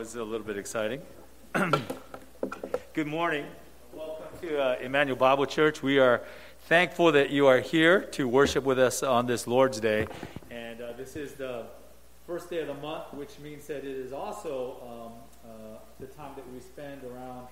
was 0.00 0.14
a 0.14 0.24
little 0.24 0.46
bit 0.46 0.56
exciting. 0.56 1.02
Good 2.94 3.06
morning. 3.06 3.44
Welcome 3.92 4.24
to 4.40 4.58
uh, 4.58 4.76
Emmanuel 4.80 5.18
Bible 5.18 5.44
Church. 5.44 5.82
We 5.82 5.98
are 5.98 6.22
thankful 6.60 7.12
that 7.12 7.28
you 7.28 7.46
are 7.48 7.60
here 7.60 8.00
to 8.12 8.26
worship 8.26 8.64
with 8.64 8.78
us 8.78 9.02
on 9.02 9.26
this 9.26 9.46
Lord's 9.46 9.78
Day. 9.78 10.06
And 10.50 10.80
uh, 10.80 10.94
this 10.96 11.16
is 11.16 11.34
the 11.34 11.66
first 12.26 12.48
day 12.48 12.60
of 12.60 12.68
the 12.68 12.80
month, 12.80 13.12
which 13.12 13.38
means 13.40 13.66
that 13.66 13.84
it 13.84 13.84
is 13.84 14.14
also 14.14 15.12
um, 15.44 15.50
uh, 15.50 15.78
the 15.98 16.06
time 16.06 16.30
that 16.34 16.50
we 16.50 16.60
spend 16.60 17.02
around 17.04 17.48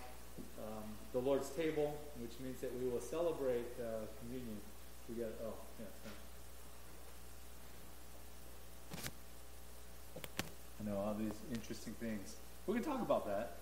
um, 0.58 0.84
the 1.12 1.18
Lord's 1.18 1.50
table, 1.50 1.98
which 2.18 2.32
means 2.42 2.62
that 2.62 2.74
we 2.80 2.88
will 2.88 3.02
celebrate 3.02 3.76
uh, 3.78 4.06
communion 4.22 4.56
together. 5.06 5.34
Oh, 5.44 5.52
yeah. 5.78 5.84
I 10.80 10.88
know 10.88 10.96
all 10.98 11.14
these 11.14 11.32
interesting 11.52 11.94
things. 11.94 12.36
We 12.66 12.74
can 12.74 12.84
talk 12.84 13.00
about 13.00 13.26
that. 13.26 13.52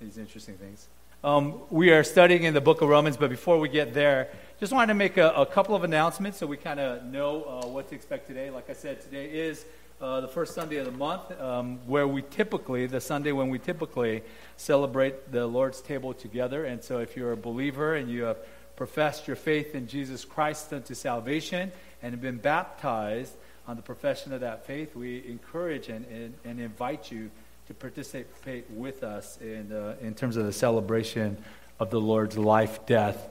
These 0.00 0.18
interesting 0.18 0.56
things. 0.56 0.88
Um, 1.24 1.62
we 1.68 1.90
are 1.90 2.04
studying 2.04 2.44
in 2.44 2.54
the 2.54 2.60
book 2.60 2.80
of 2.80 2.88
Romans, 2.88 3.16
but 3.16 3.28
before 3.28 3.58
we 3.58 3.68
get 3.68 3.92
there, 3.92 4.28
just 4.60 4.72
wanted 4.72 4.88
to 4.88 4.94
make 4.94 5.16
a, 5.16 5.30
a 5.30 5.44
couple 5.44 5.74
of 5.74 5.82
announcements 5.82 6.38
so 6.38 6.46
we 6.46 6.56
kind 6.56 6.78
of 6.78 7.04
know 7.04 7.42
uh, 7.42 7.66
what 7.66 7.88
to 7.88 7.94
expect 7.94 8.28
today. 8.28 8.50
Like 8.50 8.70
I 8.70 8.72
said, 8.72 9.00
today 9.00 9.26
is 9.26 9.64
uh, 10.00 10.20
the 10.20 10.28
first 10.28 10.54
Sunday 10.54 10.76
of 10.76 10.86
the 10.86 10.92
month, 10.92 11.38
um, 11.40 11.80
where 11.88 12.06
we 12.06 12.22
typically, 12.22 12.86
the 12.86 13.00
Sunday 13.00 13.32
when 13.32 13.50
we 13.50 13.58
typically 13.58 14.22
celebrate 14.56 15.32
the 15.32 15.44
Lord's 15.44 15.80
table 15.80 16.14
together. 16.14 16.64
And 16.64 16.82
so, 16.82 17.00
if 17.00 17.16
you're 17.16 17.32
a 17.32 17.36
believer 17.36 17.96
and 17.96 18.08
you 18.08 18.22
have 18.22 18.38
professed 18.76 19.26
your 19.26 19.36
faith 19.36 19.74
in 19.74 19.88
Jesus 19.88 20.24
Christ 20.24 20.72
unto 20.72 20.94
salvation 20.94 21.72
and 22.00 22.12
have 22.12 22.22
been 22.22 22.38
baptized, 22.38 23.32
on 23.68 23.76
the 23.76 23.82
profession 23.82 24.32
of 24.32 24.40
that 24.40 24.66
faith, 24.66 24.96
we 24.96 25.22
encourage 25.28 25.90
and, 25.90 26.06
and, 26.06 26.34
and 26.46 26.58
invite 26.58 27.12
you 27.12 27.30
to 27.66 27.74
participate 27.74 28.64
with 28.70 29.04
us 29.04 29.38
in, 29.42 29.70
uh, 29.70 29.94
in 30.00 30.14
terms 30.14 30.38
of 30.38 30.46
the 30.46 30.52
celebration 30.54 31.36
of 31.78 31.90
the 31.90 32.00
Lord's 32.00 32.38
life, 32.38 32.86
death, 32.86 33.28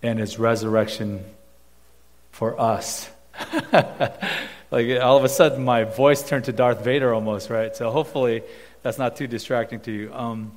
and 0.00 0.20
his 0.20 0.38
resurrection 0.38 1.24
for 2.30 2.58
us. 2.60 3.10
like 4.70 5.00
all 5.00 5.16
of 5.16 5.24
a 5.24 5.28
sudden, 5.28 5.64
my 5.64 5.82
voice 5.82 6.22
turned 6.22 6.44
to 6.44 6.52
Darth 6.52 6.84
Vader 6.84 7.12
almost, 7.12 7.50
right? 7.50 7.74
So 7.74 7.90
hopefully 7.90 8.44
that's 8.82 8.98
not 8.98 9.16
too 9.16 9.26
distracting 9.26 9.80
to 9.80 9.90
you. 9.90 10.14
Um, 10.14 10.52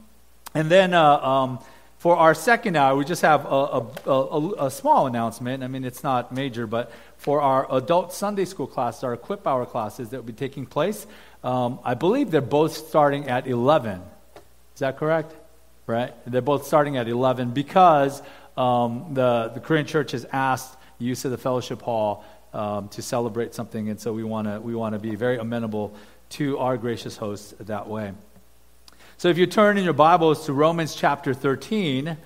and 0.54 0.70
then 0.70 0.94
uh, 0.94 1.18
um, 1.18 1.60
for 2.06 2.16
our 2.16 2.36
second 2.36 2.76
hour, 2.76 2.96
we 2.96 3.04
just 3.04 3.24
have 3.24 3.46
a, 3.46 3.48
a, 3.50 4.12
a, 4.12 4.66
a, 4.68 4.70
small 4.70 5.08
announcement. 5.08 5.64
I 5.64 5.68
mean, 5.68 5.84
it's 5.84 6.04
not 6.04 6.32
major, 6.32 6.68
but 6.68 6.92
for 7.18 7.42
our 7.42 7.66
adult 7.76 8.14
Sunday 8.14 8.46
school 8.46 8.68
classes, 8.68 9.04
our 9.04 9.16
Equip 9.16 9.48
Hour 9.48 9.66
classes 9.66 10.10
that 10.10 10.18
will 10.18 10.28
be 10.28 10.32
taking 10.32 10.68
place, 10.68 11.08
um, 11.44 11.80
I 11.84 11.96
believe 11.96 12.30
they're 12.30 12.42
both 12.42 12.74
starting 12.74 13.28
at 13.28 13.48
11. 13.48 14.04
Is 14.76 14.82
that 14.82 15.00
correct? 15.00 15.34
Right? 15.88 16.14
They're 16.28 16.44
both 16.44 16.68
starting 16.68 16.96
at 16.96 17.08
11 17.08 17.54
because 17.54 18.22
um, 18.56 19.16
the, 19.16 19.50
the 19.56 19.60
Korean 19.60 19.88
church 19.88 20.12
has 20.12 20.28
asked 20.32 20.78
use 21.00 21.26
of 21.26 21.32
the 21.32 21.40
fellowship 21.40 21.82
hall 21.82 22.24
um, 22.54 22.88
to 22.90 23.02
celebrate 23.02 23.56
something, 23.56 23.90
and 23.90 24.00
so 24.00 24.14
we 24.14 24.24
want 24.24 24.48
to 24.48 24.62
we 24.62 24.76
wanna 24.76 25.00
be 25.00 25.16
very 25.16 25.40
amenable 25.40 25.96
to 26.38 26.60
our 26.60 26.78
gracious 26.78 27.18
hosts 27.18 27.56
that 27.62 27.88
way. 27.88 28.14
So 29.18 29.30
if 29.30 29.38
you 29.38 29.48
turn 29.48 29.78
in 29.78 29.86
your 29.86 29.94
Bibles 29.94 30.46
to 30.48 30.52
Romans 30.52 30.94
chapter 30.94 31.34
13, 31.34 32.18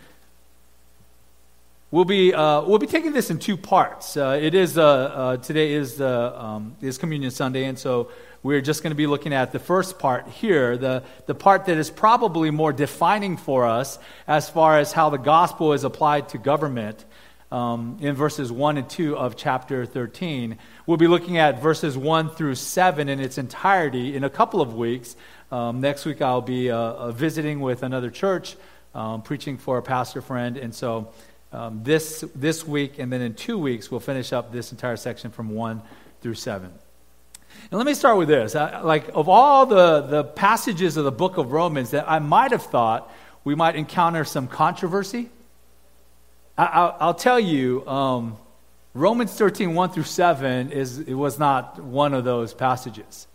we'll 1.91 2.03
be, 2.03 2.33
uh, 2.33 2.63
we'll 2.63 2.79
be 2.79 2.87
taking 2.87 3.13
this 3.13 3.29
in 3.29 3.37
two 3.37 3.57
parts. 3.57 4.17
Uh, 4.17 4.39
it 4.41 4.55
is, 4.55 4.75
uh, 4.75 4.83
uh 4.83 5.37
today 5.37 5.73
is, 5.73 6.01
um, 6.01 6.75
is 6.81 6.97
Communion 6.97 7.29
Sunday, 7.29 7.65
and 7.65 7.77
so 7.77 8.09
we're 8.41 8.61
just 8.61 8.81
going 8.81 8.89
to 8.89 8.95
be 8.97 9.05
looking 9.05 9.33
at 9.33 9.51
the 9.51 9.59
first 9.59 9.99
part 9.99 10.27
here, 10.29 10.77
the, 10.77 11.03
the 11.27 11.35
part 11.35 11.67
that 11.67 11.77
is 11.77 11.91
probably 11.91 12.49
more 12.49 12.73
defining 12.73 13.37
for 13.37 13.67
us 13.67 13.99
as 14.27 14.49
far 14.49 14.79
as 14.79 14.91
how 14.91 15.11
the 15.11 15.17
gospel 15.17 15.73
is 15.73 15.83
applied 15.83 16.29
to 16.29 16.39
government. 16.39 17.05
Um, 17.51 17.97
in 17.99 18.13
verses 18.13 18.51
1 18.51 18.77
and 18.77 18.87
2 18.87 19.17
of 19.17 19.35
chapter 19.35 19.83
13. 19.83 20.59
We'll 20.85 20.97
be 20.97 21.07
looking 21.07 21.39
at 21.39 21.59
verses 21.59 21.97
1 21.97 22.29
through 22.29 22.53
7 22.53 23.09
in 23.09 23.19
its 23.19 23.39
entirety 23.39 24.15
in 24.15 24.23
a 24.23 24.29
couple 24.29 24.61
of 24.61 24.75
weeks. 24.75 25.15
Um, 25.51 25.81
next 25.81 26.05
week, 26.05 26.21
I'll 26.21 26.41
be 26.41 26.69
uh, 26.69 26.77
uh, 26.77 27.11
visiting 27.11 27.59
with 27.59 27.81
another 27.81 28.11
church, 28.11 28.55
um, 28.93 29.23
preaching 29.23 29.57
for 29.57 29.79
a 29.79 29.81
pastor 29.81 30.21
friend. 30.21 30.57
And 30.57 30.73
so 30.73 31.11
um, 31.51 31.81
this, 31.83 32.23
this 32.35 32.67
week, 32.67 32.99
and 32.99 33.11
then 33.11 33.21
in 33.21 33.33
two 33.33 33.57
weeks, 33.57 33.89
we'll 33.89 33.99
finish 33.99 34.31
up 34.31 34.51
this 34.51 34.71
entire 34.71 34.95
section 34.95 35.31
from 35.31 35.49
1 35.49 35.81
through 36.21 36.35
7. 36.35 36.71
And 37.71 37.77
let 37.77 37.85
me 37.85 37.95
start 37.95 38.17
with 38.17 38.27
this. 38.27 38.55
I, 38.55 38.81
like, 38.81 39.09
of 39.15 39.27
all 39.27 39.65
the, 39.65 40.01
the 40.01 40.23
passages 40.23 40.97
of 40.97 41.05
the 41.05 41.11
book 41.11 41.37
of 41.37 41.51
Romans 41.51 41.91
that 41.91 42.07
I 42.07 42.19
might 42.19 42.51
have 42.51 42.63
thought 42.63 43.11
we 43.43 43.55
might 43.55 43.75
encounter 43.75 44.25
some 44.25 44.47
controversy, 44.47 45.29
I, 46.57 47.07
will 47.07 47.13
tell 47.13 47.39
you, 47.39 47.87
um, 47.87 48.37
Romans 48.93 49.33
13, 49.33 49.73
1 49.73 49.91
through 49.91 50.03
7, 50.03 50.71
is, 50.71 50.99
it 50.99 51.13
was 51.13 51.39
not 51.39 51.81
one 51.81 52.13
of 52.13 52.23
those 52.23 52.53
passages. 52.53 53.27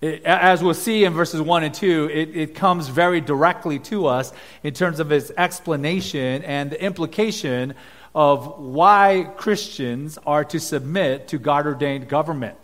It, 0.00 0.24
as 0.24 0.62
we'll 0.62 0.74
see 0.74 1.04
in 1.04 1.14
verses 1.14 1.40
1 1.40 1.64
and 1.64 1.74
2, 1.74 2.10
it, 2.12 2.36
it 2.36 2.54
comes 2.54 2.88
very 2.88 3.20
directly 3.20 3.78
to 3.80 4.06
us 4.06 4.32
in 4.62 4.74
terms 4.74 5.00
of 5.00 5.10
its 5.10 5.30
explanation 5.36 6.42
and 6.42 6.70
the 6.70 6.82
implication 6.82 7.74
of 8.14 8.58
why 8.58 9.30
Christians 9.36 10.18
are 10.26 10.44
to 10.44 10.60
submit 10.60 11.28
to 11.28 11.38
God 11.38 11.66
ordained 11.66 12.08
government. 12.08 12.58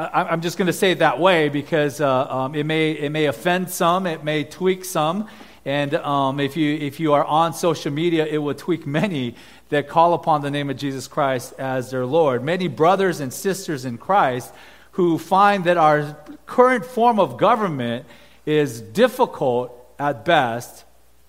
I, 0.00 0.32
am 0.32 0.40
just 0.40 0.56
going 0.56 0.66
to 0.66 0.72
say 0.72 0.92
it 0.92 1.00
that 1.00 1.20
way 1.20 1.48
because 1.48 2.00
uh, 2.00 2.26
um, 2.26 2.54
it, 2.54 2.64
may, 2.64 2.92
it 2.92 3.10
may 3.10 3.26
offend 3.26 3.70
some, 3.70 4.06
it 4.06 4.24
may 4.24 4.44
tweak 4.44 4.84
some. 4.84 5.28
And 5.64 5.94
um, 5.94 6.40
if, 6.40 6.56
you, 6.56 6.74
if 6.74 7.00
you 7.00 7.12
are 7.12 7.24
on 7.24 7.52
social 7.52 7.92
media, 7.92 8.24
it 8.24 8.38
will 8.38 8.54
tweak 8.54 8.86
many 8.86 9.34
that 9.68 9.88
call 9.88 10.14
upon 10.14 10.40
the 10.40 10.50
name 10.50 10.70
of 10.70 10.78
Jesus 10.78 11.06
Christ 11.06 11.52
as 11.58 11.90
their 11.90 12.06
Lord. 12.06 12.42
Many 12.42 12.66
brothers 12.66 13.20
and 13.20 13.32
sisters 13.32 13.84
in 13.84 13.98
Christ 13.98 14.54
who 14.92 15.18
find 15.18 15.64
that 15.64 15.76
our 15.76 16.16
current 16.46 16.84
form 16.84 17.18
of 17.18 17.36
government 17.36 18.06
is 18.46 18.80
difficult 18.80 19.76
at 19.98 20.24
best 20.24 20.84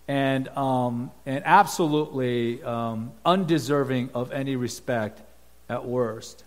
and, 0.07 0.47
um, 0.49 1.11
and 1.25 1.43
absolutely 1.45 2.61
um, 2.63 3.11
undeserving 3.25 4.09
of 4.13 4.31
any 4.31 4.55
respect 4.55 5.21
at 5.69 5.85
worst. 5.85 6.43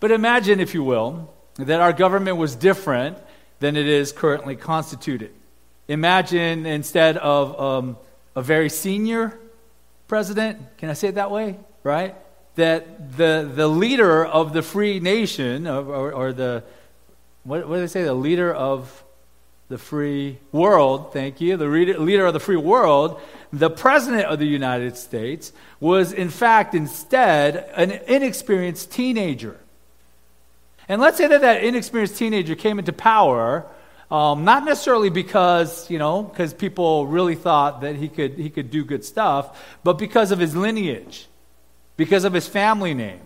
But 0.00 0.10
imagine, 0.10 0.60
if 0.60 0.74
you 0.74 0.82
will, 0.82 1.32
that 1.56 1.80
our 1.80 1.92
government 1.92 2.36
was 2.36 2.54
different 2.54 3.18
than 3.60 3.76
it 3.76 3.86
is 3.86 4.12
currently 4.12 4.56
constituted. 4.56 5.32
Imagine 5.88 6.66
instead 6.66 7.16
of 7.18 7.60
um, 7.60 7.96
a 8.34 8.42
very 8.42 8.68
senior 8.70 9.38
president, 10.08 10.58
can 10.78 10.90
I 10.90 10.94
say 10.94 11.08
it 11.08 11.16
that 11.16 11.30
way? 11.30 11.58
Right? 11.82 12.14
That 12.56 13.16
the, 13.16 13.50
the 13.54 13.68
leader 13.68 14.24
of 14.24 14.52
the 14.52 14.62
free 14.62 15.00
nation, 15.00 15.66
or, 15.66 16.12
or 16.12 16.32
the, 16.32 16.64
what, 17.44 17.68
what 17.68 17.76
do 17.76 17.80
they 17.80 17.86
say, 17.86 18.02
the 18.02 18.14
leader 18.14 18.52
of 18.52 19.04
the 19.68 19.78
free 19.78 20.36
world, 20.50 21.12
thank 21.12 21.40
you, 21.40 21.56
the 21.56 21.66
leader 21.66 22.26
of 22.26 22.32
the 22.34 22.40
free 22.40 22.56
world, 22.56 23.20
the 23.52 23.70
president 23.70 24.24
of 24.24 24.40
the 24.40 24.46
United 24.46 24.96
States, 24.96 25.52
was 25.78 26.12
in 26.12 26.28
fact 26.28 26.74
instead 26.74 27.70
an 27.76 27.92
inexperienced 28.08 28.90
teenager. 28.90 29.58
And 30.88 31.00
let's 31.00 31.18
say 31.18 31.28
that 31.28 31.42
that 31.42 31.62
inexperienced 31.62 32.16
teenager 32.16 32.56
came 32.56 32.80
into 32.80 32.92
power, 32.92 33.64
um, 34.10 34.44
not 34.44 34.64
necessarily 34.64 35.08
because, 35.08 35.88
you 35.88 36.00
know, 36.00 36.24
because 36.24 36.52
people 36.52 37.06
really 37.06 37.36
thought 37.36 37.82
that 37.82 37.94
he 37.94 38.08
could, 38.08 38.34
he 38.34 38.50
could 38.50 38.72
do 38.72 38.84
good 38.84 39.04
stuff, 39.04 39.56
but 39.84 39.98
because 39.98 40.32
of 40.32 40.40
his 40.40 40.56
lineage 40.56 41.28
because 42.00 42.24
of 42.24 42.32
his 42.32 42.48
family 42.48 42.94
name, 42.94 43.20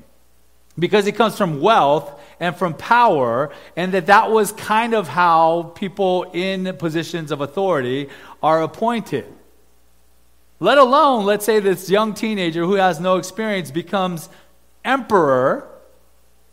because 0.77 1.07
he 1.07 1.12
comes 1.12 1.39
from 1.39 1.61
wealth 1.61 2.21
and 2.41 2.57
from 2.57 2.75
power, 2.75 3.53
and 3.77 3.93
that 3.93 4.07
that 4.07 4.33
was 4.33 4.51
kind 4.51 4.95
of 4.95 5.07
how 5.07 5.71
people 5.76 6.25
in 6.32 6.76
positions 6.76 7.31
of 7.31 7.41
authority 7.41 8.09
are 8.43 8.65
appointed. 8.65 9.32
Let 10.59 10.79
alone, 10.79 11.25
let's 11.25 11.44
say 11.44 11.61
this 11.61 11.88
young 11.88 12.15
teenager 12.15 12.65
who 12.65 12.75
has 12.75 12.99
no 12.99 13.17
experience 13.17 13.71
becomes 13.71 14.29
emperor. 14.85 15.69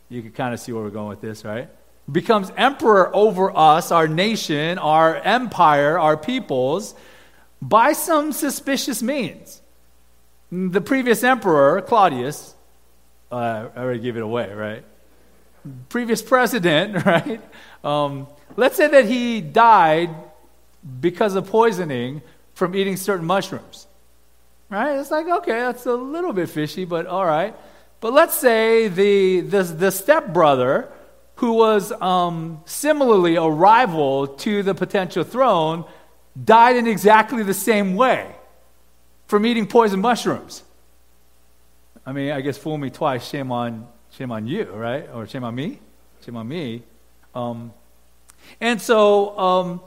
You 0.08 0.22
can 0.22 0.30
kind 0.30 0.54
of 0.54 0.60
see 0.60 0.70
where 0.70 0.84
we're 0.84 0.90
going 0.90 1.08
with 1.08 1.20
this, 1.20 1.44
right? 1.44 1.70
Becomes 2.08 2.52
emperor 2.56 3.10
over 3.12 3.50
us, 3.50 3.90
our 3.90 4.06
nation, 4.06 4.78
our 4.78 5.16
empire, 5.16 5.98
our 5.98 6.16
peoples, 6.16 6.94
by 7.60 7.94
some 7.94 8.30
suspicious 8.30 9.02
means. 9.02 9.61
The 10.52 10.82
previous 10.82 11.24
emperor, 11.24 11.80
Claudius, 11.80 12.54
uh, 13.30 13.70
I 13.74 13.80
already 13.80 14.00
gave 14.00 14.18
it 14.18 14.22
away, 14.22 14.52
right? 14.52 14.84
Previous 15.88 16.20
president, 16.20 17.06
right? 17.06 17.40
Um, 17.82 18.26
let's 18.54 18.76
say 18.76 18.86
that 18.86 19.06
he 19.06 19.40
died 19.40 20.14
because 21.00 21.36
of 21.36 21.46
poisoning 21.46 22.20
from 22.52 22.76
eating 22.76 22.98
certain 22.98 23.24
mushrooms. 23.24 23.86
Right? 24.68 24.98
It's 24.98 25.10
like, 25.10 25.26
okay, 25.26 25.52
that's 25.52 25.86
a 25.86 25.94
little 25.94 26.34
bit 26.34 26.50
fishy, 26.50 26.84
but 26.84 27.06
all 27.06 27.24
right. 27.24 27.54
But 28.00 28.12
let's 28.12 28.34
say 28.34 28.88
the, 28.88 29.40
the, 29.40 29.62
the 29.62 29.90
stepbrother 29.90 30.92
who 31.36 31.54
was 31.54 31.92
um, 31.92 32.60
similarly 32.66 33.36
a 33.36 33.48
rival 33.48 34.26
to 34.26 34.62
the 34.62 34.74
potential 34.74 35.24
throne, 35.24 35.86
died 36.44 36.76
in 36.76 36.86
exactly 36.86 37.42
the 37.42 37.54
same 37.54 37.94
way 37.94 38.34
from 39.32 39.46
eating 39.46 39.66
poison 39.66 39.98
mushrooms. 39.98 40.62
I 42.04 42.12
mean, 42.12 42.32
I 42.32 42.42
guess 42.42 42.58
fool 42.58 42.76
me 42.76 42.90
twice, 42.90 43.26
shame 43.26 43.50
on, 43.50 43.88
shame 44.10 44.30
on 44.30 44.46
you, 44.46 44.64
right? 44.64 45.08
Or 45.14 45.26
shame 45.26 45.42
on 45.42 45.54
me? 45.54 45.78
Shame 46.22 46.36
on 46.36 46.46
me. 46.46 46.82
Um, 47.34 47.72
and 48.60 48.78
so, 48.78 49.38
um, 49.38 49.80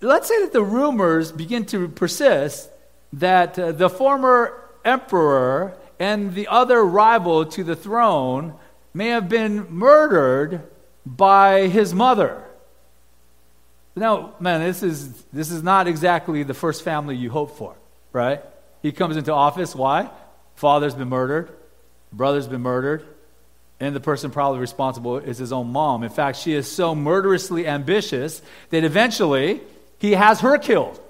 let's 0.00 0.28
say 0.28 0.40
that 0.42 0.52
the 0.52 0.62
rumors 0.62 1.32
begin 1.32 1.66
to 1.66 1.88
persist 1.88 2.70
that 3.14 3.58
uh, 3.58 3.72
the 3.72 3.90
former 3.90 4.62
emperor 4.84 5.76
and 5.98 6.36
the 6.36 6.46
other 6.46 6.84
rival 6.84 7.46
to 7.46 7.64
the 7.64 7.74
throne 7.74 8.54
may 8.94 9.08
have 9.08 9.28
been 9.28 9.66
murdered 9.72 10.62
by 11.04 11.66
his 11.66 11.92
mother. 11.92 12.44
Now, 13.96 14.34
man, 14.38 14.60
this 14.60 14.84
is, 14.84 15.24
this 15.32 15.50
is 15.50 15.64
not 15.64 15.88
exactly 15.88 16.44
the 16.44 16.54
first 16.54 16.84
family 16.84 17.16
you 17.16 17.30
hope 17.30 17.58
for, 17.58 17.74
right? 18.12 18.42
He 18.82 18.92
comes 18.92 19.16
into 19.16 19.32
office. 19.32 19.74
Why? 19.74 20.10
Father's 20.54 20.94
been 20.94 21.08
murdered, 21.08 21.50
brother's 22.12 22.48
been 22.48 22.62
murdered, 22.62 23.04
and 23.80 23.94
the 23.94 24.00
person 24.00 24.30
probably 24.30 24.58
responsible 24.58 25.18
is 25.18 25.38
his 25.38 25.52
own 25.52 25.70
mom. 25.70 26.02
In 26.02 26.10
fact, 26.10 26.38
she 26.38 26.52
is 26.52 26.70
so 26.70 26.94
murderously 26.94 27.66
ambitious 27.66 28.42
that 28.70 28.82
eventually 28.82 29.60
he 29.98 30.12
has 30.12 30.40
her 30.40 30.58
killed. 30.58 31.00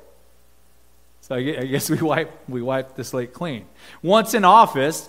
So 1.22 1.36
I 1.36 1.42
guess 1.42 1.88
we 1.90 1.98
wipe, 1.98 2.30
we 2.48 2.60
wipe 2.60 2.94
the 2.94 3.04
slate 3.04 3.32
clean. 3.32 3.64
Once 4.02 4.34
in 4.34 4.44
office, 4.44 5.08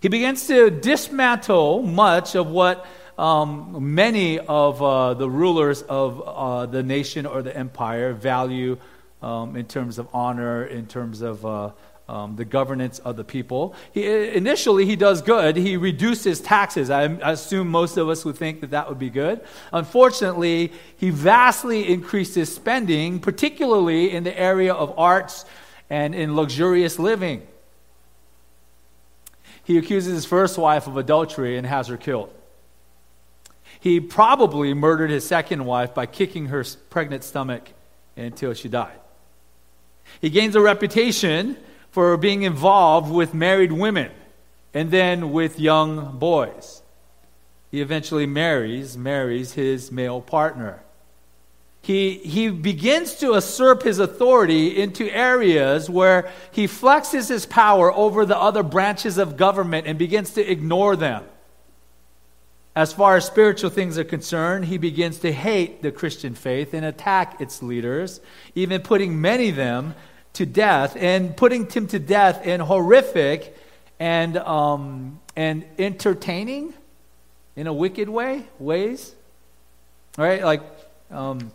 he 0.00 0.08
begins 0.08 0.46
to 0.48 0.70
dismantle 0.70 1.82
much 1.82 2.34
of 2.34 2.48
what 2.48 2.86
um, 3.16 3.94
many 3.94 4.38
of 4.38 4.80
uh, 4.82 5.14
the 5.14 5.28
rulers 5.28 5.82
of 5.82 6.22
uh, 6.22 6.66
the 6.66 6.82
nation 6.82 7.26
or 7.26 7.42
the 7.42 7.56
empire 7.56 8.12
value 8.12 8.78
um, 9.22 9.56
in 9.56 9.66
terms 9.66 9.98
of 9.98 10.08
honor, 10.12 10.64
in 10.64 10.86
terms 10.86 11.22
of 11.22 11.44
uh, 11.44 11.70
um, 12.08 12.36
the 12.36 12.44
governance 12.44 12.98
of 13.00 13.16
the 13.16 13.24
people. 13.24 13.74
He, 13.92 14.06
initially, 14.28 14.86
he 14.86 14.96
does 14.96 15.20
good. 15.20 15.56
He 15.56 15.76
reduces 15.76 16.40
taxes. 16.40 16.88
I, 16.88 17.02
I, 17.02 17.32
assume 17.32 17.68
most 17.68 17.98
of 17.98 18.08
us 18.08 18.24
would 18.24 18.36
think 18.36 18.62
that 18.62 18.70
that 18.70 18.88
would 18.88 18.98
be 18.98 19.10
good. 19.10 19.42
Unfortunately, 19.72 20.72
he 20.96 21.10
vastly 21.10 21.86
increases 21.86 22.52
spending, 22.54 23.20
particularly 23.20 24.10
in 24.10 24.24
the 24.24 24.38
area 24.38 24.72
of 24.72 24.98
arts 24.98 25.44
and 25.90 26.14
in 26.14 26.34
luxurious 26.34 26.98
living. 26.98 27.46
He 29.64 29.76
accuses 29.76 30.14
his 30.14 30.24
first 30.24 30.56
wife 30.56 30.86
of 30.86 30.96
adultery 30.96 31.58
and 31.58 31.66
has 31.66 31.88
her 31.88 31.98
killed. 31.98 32.32
He 33.80 34.00
probably 34.00 34.72
murdered 34.72 35.10
his 35.10 35.26
second 35.26 35.66
wife 35.66 35.94
by 35.94 36.06
kicking 36.06 36.46
her 36.46 36.64
pregnant 36.88 37.22
stomach 37.22 37.68
until 38.16 38.54
she 38.54 38.70
died. 38.70 38.98
He 40.20 40.30
gains 40.30 40.56
a 40.56 40.60
reputation 40.60 41.56
for 41.90 42.16
being 42.16 42.42
involved 42.42 43.10
with 43.10 43.34
married 43.34 43.72
women 43.72 44.10
and 44.74 44.90
then 44.90 45.32
with 45.32 45.58
young 45.58 46.18
boys. 46.18 46.82
He 47.70 47.80
eventually 47.80 48.26
marries, 48.26 48.96
marries 48.96 49.52
his 49.52 49.92
male 49.92 50.20
partner. 50.20 50.82
He, 51.82 52.18
he 52.18 52.48
begins 52.48 53.14
to 53.16 53.34
usurp 53.34 53.82
his 53.82 53.98
authority 53.98 54.80
into 54.80 55.08
areas 55.08 55.88
where 55.88 56.30
he 56.50 56.66
flexes 56.66 57.28
his 57.28 57.46
power 57.46 57.92
over 57.92 58.26
the 58.26 58.36
other 58.36 58.62
branches 58.62 59.16
of 59.16 59.36
government 59.36 59.86
and 59.86 59.98
begins 59.98 60.32
to 60.32 60.50
ignore 60.50 60.96
them. 60.96 61.24
As 62.78 62.92
far 62.92 63.16
as 63.16 63.24
spiritual 63.24 63.70
things 63.70 63.98
are 63.98 64.04
concerned, 64.04 64.66
he 64.66 64.78
begins 64.78 65.18
to 65.18 65.32
hate 65.32 65.82
the 65.82 65.90
Christian 65.90 66.36
faith 66.36 66.74
and 66.74 66.84
attack 66.84 67.40
its 67.40 67.60
leaders, 67.60 68.20
even 68.54 68.82
putting 68.82 69.20
many 69.20 69.48
of 69.48 69.56
them 69.56 69.96
to 70.34 70.46
death 70.46 70.96
and 70.96 71.36
putting 71.36 71.68
him 71.68 71.88
to 71.88 71.98
death 71.98 72.46
in 72.46 72.60
horrific 72.60 73.56
and, 73.98 74.36
um, 74.36 75.18
and 75.34 75.64
entertaining 75.76 76.72
in 77.56 77.66
a 77.66 77.72
wicked 77.72 78.08
way 78.08 78.44
ways 78.60 79.12
right? 80.16 80.44
Like 80.44 80.62
um, 81.10 81.50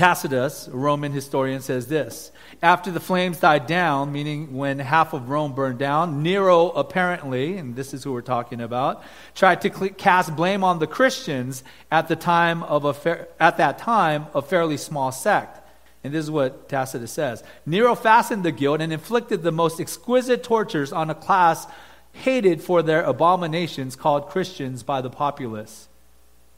tacitus 0.00 0.66
a 0.66 0.74
roman 0.74 1.12
historian 1.12 1.60
says 1.60 1.86
this 1.86 2.32
after 2.62 2.90
the 2.90 2.98
flames 2.98 3.38
died 3.38 3.66
down 3.66 4.10
meaning 4.10 4.56
when 4.56 4.78
half 4.78 5.12
of 5.12 5.28
rome 5.28 5.52
burned 5.52 5.78
down 5.78 6.22
nero 6.22 6.70
apparently 6.70 7.58
and 7.58 7.76
this 7.76 7.92
is 7.92 8.02
who 8.02 8.10
we're 8.10 8.22
talking 8.22 8.62
about 8.62 9.02
tried 9.34 9.60
to 9.60 9.68
cast 9.90 10.34
blame 10.34 10.64
on 10.64 10.78
the 10.78 10.86
christians 10.86 11.62
at 11.90 12.08
the 12.08 12.16
time 12.16 12.62
of 12.62 12.86
a 12.86 12.94
fa- 12.94 13.28
at 13.38 13.58
that 13.58 13.76
time 13.76 14.24
a 14.34 14.40
fairly 14.40 14.78
small 14.78 15.12
sect 15.12 15.58
and 16.02 16.14
this 16.14 16.24
is 16.24 16.30
what 16.30 16.66
Tacitus 16.70 17.12
says 17.12 17.44
Nero 17.66 17.94
fastened 17.94 18.42
the 18.42 18.52
guilt 18.52 18.80
and 18.80 18.94
inflicted 18.94 19.42
the 19.42 19.52
most 19.52 19.78
exquisite 19.78 20.42
tortures 20.42 20.94
on 20.94 21.10
a 21.10 21.14
class 21.14 21.66
hated 22.12 22.62
for 22.62 22.82
their 22.82 23.02
abominations 23.02 23.96
called 23.96 24.30
Christians 24.30 24.82
by 24.82 25.02
the 25.02 25.10
populace. 25.10 25.88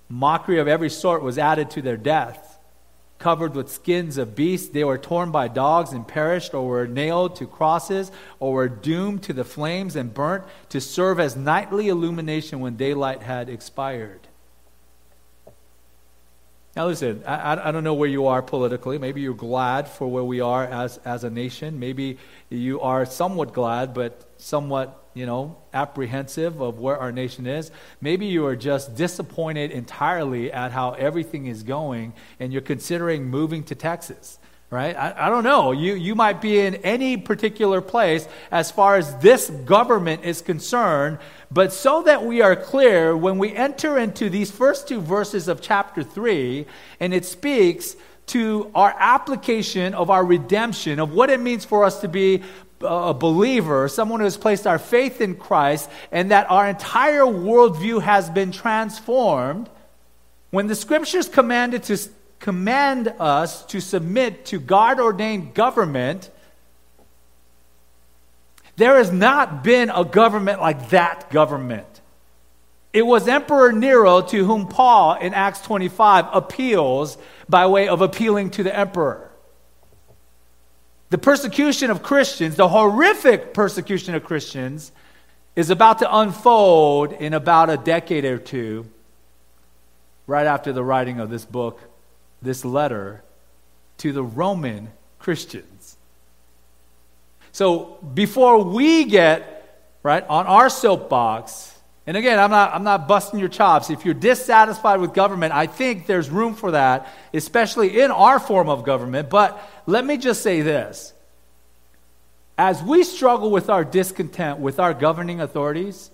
Mockery 0.08 0.60
of 0.60 0.68
every 0.68 0.90
sort 0.90 1.22
was 1.22 1.38
added 1.38 1.70
to 1.70 1.82
their 1.82 1.96
death. 1.96 2.51
Covered 3.22 3.54
with 3.54 3.70
skins 3.70 4.19
of 4.19 4.34
beasts, 4.34 4.70
they 4.70 4.82
were 4.82 4.98
torn 4.98 5.30
by 5.30 5.46
dogs 5.46 5.92
and 5.92 6.08
perished, 6.08 6.54
or 6.54 6.66
were 6.66 6.88
nailed 6.88 7.36
to 7.36 7.46
crosses, 7.46 8.10
or 8.40 8.52
were 8.52 8.69
doomed 8.69 9.22
to 9.22 9.32
the 9.32 9.44
flames 9.44 9.94
and 9.94 10.12
burnt 10.12 10.42
to 10.70 10.80
serve 10.80 11.20
as 11.20 11.36
nightly 11.36 11.86
illumination 11.86 12.58
when 12.58 12.74
daylight 12.74 13.22
had 13.22 13.48
expired. 13.48 14.26
Now, 16.74 16.86
listen, 16.86 17.22
I, 17.26 17.69
I 17.69 17.70
don't 17.70 17.84
know 17.84 17.92
where 17.92 18.08
you 18.08 18.28
are 18.28 18.40
politically. 18.40 18.96
Maybe 18.96 19.20
you're 19.20 19.34
glad 19.34 19.88
for 19.88 20.08
where 20.08 20.24
we 20.24 20.40
are 20.40 20.64
as, 20.64 20.98
as 21.04 21.22
a 21.22 21.28
nation. 21.28 21.78
Maybe 21.78 22.16
you 22.48 22.80
are 22.80 23.04
somewhat 23.04 23.52
glad, 23.52 23.92
but 23.92 24.24
somewhat, 24.38 25.06
you 25.12 25.26
know, 25.26 25.58
apprehensive 25.74 26.62
of 26.62 26.78
where 26.78 26.96
our 26.96 27.12
nation 27.12 27.46
is. 27.46 27.70
Maybe 28.00 28.24
you 28.24 28.46
are 28.46 28.56
just 28.56 28.94
disappointed 28.94 29.70
entirely 29.70 30.50
at 30.50 30.72
how 30.72 30.92
everything 30.92 31.44
is 31.46 31.62
going 31.62 32.14
and 32.40 32.54
you're 32.54 32.62
considering 32.62 33.26
moving 33.26 33.64
to 33.64 33.75
Texas 33.75 34.38
right? 34.72 34.96
I, 34.96 35.26
I, 35.26 35.28
don't 35.28 35.44
know. 35.44 35.72
You, 35.72 35.94
you 35.94 36.14
might 36.14 36.40
be 36.40 36.58
in 36.58 36.76
any 36.76 37.19
particular 37.19 37.82
place 37.82 38.26
as 38.50 38.70
far 38.70 38.96
as 38.96 39.14
this 39.19 39.50
government 39.50 40.24
is 40.24 40.40
concerned, 40.40 41.19
but 41.50 41.74
so 41.74 42.02
that 42.04 42.24
we 42.24 42.40
are 42.40 42.56
clear, 42.56 43.14
when 43.14 43.36
we 43.36 43.54
enter 43.54 43.98
into 43.98 44.30
these 44.30 44.50
first 44.50 44.88
two 44.88 45.02
verses 45.02 45.46
of 45.46 45.60
chapter 45.60 46.02
3, 46.02 46.64
and 47.00 47.12
it 47.12 47.26
speaks 47.26 47.97
to 48.28 48.70
our 48.75 48.97
application 48.99 49.92
of 49.92 50.08
our 50.08 50.25
redemption, 50.25 50.99
of 51.00 51.12
what 51.12 51.28
it 51.28 51.38
means 51.38 51.66
for 51.66 51.85
us 51.85 52.00
to 52.00 52.08
be 52.08 52.42
a 52.80 53.12
believer, 53.12 53.88
someone 53.88 54.20
who 54.20 54.25
has 54.25 54.38
placed 54.38 54.66
our 54.66 54.78
faith 54.78 55.20
in 55.20 55.35
Christ, 55.35 55.90
and 56.11 56.30
that 56.30 56.50
our 56.50 56.66
entire 56.66 57.25
worldview 57.25 58.00
has 58.00 58.30
been 58.30 58.50
transformed. 58.50 59.68
When 60.50 60.66
the 60.66 60.75
scriptures 60.75 61.28
commanded 61.28 61.82
to 61.85 61.99
command 62.42 63.06
us 63.20 63.64
to 63.66 63.80
submit 63.80 64.44
to 64.46 64.58
God 64.58 64.99
ordained 64.99 65.54
government, 65.54 66.28
there 68.75 68.96
has 68.99 69.12
not 69.12 69.62
been 69.62 69.90
a 69.90 70.04
government 70.04 70.61
like 70.61 70.90
that 70.90 71.30
government. 71.30 71.87
It 72.92 73.06
was 73.06 73.28
Emperor 73.28 73.70
Nero 73.70 74.22
to 74.22 74.44
whom 74.44 74.66
Paul 74.66 75.14
in 75.14 75.34
Acts 75.34 75.61
25 75.61 76.26
appeals 76.32 77.16
by 77.49 77.68
way 77.68 77.87
of 77.87 78.00
appealing 78.00 78.50
to 78.50 78.64
the 78.64 78.76
emperor. 78.76 79.30
The 81.11 81.18
persecution 81.18 81.90
of 81.90 82.02
Christians, 82.02 82.56
the 82.56 82.68
horrific 82.68 83.54
persecution 83.54 84.16
of 84.16 84.25
Christians, 84.25 84.90
is 85.54 85.70
about 85.70 86.00
to 86.00 86.16
unfold 86.16 87.12
in 87.12 87.34
about 87.34 87.70
a 87.70 87.76
decade 87.76 88.25
or 88.25 88.38
two, 88.38 88.90
right 90.26 90.46
after 90.46 90.72
the 90.72 90.82
writing 90.82 91.20
of 91.20 91.30
this 91.30 91.44
book 91.44 91.91
this 92.42 92.64
letter 92.64 93.22
to 93.99 94.12
the 94.12 94.22
Roman 94.22 94.90
Christians. 95.18 95.96
So 97.52 97.99
before 98.14 98.64
we 98.64 99.04
get, 99.04 99.87
right, 100.02 100.26
on 100.28 100.46
our 100.46 100.68
soapbox, 100.68 101.72
and 102.06 102.16
again, 102.16 102.38
I'm 102.38 102.50
not, 102.50 102.75
I'm 102.75 102.82
not 102.82 103.06
busting 103.06 103.38
your 103.38 103.49
chops. 103.49 103.88
If 103.88 104.04
you're 104.04 104.14
dissatisfied 104.14 105.00
with 105.00 105.14
government, 105.14 105.52
I 105.54 105.66
think 105.66 106.06
there's 106.06 106.30
room 106.30 106.54
for 106.54 106.72
that, 106.72 107.12
especially 107.32 108.00
in 108.00 108.11
our 108.11 108.40
form 108.40 108.68
of 108.68 108.84
government. 108.84 109.30
But 109.30 109.61
let 109.87 110.04
me 110.04 110.16
just 110.16 110.42
say 110.42 110.62
this. 110.62 111.12
As 112.58 112.82
we 112.82 113.04
struggle 113.04 113.50
with 113.50 113.70
our 113.70 113.84
discontent 113.84 114.58
with 114.58 114.80
our 114.80 114.94
governing 114.94 115.40
authorities, 115.40 116.11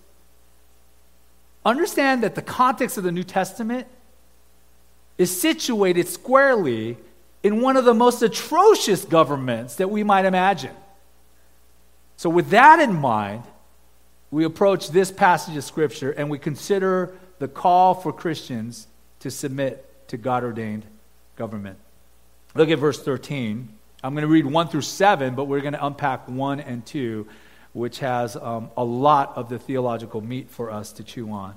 understand 1.64 2.22
that 2.22 2.34
the 2.34 2.42
context 2.42 2.98
of 2.98 3.04
the 3.04 3.12
New 3.12 3.24
Testament 3.24 3.88
is 5.18 5.40
situated 5.40 6.08
squarely 6.08 6.96
in 7.42 7.60
one 7.60 7.76
of 7.76 7.84
the 7.84 7.94
most 7.94 8.22
atrocious 8.22 9.04
governments 9.04 9.76
that 9.76 9.90
we 9.90 10.02
might 10.02 10.24
imagine. 10.24 10.74
So, 12.16 12.30
with 12.30 12.50
that 12.50 12.80
in 12.80 12.94
mind, 12.94 13.42
we 14.30 14.44
approach 14.44 14.90
this 14.90 15.10
passage 15.10 15.56
of 15.56 15.64
Scripture 15.64 16.10
and 16.10 16.30
we 16.30 16.38
consider 16.38 17.14
the 17.38 17.48
call 17.48 17.94
for 17.94 18.12
Christians 18.12 18.86
to 19.20 19.30
submit 19.30 20.08
to 20.08 20.16
God 20.16 20.44
ordained 20.44 20.84
government. 21.36 21.78
Look 22.54 22.70
at 22.70 22.78
verse 22.78 23.02
13. 23.02 23.68
I'm 24.02 24.14
going 24.14 24.22
to 24.22 24.28
read 24.28 24.46
1 24.46 24.68
through 24.68 24.82
7, 24.82 25.34
but 25.34 25.44
we're 25.44 25.60
going 25.60 25.72
to 25.72 25.84
unpack 25.84 26.28
1 26.28 26.60
and 26.60 26.84
2, 26.86 27.26
which 27.72 27.98
has 27.98 28.36
um, 28.36 28.70
a 28.76 28.84
lot 28.84 29.36
of 29.36 29.48
the 29.48 29.58
theological 29.58 30.20
meat 30.20 30.50
for 30.50 30.70
us 30.70 30.92
to 30.92 31.04
chew 31.04 31.30
on. 31.30 31.56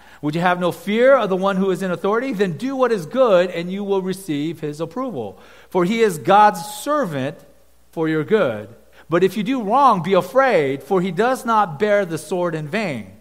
Would 0.21 0.35
you 0.35 0.41
have 0.41 0.59
no 0.59 0.71
fear 0.71 1.15
of 1.15 1.29
the 1.29 1.35
one 1.35 1.57
who 1.57 1.71
is 1.71 1.81
in 1.81 1.89
authority? 1.89 2.31
Then 2.33 2.57
do 2.57 2.75
what 2.75 2.91
is 2.91 3.05
good, 3.07 3.49
and 3.49 3.71
you 3.71 3.83
will 3.83 4.01
receive 4.01 4.59
his 4.59 4.79
approval. 4.79 5.39
For 5.69 5.83
he 5.83 6.01
is 6.01 6.19
God's 6.19 6.63
servant 6.63 7.37
for 7.91 8.07
your 8.07 8.23
good. 8.23 8.69
But 9.09 9.23
if 9.23 9.35
you 9.35 9.43
do 9.43 9.63
wrong, 9.63 10.03
be 10.03 10.13
afraid, 10.13 10.83
for 10.83 11.01
he 11.01 11.11
does 11.11 11.43
not 11.43 11.79
bear 11.79 12.05
the 12.05 12.19
sword 12.19 12.55
in 12.55 12.67
vain. 12.67 13.11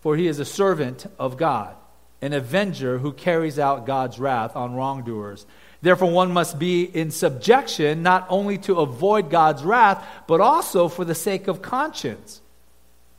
For 0.00 0.16
he 0.16 0.26
is 0.26 0.38
a 0.38 0.44
servant 0.44 1.06
of 1.18 1.36
God, 1.36 1.76
an 2.20 2.32
avenger 2.32 2.98
who 2.98 3.12
carries 3.12 3.58
out 3.58 3.86
God's 3.86 4.18
wrath 4.18 4.56
on 4.56 4.74
wrongdoers. 4.74 5.46
Therefore, 5.82 6.10
one 6.10 6.32
must 6.32 6.58
be 6.58 6.82
in 6.82 7.10
subjection 7.10 8.02
not 8.02 8.26
only 8.30 8.56
to 8.58 8.80
avoid 8.80 9.28
God's 9.28 9.62
wrath, 9.62 10.04
but 10.26 10.40
also 10.40 10.88
for 10.88 11.04
the 11.04 11.14
sake 11.14 11.46
of 11.46 11.60
conscience. 11.60 12.40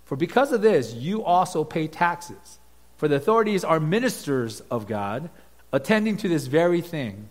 For 0.05 0.15
because 0.15 0.51
of 0.51 0.61
this, 0.61 0.93
you 0.93 1.23
also 1.23 1.63
pay 1.63 1.87
taxes. 1.87 2.59
For 2.97 3.07
the 3.07 3.15
authorities 3.15 3.63
are 3.63 3.79
ministers 3.79 4.61
of 4.71 4.87
God, 4.87 5.29
attending 5.73 6.17
to 6.17 6.29
this 6.29 6.47
very 6.47 6.81
thing. 6.81 7.29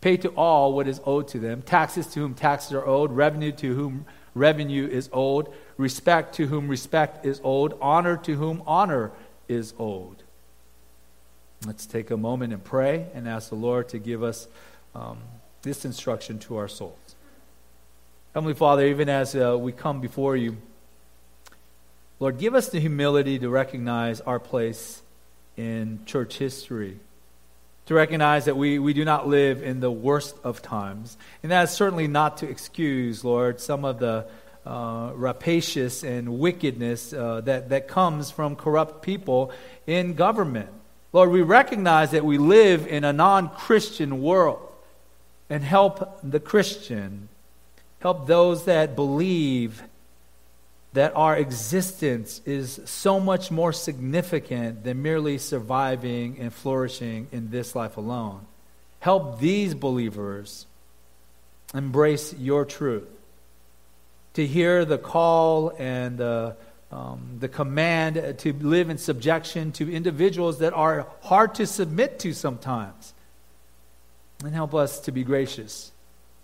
Pay 0.00 0.16
to 0.18 0.28
all 0.30 0.72
what 0.72 0.88
is 0.88 1.00
owed 1.04 1.28
to 1.28 1.38
them 1.38 1.62
taxes 1.62 2.06
to 2.08 2.20
whom 2.20 2.34
taxes 2.34 2.72
are 2.72 2.86
owed, 2.86 3.10
revenue 3.10 3.52
to 3.52 3.74
whom 3.74 4.06
revenue 4.34 4.86
is 4.86 5.08
owed, 5.12 5.48
respect 5.76 6.34
to 6.36 6.46
whom 6.46 6.68
respect 6.68 7.24
is 7.24 7.40
owed, 7.42 7.76
honor 7.80 8.16
to 8.18 8.34
whom 8.34 8.62
honor 8.66 9.12
is 9.48 9.74
owed. 9.78 10.22
Let's 11.66 11.86
take 11.86 12.10
a 12.10 12.16
moment 12.16 12.52
and 12.52 12.62
pray 12.62 13.06
and 13.14 13.26
ask 13.26 13.48
the 13.48 13.54
Lord 13.54 13.88
to 13.90 13.98
give 13.98 14.22
us 14.22 14.46
um, 14.94 15.18
this 15.62 15.84
instruction 15.84 16.38
to 16.40 16.56
our 16.56 16.68
souls. 16.68 17.16
Heavenly 18.34 18.54
Father, 18.54 18.86
even 18.86 19.08
as 19.08 19.34
uh, 19.34 19.56
we 19.58 19.72
come 19.72 20.00
before 20.00 20.36
you, 20.36 20.56
Lord, 22.20 22.38
give 22.38 22.54
us 22.54 22.68
the 22.68 22.78
humility 22.78 23.38
to 23.40 23.48
recognize 23.48 24.20
our 24.20 24.38
place 24.38 25.02
in 25.56 26.00
church 26.06 26.38
history, 26.38 26.98
to 27.86 27.94
recognize 27.94 28.44
that 28.44 28.56
we, 28.56 28.78
we 28.78 28.92
do 28.92 29.04
not 29.04 29.26
live 29.26 29.62
in 29.62 29.80
the 29.80 29.90
worst 29.90 30.36
of 30.44 30.62
times. 30.62 31.16
And 31.42 31.50
that 31.50 31.64
is 31.64 31.70
certainly 31.70 32.06
not 32.06 32.38
to 32.38 32.48
excuse, 32.48 33.24
Lord, 33.24 33.60
some 33.60 33.84
of 33.84 33.98
the 33.98 34.26
uh, 34.64 35.10
rapacious 35.14 36.04
and 36.04 36.38
wickedness 36.38 37.12
uh, 37.12 37.42
that, 37.42 37.68
that 37.70 37.88
comes 37.88 38.30
from 38.30 38.56
corrupt 38.56 39.02
people 39.02 39.52
in 39.86 40.14
government. 40.14 40.70
Lord, 41.12 41.30
we 41.30 41.42
recognize 41.42 42.12
that 42.12 42.24
we 42.24 42.38
live 42.38 42.86
in 42.86 43.04
a 43.04 43.12
non 43.12 43.48
Christian 43.50 44.22
world 44.22 44.60
and 45.50 45.62
help 45.62 46.20
the 46.22 46.40
Christian, 46.40 47.28
help 48.00 48.26
those 48.26 48.64
that 48.64 48.96
believe 48.96 49.82
that 50.94 51.14
our 51.16 51.36
existence 51.36 52.40
is 52.46 52.80
so 52.84 53.20
much 53.20 53.50
more 53.50 53.72
significant 53.72 54.84
than 54.84 55.02
merely 55.02 55.38
surviving 55.38 56.38
and 56.38 56.52
flourishing 56.52 57.26
in 57.32 57.50
this 57.50 57.74
life 57.74 57.96
alone. 57.96 58.46
Help 59.00 59.38
these 59.40 59.74
believers 59.74 60.66
embrace 61.74 62.32
your 62.34 62.64
truth, 62.64 63.08
to 64.34 64.46
hear 64.46 64.84
the 64.84 64.98
call 64.98 65.70
and 65.78 66.18
the 66.18 66.56
um, 66.92 67.38
the 67.40 67.48
command 67.48 68.38
to 68.38 68.52
live 68.52 68.88
in 68.88 68.98
subjection 68.98 69.72
to 69.72 69.92
individuals 69.92 70.60
that 70.60 70.72
are 70.72 71.08
hard 71.22 71.56
to 71.56 71.66
submit 71.66 72.20
to 72.20 72.32
sometimes. 72.32 73.14
And 74.44 74.54
help 74.54 74.74
us 74.74 75.00
to 75.00 75.12
be 75.12 75.24
gracious, 75.24 75.90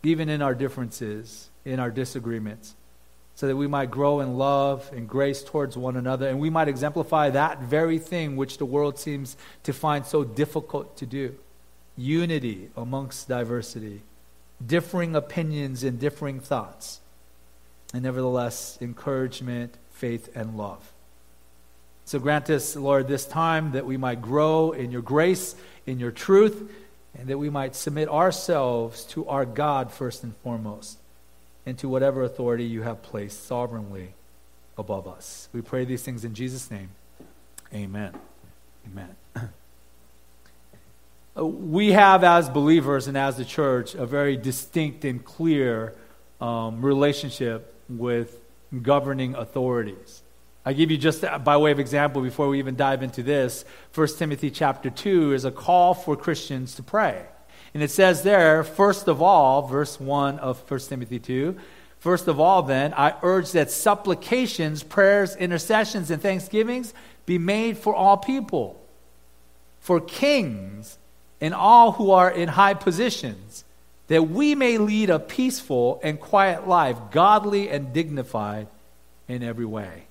even 0.03 0.29
in 0.29 0.43
our 0.43 0.55
differences, 0.57 1.51
in 1.65 1.79
our 1.79 1.93
disagreements, 1.93 2.75
so 3.41 3.47
that 3.47 3.57
we 3.57 3.67
might 3.67 3.91
grow 3.91 4.21
in 4.21 4.37
love 4.37 4.91
and 4.95 5.09
grace 5.09 5.43
towards 5.43 5.75
one 5.75 5.97
another, 5.97 6.29
and 6.29 6.39
we 6.39 6.51
might 6.51 6.69
exemplify 6.69 7.31
that 7.31 7.59
very 7.63 7.99
thing 7.99 8.37
which 8.37 8.59
the 8.59 8.67
world 8.67 8.99
seems 8.99 9.35
to 9.63 9.73
find 9.73 10.05
so 10.05 10.23
difficult 10.23 10.95
to 10.99 11.07
do. 11.07 11.35
Unity 11.97 12.69
amongst 12.77 13.31
diversity, 13.31 14.03
differing 14.65 15.17
opinions 15.17 15.83
and 15.83 15.99
differing 15.99 16.39
thoughts, 16.39 17.01
and 17.95 18.03
nevertheless, 18.03 18.77
encouragement 18.83 19.75
faith, 19.89 20.29
and 20.35 20.59
love. 20.59 20.93
So 22.05 22.19
grant 22.19 22.51
us, 22.51 22.77
Lord, 22.77 23.09
this 23.09 23.25
time 23.25 23.73
that 23.73 23.87
we 23.87 23.97
might 23.97 24.21
grow 24.21 24.73
in 24.73 24.93
your 24.93 25.01
grace, 25.01 25.55
in 25.87 25.99
your 25.99 26.11
truth, 26.11 26.71
and 27.19 27.29
that 27.29 27.39
we 27.39 27.49
might 27.49 27.75
submit 27.75 28.11
ourselves 28.11 29.05
to 29.07 29.27
our 29.29 29.47
God 29.47 29.91
first 29.91 30.25
and 30.25 30.37
foremost, 30.37 30.99
and 31.71 31.79
to 31.79 31.89
whatever 31.89 32.25
authority 32.25 32.65
you 32.65 32.83
have 32.83 33.01
placed 33.01 33.47
sovereignly 33.47 34.13
above 34.77 35.07
us. 35.07 35.49
We 35.53 35.63
pray 35.63 35.85
these 35.85 36.03
things 36.03 36.25
in 36.25 36.35
Jesus' 36.35 36.69
name. 36.69 36.91
Amen. 37.73 38.13
Amen. 38.87 39.17
We 41.37 41.93
have, 41.93 42.25
as 42.25 42.51
believers 42.51 43.07
and 43.07 43.17
as 43.17 43.37
the 43.37 43.45
church, 43.45 43.95
a 43.95 44.05
very 44.05 44.37
distinct 44.37 45.05
and 45.05 45.25
clear 45.25 45.95
um, 46.41 46.85
relationship 46.85 47.73
with 47.89 48.37
governing 48.83 49.37
authorities. 49.37 50.23
I 50.67 50.73
give 50.73 50.91
you 50.91 50.99
just 50.99 51.25
by 51.45 51.57
way 51.57 51.71
of 51.71 51.79
example 51.79 52.21
before 52.21 52.49
we 52.49 52.59
even 52.59 52.75
dive 52.75 53.05
into 53.05 53.23
this, 53.23 53.65
1 53.95 54.09
Timothy 54.19 54.51
chapter 54.51 54.91
2 54.91 55.33
is 55.33 55.45
a 55.45 55.53
call 55.53 55.95
for 55.95 56.17
Christians 56.17 56.75
to 56.75 56.83
pray. 56.83 57.25
And 57.73 57.83
it 57.83 57.91
says 57.91 58.23
there, 58.23 58.65
first 58.65 59.09
of 59.09 59.23
all, 59.23 59.63
verse 59.63 60.01
1 60.01 60.39
of 60.39 60.69
1 60.71 60.81
Timothy 60.81 61.19
2, 61.19 61.57
first 61.99 62.27
of 62.29 62.41
all, 62.41 62.63
then, 62.63 62.93
I 62.95 63.15
urge 63.23 63.53
that 63.53 63.71
supplications, 63.71 64.83
prayers, 64.83 65.37
intercessions, 65.37 66.11
and 66.11 66.21
thanksgivings 66.21 66.93
be 67.27 67.39
made 67.39 67.79
for 67.79 67.95
all 67.95 68.17
people, 68.17 68.81
for 69.81 70.01
kings, 70.01 70.99
and 71.41 71.55
all 71.55 71.93
who 71.93 72.11
are 72.11 72.31
in 72.31 72.49
high 72.49 72.75
positions 72.75 73.65
that 74.09 74.25
we 74.25 74.57
may 74.57 74.77
lead 74.77 75.09
a 75.09 75.21
peaceful 75.21 76.01
and 76.03 76.19
quiet 76.19 76.67
life, 76.67 76.97
godly 77.13 77.71
and 77.71 77.93
dignified 77.93 78.67
in 79.29 79.45
every 79.45 79.65
way. 79.65 80.03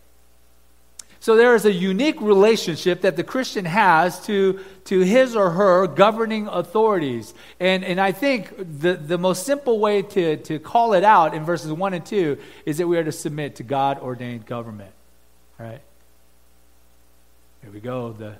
So 1.29 1.35
there 1.35 1.53
is 1.53 1.65
a 1.65 1.71
unique 1.71 2.19
relationship 2.21 3.01
that 3.01 3.15
the 3.15 3.23
Christian 3.23 3.63
has 3.63 4.19
to, 4.25 4.61
to 4.85 5.01
his 5.01 5.35
or 5.35 5.51
her 5.51 5.85
governing 5.85 6.47
authorities. 6.47 7.35
And, 7.59 7.85
and 7.85 8.01
I 8.01 8.13
think 8.13 8.51
the, 8.57 8.95
the 8.95 9.19
most 9.19 9.45
simple 9.45 9.77
way 9.77 10.01
to, 10.01 10.37
to 10.37 10.57
call 10.57 10.93
it 10.93 11.03
out 11.03 11.35
in 11.35 11.45
verses 11.45 11.71
1 11.71 11.93
and 11.93 12.03
2 12.03 12.39
is 12.65 12.79
that 12.79 12.87
we 12.87 12.97
are 12.97 13.03
to 13.03 13.11
submit 13.11 13.57
to 13.57 13.63
God 13.63 13.99
ordained 13.99 14.47
government. 14.47 14.91
Right? 15.59 15.81
Here 17.61 17.71
we 17.71 17.79
go. 17.79 18.11
The, 18.11 18.33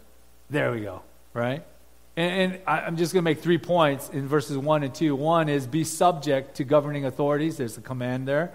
there 0.50 0.72
we 0.72 0.82
go. 0.82 1.04
Right? 1.36 1.64
And, 2.18 2.54
and 2.54 2.62
I'm 2.66 2.98
just 2.98 3.14
going 3.14 3.22
to 3.22 3.30
make 3.30 3.42
three 3.42 3.60
points 3.60 4.10
in 4.10 4.28
verses 4.28 4.58
1 4.58 4.82
and 4.82 4.96
2. 4.96 5.16
One 5.16 5.48
is 5.48 5.68
be 5.68 5.84
subject 5.84 6.56
to 6.56 6.64
governing 6.64 7.06
authorities. 7.06 7.56
There's 7.58 7.78
a 7.78 7.82
command 7.82 8.28
there. 8.28 8.52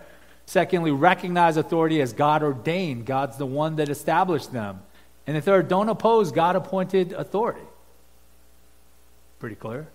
Secondly, 0.47 0.91
recognize 0.91 1.57
authority 1.57 2.01
as 2.01 2.13
God 2.13 2.43
ordained. 2.43 3.07
God's 3.07 3.37
the 3.37 3.47
one 3.47 3.77
that 3.77 3.89
established 3.89 4.53
them. 4.53 4.81
And 5.27 5.37
the 5.37 5.41
third, 5.41 5.69
don't 5.69 5.89
oppose 5.89 6.33
God 6.33 6.55
appointed 6.55 7.13
authority. 7.13 7.67
Pretty 9.39 9.57
clear? 9.57 9.89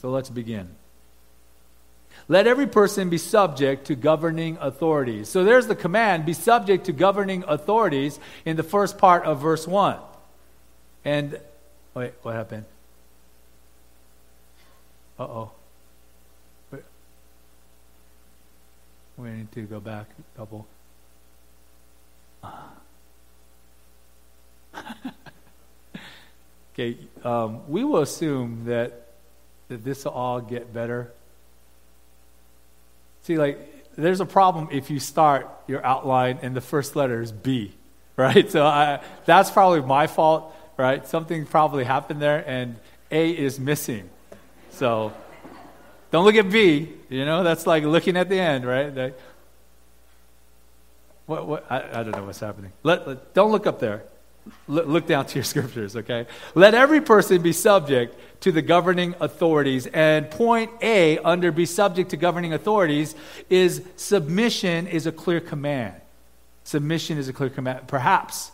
So 0.00 0.10
let's 0.10 0.28
begin. 0.28 0.68
Let 2.28 2.46
every 2.46 2.66
person 2.66 3.10
be 3.10 3.18
subject 3.18 3.86
to 3.86 3.94
governing 3.94 4.56
authorities. 4.60 5.28
So 5.28 5.44
there's 5.44 5.66
the 5.66 5.74
command 5.74 6.24
be 6.24 6.32
subject 6.32 6.86
to 6.86 6.92
governing 6.92 7.44
authorities 7.46 8.18
in 8.44 8.56
the 8.56 8.62
first 8.62 8.98
part 8.98 9.24
of 9.24 9.40
verse 9.40 9.66
1. 9.66 9.98
And, 11.04 11.38
wait, 11.94 12.12
what 12.22 12.34
happened? 12.34 12.64
Uh 15.18 15.24
oh. 15.24 15.50
We 19.16 19.30
need 19.30 19.52
to 19.52 19.62
go 19.62 19.80
back 19.80 20.06
a 20.18 20.38
couple. 20.38 20.66
Okay, 26.74 26.96
um, 27.22 27.60
we 27.68 27.84
will 27.84 28.00
assume 28.00 28.64
that, 28.64 29.06
that 29.68 29.84
this 29.84 30.04
will 30.04 30.12
all 30.12 30.40
get 30.40 30.74
better. 30.74 31.12
See, 33.22 33.38
like, 33.38 33.94
there's 33.94 34.18
a 34.18 34.26
problem 34.26 34.68
if 34.72 34.90
you 34.90 34.98
start 34.98 35.48
your 35.68 35.86
outline 35.86 36.40
and 36.42 36.56
the 36.56 36.60
first 36.60 36.96
letter 36.96 37.22
is 37.22 37.30
B, 37.30 37.72
right? 38.16 38.50
So 38.50 38.66
I, 38.66 39.00
that's 39.24 39.52
probably 39.52 39.82
my 39.82 40.08
fault, 40.08 40.52
right? 40.76 41.06
Something 41.06 41.46
probably 41.46 41.84
happened 41.84 42.20
there, 42.20 42.42
and 42.44 42.74
A 43.12 43.30
is 43.30 43.60
missing. 43.60 44.10
So 44.70 45.12
don't 46.14 46.24
look 46.24 46.36
at 46.36 46.48
B. 46.48 46.88
You 47.08 47.24
know, 47.24 47.42
that's 47.42 47.66
like 47.66 47.82
looking 47.82 48.16
at 48.16 48.28
the 48.28 48.38
end, 48.38 48.64
right? 48.64 48.94
Like, 48.94 49.18
what, 51.26 51.44
what, 51.44 51.66
I, 51.68 51.78
I, 51.78 52.02
don't 52.04 52.12
know 52.12 52.22
what's 52.22 52.38
happening. 52.38 52.70
Let, 52.84 53.08
let, 53.08 53.34
don't 53.34 53.50
look 53.50 53.66
up 53.66 53.80
there. 53.80 54.04
L- 54.68 54.84
look 54.84 55.08
down 55.08 55.26
to 55.26 55.34
your 55.34 55.42
scriptures, 55.52 55.96
okay? 55.96 56.28
Let 56.54 56.72
every 56.72 57.00
person 57.00 57.42
be 57.42 57.52
subject 57.52 58.16
to 58.42 58.52
the 58.52 58.62
governing 58.62 59.16
authorities. 59.18 59.88
And 59.88 60.30
point 60.30 60.70
A 60.82 61.18
under 61.18 61.50
be 61.50 61.66
subject 61.66 62.10
to 62.10 62.16
governing 62.16 62.52
authorities 62.52 63.16
is 63.50 63.82
submission 63.96 64.86
is 64.86 65.08
a 65.08 65.12
clear 65.12 65.40
command. 65.40 66.00
Submission 66.62 67.18
is 67.18 67.28
a 67.28 67.32
clear 67.32 67.50
command. 67.50 67.88
Perhaps 67.88 68.52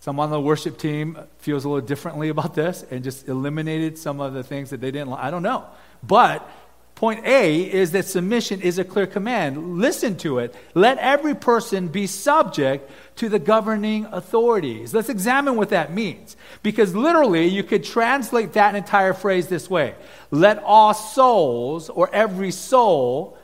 someone 0.00 0.26
on 0.26 0.32
the 0.32 0.40
worship 0.40 0.76
team 0.76 1.16
feels 1.38 1.64
a 1.64 1.68
little 1.70 1.86
differently 1.86 2.28
about 2.28 2.54
this 2.54 2.84
and 2.90 3.02
just 3.02 3.26
eliminated 3.26 3.96
some 3.96 4.20
of 4.20 4.34
the 4.34 4.42
things 4.42 4.68
that 4.68 4.82
they 4.82 4.90
didn't 4.90 5.08
like. 5.08 5.24
I 5.24 5.30
don't 5.30 5.42
know. 5.42 5.64
But 6.02 6.48
point 6.94 7.24
A 7.24 7.62
is 7.62 7.92
that 7.92 8.06
submission 8.06 8.60
is 8.60 8.78
a 8.78 8.84
clear 8.84 9.06
command. 9.06 9.78
Listen 9.78 10.16
to 10.18 10.40
it. 10.40 10.54
Let 10.74 10.98
every 10.98 11.34
person 11.34 11.88
be 11.88 12.08
subject 12.08 12.90
to 13.16 13.28
the 13.28 13.38
governing 13.38 14.06
authorities. 14.06 14.92
Let's 14.92 15.08
examine 15.08 15.56
what 15.56 15.70
that 15.70 15.92
means. 15.92 16.36
Because 16.62 16.94
literally, 16.94 17.46
you 17.46 17.62
could 17.62 17.84
translate 17.84 18.54
that 18.54 18.74
entire 18.74 19.14
phrase 19.14 19.48
this 19.48 19.70
way 19.70 19.94
Let 20.30 20.62
all 20.64 20.92
souls, 20.92 21.88
or 21.88 22.10
every 22.12 22.50
soul, 22.50 23.38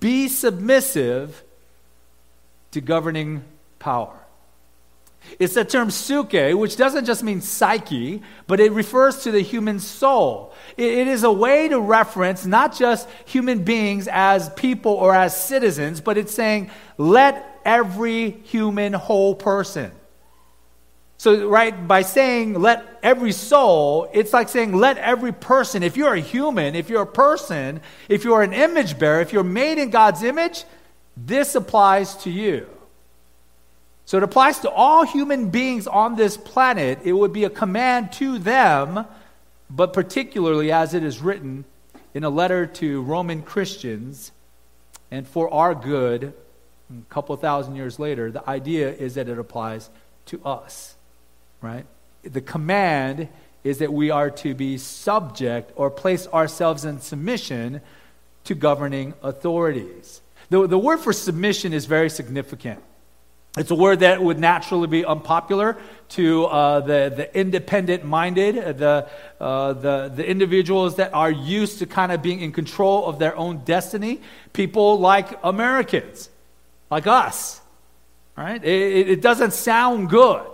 be 0.00 0.28
submissive 0.28 1.42
to 2.72 2.80
governing 2.80 3.44
power. 3.78 4.19
It's 5.38 5.54
the 5.54 5.64
term 5.64 5.88
psuche, 5.88 6.58
which 6.58 6.76
doesn't 6.76 7.04
just 7.04 7.22
mean 7.22 7.40
psyche, 7.40 8.22
but 8.46 8.58
it 8.58 8.72
refers 8.72 9.22
to 9.24 9.30
the 9.30 9.40
human 9.40 9.78
soul. 9.78 10.52
it 10.76 11.06
is 11.06 11.22
a 11.24 11.32
way 11.32 11.68
to 11.68 11.80
reference 11.80 12.46
not 12.46 12.76
just 12.76 13.08
human 13.26 13.62
beings 13.62 14.08
as 14.10 14.48
people 14.50 14.92
or 14.92 15.14
as 15.14 15.36
citizens, 15.36 16.00
but 16.00 16.18
it's 16.18 16.34
saying, 16.34 16.70
let 16.98 17.60
every 17.64 18.30
human 18.30 18.92
whole 18.92 19.34
person. 19.34 19.92
So, 21.20 21.48
right, 21.48 21.86
by 21.86 22.00
saying 22.00 22.54
let 22.54 22.98
every 23.02 23.32
soul, 23.32 24.08
it's 24.14 24.32
like 24.32 24.48
saying 24.48 24.72
let 24.72 24.96
every 24.96 25.32
person. 25.32 25.82
If 25.82 25.98
you're 25.98 26.14
a 26.14 26.20
human, 26.20 26.74
if 26.74 26.88
you're 26.88 27.02
a 27.02 27.06
person, 27.06 27.82
if 28.08 28.24
you're 28.24 28.42
an 28.42 28.54
image 28.54 28.98
bearer, 28.98 29.20
if 29.20 29.30
you're 29.30 29.44
made 29.44 29.76
in 29.76 29.90
God's 29.90 30.22
image, 30.22 30.64
this 31.18 31.54
applies 31.54 32.16
to 32.22 32.30
you. 32.30 32.66
So 34.10 34.16
it 34.16 34.24
applies 34.24 34.58
to 34.58 34.70
all 34.70 35.04
human 35.04 35.50
beings 35.50 35.86
on 35.86 36.16
this 36.16 36.36
planet. 36.36 36.98
It 37.04 37.12
would 37.12 37.32
be 37.32 37.44
a 37.44 37.48
command 37.48 38.10
to 38.14 38.40
them, 38.40 39.06
but 39.70 39.92
particularly 39.92 40.72
as 40.72 40.94
it 40.94 41.04
is 41.04 41.20
written 41.20 41.64
in 42.12 42.24
a 42.24 42.28
letter 42.28 42.66
to 42.66 43.02
Roman 43.02 43.40
Christians, 43.40 44.32
and 45.12 45.28
for 45.28 45.48
our 45.54 45.76
good, 45.76 46.34
a 46.90 47.04
couple 47.08 47.36
thousand 47.36 47.76
years 47.76 48.00
later, 48.00 48.32
the 48.32 48.50
idea 48.50 48.92
is 48.92 49.14
that 49.14 49.28
it 49.28 49.38
applies 49.38 49.88
to 50.26 50.44
us, 50.44 50.96
right? 51.60 51.86
The 52.24 52.40
command 52.40 53.28
is 53.62 53.78
that 53.78 53.92
we 53.92 54.10
are 54.10 54.30
to 54.30 54.56
be 54.56 54.76
subject 54.76 55.70
or 55.76 55.88
place 55.88 56.26
ourselves 56.26 56.84
in 56.84 57.00
submission 57.00 57.80
to 58.42 58.56
governing 58.56 59.14
authorities. 59.22 60.20
The, 60.48 60.66
the 60.66 60.80
word 60.80 60.98
for 60.98 61.12
submission 61.12 61.72
is 61.72 61.86
very 61.86 62.10
significant. 62.10 62.82
It's 63.56 63.70
a 63.70 63.74
word 63.74 64.00
that 64.00 64.22
would 64.22 64.38
naturally 64.38 64.86
be 64.86 65.04
unpopular 65.04 65.76
to 66.10 66.44
uh, 66.44 66.80
the, 66.80 67.12
the 67.16 67.38
independent 67.38 68.04
minded, 68.04 68.78
the, 68.78 69.08
uh, 69.40 69.72
the, 69.72 70.12
the 70.14 70.28
individuals 70.28 70.96
that 70.96 71.12
are 71.14 71.30
used 71.30 71.80
to 71.80 71.86
kind 71.86 72.12
of 72.12 72.22
being 72.22 72.40
in 72.40 72.52
control 72.52 73.06
of 73.06 73.18
their 73.18 73.36
own 73.36 73.58
destiny. 73.64 74.20
People 74.52 75.00
like 75.00 75.38
Americans, 75.42 76.30
like 76.90 77.06
us. 77.06 77.60
Right? 78.36 78.62
It, 78.64 79.08
it 79.08 79.22
doesn't 79.22 79.52
sound 79.52 80.10
good 80.10 80.46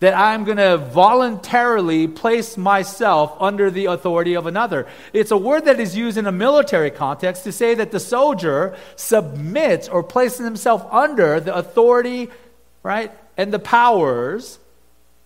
that 0.00 0.16
I'm 0.16 0.44
going 0.44 0.58
to 0.58 0.78
voluntarily 0.78 2.06
place 2.06 2.56
myself 2.56 3.36
under 3.40 3.70
the 3.70 3.86
authority 3.86 4.34
of 4.34 4.46
another. 4.46 4.86
It's 5.12 5.32
a 5.32 5.36
word 5.36 5.64
that 5.64 5.80
is 5.80 5.96
used 5.96 6.16
in 6.16 6.26
a 6.26 6.32
military 6.32 6.90
context 6.90 7.44
to 7.44 7.52
say 7.52 7.74
that 7.74 7.90
the 7.90 7.98
soldier 7.98 8.76
submits 8.94 9.88
or 9.88 10.04
places 10.04 10.44
himself 10.44 10.86
under 10.92 11.40
the 11.40 11.54
authority, 11.54 12.30
right, 12.84 13.10
and 13.36 13.52
the 13.52 13.58
powers 13.58 14.60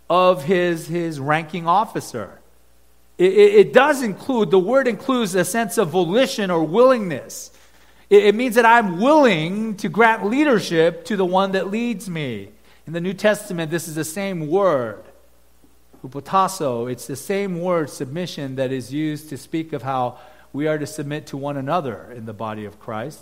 of 0.09 0.45
his, 0.45 0.87
his 0.87 1.21
ranking 1.21 1.67
officer. 1.67 2.41
It, 3.19 3.33
it, 3.33 3.55
it 3.55 3.73
does 3.75 4.03
include, 4.03 4.51
the 4.51 4.59
word 4.59 4.89
includes 4.89 5.35
a 5.35 5.45
sense 5.45 5.77
of 5.77 5.91
volition 5.91 6.51
or 6.51 6.65
willingness. 6.65 7.51
It, 8.09 8.25
it 8.25 8.35
means 8.35 8.55
that 8.55 8.65
I'm 8.65 9.01
willing 9.01 9.77
to 9.77 9.91
grant 9.91 10.25
leadership 10.25 11.05
to 11.07 11.17
the 11.17 11.27
one 11.27 11.53
that 11.53 11.71
leads 11.71 12.09
me. 12.09 12.52
In 12.87 12.93
the 12.93 13.01
New 13.01 13.15
Testament, 13.15 13.71
this 13.71 13.87
is 13.87 13.95
the 13.95 14.05
same 14.05 14.49
word, 14.49 15.05
hupotasso. 16.03 16.91
It's 16.91 17.07
the 17.07 17.17
same 17.17 17.61
word, 17.61 17.91
submission, 17.91 18.57
that 18.57 18.73
is 18.73 18.93
used 18.93 19.29
to 19.29 19.39
speak 19.39 19.73
of 19.73 19.83
how 19.83 20.19
we 20.53 20.67
are 20.67 20.79
to 20.79 20.87
submit 20.87 21.27
to 21.29 21.37
one 21.37 21.57
another 21.57 22.13
in 22.15 22.27
the 22.27 22.33
body 22.33 22.65
of 22.65 22.81
Christ. 22.81 23.21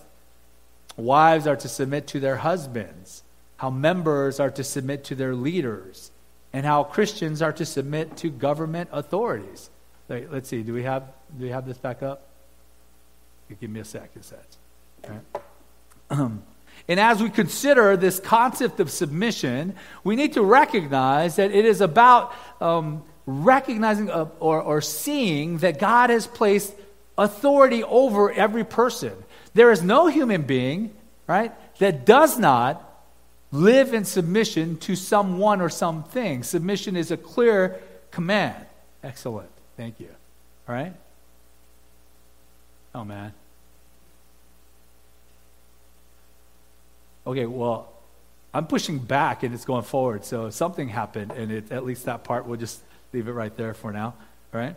Wives 0.96 1.46
are 1.46 1.57
to 1.57 1.68
submit 1.68 2.07
to 2.09 2.20
their 2.20 2.37
husbands, 2.37 3.23
how 3.59 3.70
members 3.70 4.40
are 4.40 4.51
to 4.51 4.64
submit 4.64 5.05
to 5.05 5.14
their 5.14 5.35
leaders, 5.35 6.11
and 6.53 6.66
how 6.66 6.83
Christians 6.83 7.42
are 7.42 7.53
to 7.53 7.66
submit 7.66 8.16
to 8.18 8.31
government 8.31 8.88
authorities. 8.92 9.70
Let's 10.09 10.49
see, 10.49 10.62
do 10.62 10.73
we 10.73 10.83
have, 10.83 11.05
do 11.38 11.44
we 11.44 11.51
have 11.51 11.66
this 11.66 11.79
back 11.79 12.03
up? 12.03 12.27
Give 13.61 13.70
me 13.70 13.81
a 13.81 13.85
second, 13.85 14.25
Right. 15.09 16.31
And 16.88 16.99
as 16.99 17.23
we 17.23 17.31
consider 17.31 17.97
this 17.97 18.19
concept 18.21 18.81
of 18.81 18.90
submission, 18.90 19.75
we 20.05 20.16
need 20.16 20.33
to 20.35 20.43
recognize 20.43 21.37
that 21.37 21.53
it 21.53 21.64
is 21.64 21.81
about 21.81 22.35
um, 22.61 23.05
recognizing 23.27 24.11
uh, 24.11 24.29
or, 24.40 24.61
or 24.61 24.81
seeing 24.81 25.59
that 25.59 25.79
God 25.79 26.11
has 26.11 26.27
placed 26.27 26.75
authority 27.16 27.85
over 27.85 28.33
every 28.33 28.64
person. 28.64 29.12
There 29.55 29.71
is 29.71 29.83
no 29.83 30.07
human 30.07 30.43
being, 30.43 30.95
right, 31.27 31.53
that 31.79 32.07
does 32.07 32.38
not 32.38 32.87
live 33.53 33.95
in 33.95 34.05
submission 34.05 34.77
to 34.79 34.97
someone 34.97 35.61
or 35.61 35.69
something. 35.69 36.43
Submission 36.43 36.97
is 36.97 37.11
a 37.11 37.16
clear 37.16 37.81
command. 38.11 38.66
Excellent. 39.03 39.51
Thank 39.77 39.99
you. 40.01 40.09
All 40.69 40.75
right? 40.75 40.95
Oh, 42.95 43.05
man. 43.05 43.33
Okay, 47.27 47.47
well, 47.47 47.93
I'm 48.53 48.67
pushing 48.67 48.99
back 48.99 49.43
and 49.43 49.55
it's 49.55 49.65
going 49.65 49.85
forward. 49.85 50.25
So 50.25 50.51
something 50.51 50.89
happened, 50.89 51.33
and 51.33 51.53
it, 51.53 51.73
at 51.73 51.85
least 51.85 52.07
that 52.07 52.25
part, 52.25 52.47
we'll 52.47 52.59
just 52.59 52.81
leave 53.13 53.29
it 53.29 53.33
right 53.33 53.57
there 53.57 53.75
for 53.75 53.93
now, 53.93 54.15
right? 54.53 54.77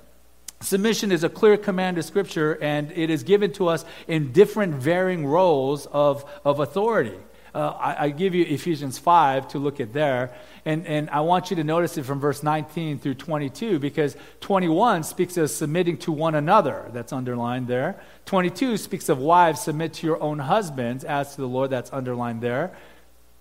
Submission 0.61 1.11
is 1.11 1.23
a 1.23 1.29
clear 1.29 1.57
command 1.57 1.97
of 1.97 2.05
Scripture, 2.05 2.57
and 2.61 2.91
it 2.91 3.09
is 3.09 3.23
given 3.23 3.51
to 3.53 3.67
us 3.67 3.83
in 4.07 4.31
different 4.31 4.75
varying 4.75 5.25
roles 5.25 5.87
of, 5.87 6.23
of 6.45 6.59
authority. 6.59 7.17
Uh, 7.53 7.69
I, 7.69 8.05
I, 8.05 8.09
give 8.09 8.33
you 8.33 8.45
Ephesians 8.45 8.97
5 8.97 9.49
to 9.49 9.59
look 9.59 9.79
at 9.79 9.93
there. 9.93 10.33
And, 10.65 10.87
and 10.87 11.07
I 11.11 11.21
want 11.21 11.51
you 11.51 11.55
to 11.57 11.63
notice 11.63 11.99
it 11.99 12.03
from 12.03 12.19
verse 12.19 12.41
19 12.41 12.97
through 12.97 13.13
22 13.13 13.77
because 13.77 14.17
21 14.39 15.03
speaks 15.03 15.37
of 15.37 15.51
submitting 15.51 15.97
to 15.99 16.11
one 16.11 16.33
another. 16.33 16.89
That's 16.93 17.13
underlined 17.13 17.67
there. 17.67 17.99
22 18.25 18.77
speaks 18.77 19.07
of 19.07 19.19
wives 19.19 19.61
submit 19.61 19.93
to 19.93 20.07
your 20.07 20.19
own 20.19 20.39
husbands 20.39 21.03
as 21.03 21.35
to 21.35 21.41
the 21.41 21.47
Lord. 21.47 21.69
That's 21.69 21.93
underlined 21.93 22.41
there. 22.41 22.75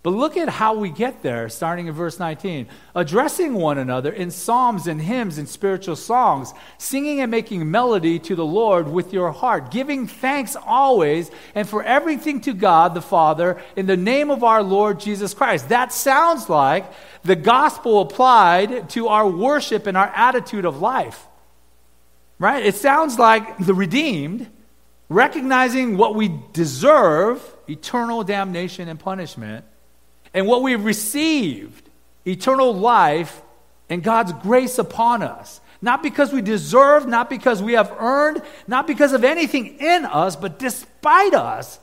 But 0.03 0.11
look 0.11 0.37
at 0.37 0.49
how 0.49 0.75
we 0.75 0.91
get 0.91 1.23
there, 1.23 1.49
starting 1.49 1.87
in 1.87 1.95
verse 1.95 2.19
19. 2.19 2.67
Addressing 2.97 3.55
one 3.55 3.79
another 3.79 4.11
in 4.11 4.33
psalms 4.33 4.89
and 4.89 5.01
hymns 5.01 5.39
and 5.39 5.49
spiritual 5.49 5.95
songs, 5.95 6.53
singing 6.77 7.21
and 7.21 7.31
making 7.31 7.71
melody 7.71 8.19
to 8.19 8.35
the 8.35 8.45
Lord 8.45 8.89
with 8.89 9.13
your 9.13 9.31
heart, 9.31 9.71
giving 9.71 10.09
thanks 10.09 10.57
always 10.57 11.31
and 11.55 11.69
for 11.69 11.85
everything 11.85 12.41
to 12.41 12.53
God 12.53 12.95
the 12.95 13.01
Father 13.01 13.63
in 13.77 13.87
the 13.87 13.97
name 13.97 14.29
of 14.29 14.43
our 14.43 14.61
Lord 14.65 14.99
Jesus 14.99 15.35
Christ. 15.35 15.69
That 15.69 15.93
sounds 15.93 16.49
like 16.49 16.85
the 17.23 17.37
gospel 17.37 18.01
applied 18.01 18.91
to 18.91 19.07
our 19.07 19.29
worship 19.29 19.87
and 19.87 19.97
our 19.97 20.11
attitude 20.17 20.65
of 20.65 20.81
life. 20.81 21.29
Right? 22.41 22.67
It 22.67 22.75
sounds 22.75 23.21
like 23.21 23.59
the 23.59 23.75
redeemed 23.75 24.51
recognizing 25.09 25.97
what 25.97 26.17
we 26.17 26.41
deserve 26.53 27.41
eternal 27.69 28.25
damnation 28.25 28.89
and 28.89 28.99
punishment 28.99 29.65
and 30.35 30.47
what 30.47 30.63
we've 30.63 30.85
received, 30.85 31.89
eternal 32.27 32.75
life 32.75 33.43
and 33.89 34.03
God's 34.03 34.33
grace 34.33 34.79
upon 34.79 35.23
us. 35.23 35.61
Not 35.81 36.03
because 36.03 36.33
we 36.33 36.43
deserve, 36.43 37.07
not 37.07 37.29
because 37.29 37.63
we 37.63 37.73
have 37.73 37.95
earned, 37.99 38.41
not 38.69 38.87
because 38.87 39.13
of 39.13 39.25
anything 39.25 39.79
in 39.81 40.05
us, 40.05 40.37
but 40.37 40.59
despite 40.59 41.35
us, 41.35 41.81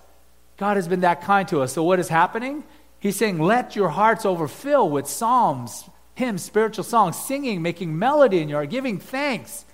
God 0.57 0.77
has 0.77 0.87
been 0.87 1.01
that 1.01 1.21
kind 1.21 1.47
to 1.49 1.61
us. 1.61 1.73
So, 1.73 1.83
what 1.83 1.99
is 1.99 2.07
happening? 2.07 2.63
He's 2.99 3.17
saying, 3.17 3.39
Let 3.39 3.75
your 3.75 3.89
hearts 3.89 4.25
overfill 4.25 4.89
with 4.89 5.07
psalms, 5.07 5.83
hymns, 6.15 6.43
spiritual 6.43 6.85
songs, 6.85 7.17
singing, 7.17 7.61
making 7.61 7.97
melody 7.99 8.39
in 8.39 8.47
your 8.47 8.59
heart, 8.59 8.69
giving 8.69 8.99
thanks 8.99 9.65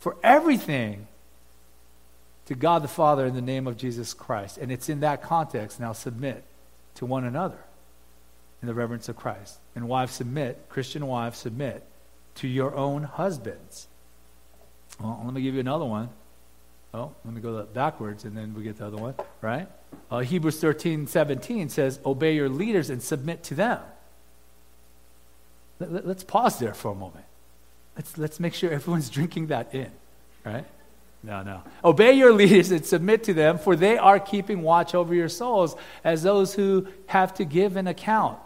for 0.00 0.16
everything 0.24 1.06
to 2.46 2.56
God 2.56 2.82
the 2.82 2.88
Father 2.88 3.26
in 3.26 3.34
the 3.34 3.40
name 3.40 3.68
of 3.68 3.76
Jesus 3.76 4.12
Christ. 4.12 4.58
And 4.58 4.72
it's 4.72 4.88
in 4.88 5.00
that 5.00 5.22
context 5.22 5.78
now 5.78 5.92
submit 5.92 6.42
to 6.96 7.06
one 7.06 7.24
another 7.24 7.58
in 8.62 8.68
the 8.68 8.74
reverence 8.74 9.08
of 9.08 9.16
Christ. 9.16 9.58
And 9.74 9.88
wives 9.88 10.14
submit, 10.14 10.68
Christian 10.68 11.06
wives 11.06 11.38
submit 11.38 11.84
to 12.36 12.48
your 12.48 12.74
own 12.74 13.02
husbands. 13.02 13.88
Well, 15.00 15.20
let 15.24 15.34
me 15.34 15.42
give 15.42 15.54
you 15.54 15.60
another 15.60 15.84
one. 15.84 16.08
Oh, 16.94 17.12
let 17.24 17.34
me 17.34 17.40
go 17.40 17.62
backwards 17.64 18.24
and 18.24 18.36
then 18.36 18.54
we 18.54 18.62
get 18.62 18.78
the 18.78 18.86
other 18.86 18.98
one, 18.98 19.14
right? 19.40 19.66
Uh, 20.10 20.20
Hebrews 20.20 20.60
13, 20.60 21.06
17 21.06 21.68
says, 21.70 21.98
Obey 22.04 22.34
your 22.34 22.48
leaders 22.48 22.90
and 22.90 23.02
submit 23.02 23.42
to 23.44 23.54
them. 23.54 23.80
Let, 25.80 26.04
us 26.04 26.22
pause 26.22 26.58
there 26.58 26.74
for 26.74 26.92
a 26.92 26.94
moment. 26.94 27.24
Let's, 27.96 28.16
let's 28.16 28.38
make 28.38 28.54
sure 28.54 28.70
everyone's 28.70 29.10
drinking 29.18 29.48
that 29.48 29.74
in, 29.74 29.90
right? 30.44 30.66
No, 31.22 31.42
no. 31.42 31.62
Obey 31.84 32.12
your 32.12 32.32
leaders 32.32 32.70
and 32.70 32.84
submit 32.84 33.24
to 33.24 33.34
them, 33.34 33.58
for 33.58 33.74
they 33.74 33.96
are 33.96 34.20
keeping 34.20 34.62
watch 34.62 34.94
over 34.94 35.14
your 35.14 35.28
souls 35.28 35.76
as 36.04 36.22
those 36.22 36.54
who 36.54 36.86
have 37.06 37.34
to 37.34 37.44
give 37.44 37.76
an 37.76 37.86
account. 37.86 38.38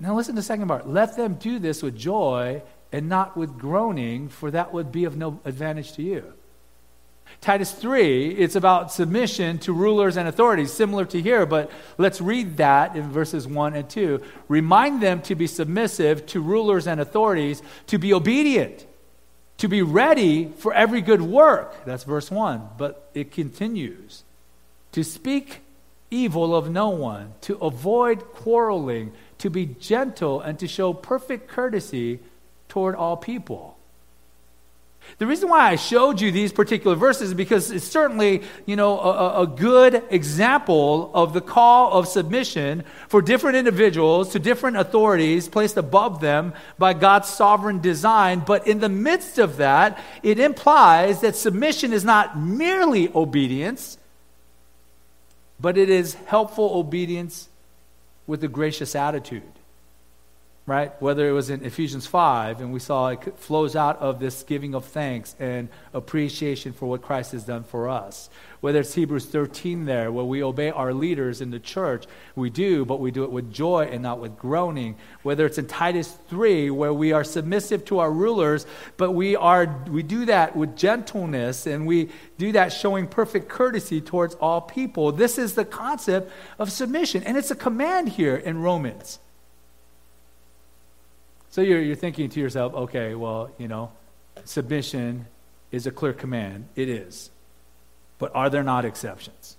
Now, 0.00 0.14
listen 0.14 0.34
to 0.34 0.40
the 0.40 0.44
second 0.44 0.68
part. 0.68 0.88
Let 0.88 1.16
them 1.16 1.34
do 1.34 1.58
this 1.58 1.82
with 1.82 1.96
joy 1.96 2.62
and 2.92 3.08
not 3.08 3.36
with 3.36 3.58
groaning, 3.58 4.28
for 4.28 4.50
that 4.50 4.72
would 4.72 4.92
be 4.92 5.04
of 5.04 5.16
no 5.16 5.40
advantage 5.44 5.92
to 5.94 6.02
you. 6.02 6.32
Titus 7.40 7.72
3, 7.72 8.30
it's 8.30 8.56
about 8.56 8.90
submission 8.90 9.58
to 9.58 9.72
rulers 9.72 10.16
and 10.16 10.26
authorities, 10.26 10.72
similar 10.72 11.04
to 11.04 11.20
here, 11.20 11.46
but 11.46 11.70
let's 11.98 12.20
read 12.20 12.56
that 12.56 12.96
in 12.96 13.10
verses 13.10 13.46
1 13.46 13.74
and 13.74 13.88
2. 13.88 14.22
Remind 14.48 15.02
them 15.02 15.20
to 15.22 15.34
be 15.34 15.46
submissive 15.46 16.26
to 16.26 16.40
rulers 16.40 16.86
and 16.86 17.00
authorities, 17.00 17.62
to 17.88 17.98
be 17.98 18.14
obedient, 18.14 18.86
to 19.58 19.68
be 19.68 19.82
ready 19.82 20.46
for 20.46 20.72
every 20.72 21.00
good 21.00 21.22
work. 21.22 21.84
That's 21.84 22.04
verse 22.04 22.30
1. 22.30 22.62
But 22.78 23.10
it 23.14 23.30
continues 23.30 24.24
to 24.92 25.04
speak 25.04 25.60
evil 26.10 26.56
of 26.56 26.70
no 26.70 26.88
one, 26.88 27.34
to 27.42 27.56
avoid 27.56 28.20
quarreling, 28.32 29.12
to 29.38 29.50
be 29.50 29.66
gentle, 29.66 30.40
and 30.40 30.58
to 30.58 30.66
show 30.68 30.92
perfect 30.92 31.48
courtesy 31.48 32.20
toward 32.68 32.94
all 32.94 33.16
people. 33.16 33.78
The 35.16 35.26
reason 35.26 35.48
why 35.48 35.70
I 35.70 35.76
showed 35.76 36.20
you 36.20 36.30
these 36.30 36.52
particular 36.52 36.94
verses 36.94 37.28
is 37.28 37.34
because 37.34 37.70
it's 37.70 37.86
certainly, 37.86 38.42
you 38.66 38.76
know, 38.76 39.00
a, 39.00 39.42
a, 39.42 39.46
good 39.46 40.04
example 40.10 41.10
of 41.14 41.32
the 41.32 41.40
call 41.40 41.92
of 41.92 42.06
submission 42.06 42.84
for 43.08 43.22
different 43.22 43.56
individuals 43.56 44.32
to 44.32 44.38
different 44.38 44.76
authorities 44.76 45.48
placed 45.48 45.76
above 45.76 46.20
them 46.20 46.52
by 46.78 46.92
God's 46.92 47.28
sovereign 47.28 47.80
design. 47.80 48.42
But 48.46 48.66
in 48.66 48.80
the 48.80 48.88
midst 48.88 49.38
of 49.38 49.56
that, 49.56 49.98
it 50.22 50.38
implies 50.38 51.22
that 51.22 51.34
submission 51.34 51.92
is 51.92 52.04
not 52.04 52.38
merely 52.38 53.10
obedience, 53.14 53.98
but 55.58 55.78
it 55.78 55.88
is 55.88 56.14
helpful 56.26 56.70
obedience 56.74 57.48
with 58.28 58.44
a 58.44 58.48
gracious 58.48 58.94
attitude 58.94 59.57
right? 60.68 60.92
Whether 61.00 61.26
it 61.26 61.32
was 61.32 61.48
in 61.48 61.64
Ephesians 61.64 62.06
5, 62.06 62.60
and 62.60 62.74
we 62.74 62.78
saw 62.78 63.08
it 63.08 63.38
flows 63.38 63.74
out 63.74 63.98
of 64.00 64.20
this 64.20 64.42
giving 64.42 64.74
of 64.74 64.84
thanks 64.84 65.34
and 65.40 65.70
appreciation 65.94 66.74
for 66.74 66.86
what 66.86 67.00
Christ 67.00 67.32
has 67.32 67.44
done 67.44 67.64
for 67.64 67.88
us. 67.88 68.28
Whether 68.60 68.80
it's 68.80 68.92
Hebrews 68.92 69.24
13 69.24 69.86
there, 69.86 70.12
where 70.12 70.26
we 70.26 70.42
obey 70.42 70.70
our 70.70 70.92
leaders 70.92 71.40
in 71.40 71.50
the 71.50 71.58
church, 71.58 72.04
we 72.36 72.50
do, 72.50 72.84
but 72.84 73.00
we 73.00 73.10
do 73.10 73.24
it 73.24 73.30
with 73.30 73.50
joy 73.50 73.88
and 73.90 74.02
not 74.02 74.20
with 74.20 74.36
groaning. 74.36 74.96
Whether 75.22 75.46
it's 75.46 75.56
in 75.56 75.68
Titus 75.68 76.18
3, 76.28 76.70
where 76.70 76.92
we 76.92 77.12
are 77.12 77.24
submissive 77.24 77.86
to 77.86 78.00
our 78.00 78.12
rulers, 78.12 78.66
but 78.98 79.12
we, 79.12 79.36
are, 79.36 79.82
we 79.88 80.02
do 80.02 80.26
that 80.26 80.54
with 80.54 80.76
gentleness 80.76 81.66
and 81.66 81.86
we 81.86 82.10
do 82.36 82.52
that 82.52 82.74
showing 82.74 83.06
perfect 83.06 83.48
courtesy 83.48 84.02
towards 84.02 84.34
all 84.34 84.60
people. 84.60 85.12
This 85.12 85.38
is 85.38 85.54
the 85.54 85.64
concept 85.64 86.30
of 86.58 86.70
submission, 86.70 87.22
and 87.22 87.38
it's 87.38 87.50
a 87.50 87.56
command 87.56 88.10
here 88.10 88.36
in 88.36 88.60
Romans. 88.60 89.18
So 91.58 91.62
you're, 91.62 91.82
you're 91.82 91.96
thinking 91.96 92.30
to 92.30 92.38
yourself, 92.38 92.72
okay, 92.72 93.16
well, 93.16 93.50
you 93.58 93.66
know, 93.66 93.90
submission 94.44 95.26
is 95.72 95.88
a 95.88 95.90
clear 95.90 96.12
command. 96.12 96.68
It 96.76 96.88
is. 96.88 97.30
But 98.20 98.30
are 98.36 98.48
there 98.48 98.62
not 98.62 98.84
exceptions? 98.84 99.56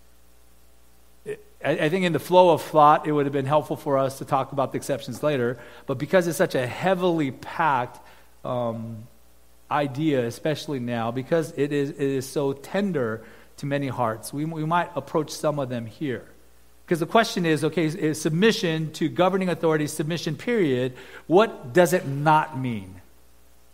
I, 1.27 1.38
I 1.62 1.89
think 1.89 2.05
in 2.05 2.13
the 2.13 2.19
flow 2.19 2.51
of 2.51 2.62
thought, 2.62 3.05
it 3.05 3.12
would 3.12 3.25
have 3.25 3.33
been 3.33 3.45
helpful 3.45 3.75
for 3.75 3.97
us 3.97 4.19
to 4.19 4.23
talk 4.23 4.53
about 4.53 4.71
the 4.71 4.77
exceptions 4.77 5.21
later. 5.23 5.59
But 5.88 5.97
because 5.97 6.25
it's 6.27 6.38
such 6.38 6.55
a 6.55 6.65
heavily 6.65 7.31
packed 7.31 7.99
um, 8.45 9.05
idea, 9.69 10.25
especially 10.25 10.79
now, 10.79 11.12
because 11.12 11.53
it 11.57 11.73
is, 11.73 11.89
it 11.89 11.99
is 11.99 12.25
so 12.25 12.53
tender 12.53 13.25
to 13.57 13.65
many 13.65 13.89
hearts, 13.89 14.31
we, 14.31 14.45
we 14.45 14.63
might 14.63 14.89
approach 14.95 15.31
some 15.31 15.59
of 15.59 15.67
them 15.67 15.85
here. 15.85 16.23
Because 16.89 17.02
the 17.02 17.06
question 17.06 17.45
is 17.45 17.63
okay, 17.63 17.86
is 17.86 18.19
submission 18.19 18.91
to 18.93 19.10
governing 19.10 19.49
authorities, 19.49 19.93
submission, 19.93 20.36
period, 20.36 20.93
what 21.28 21.71
does 21.71 21.93
it 21.93 22.08
not 22.08 22.60
mean? 22.60 22.99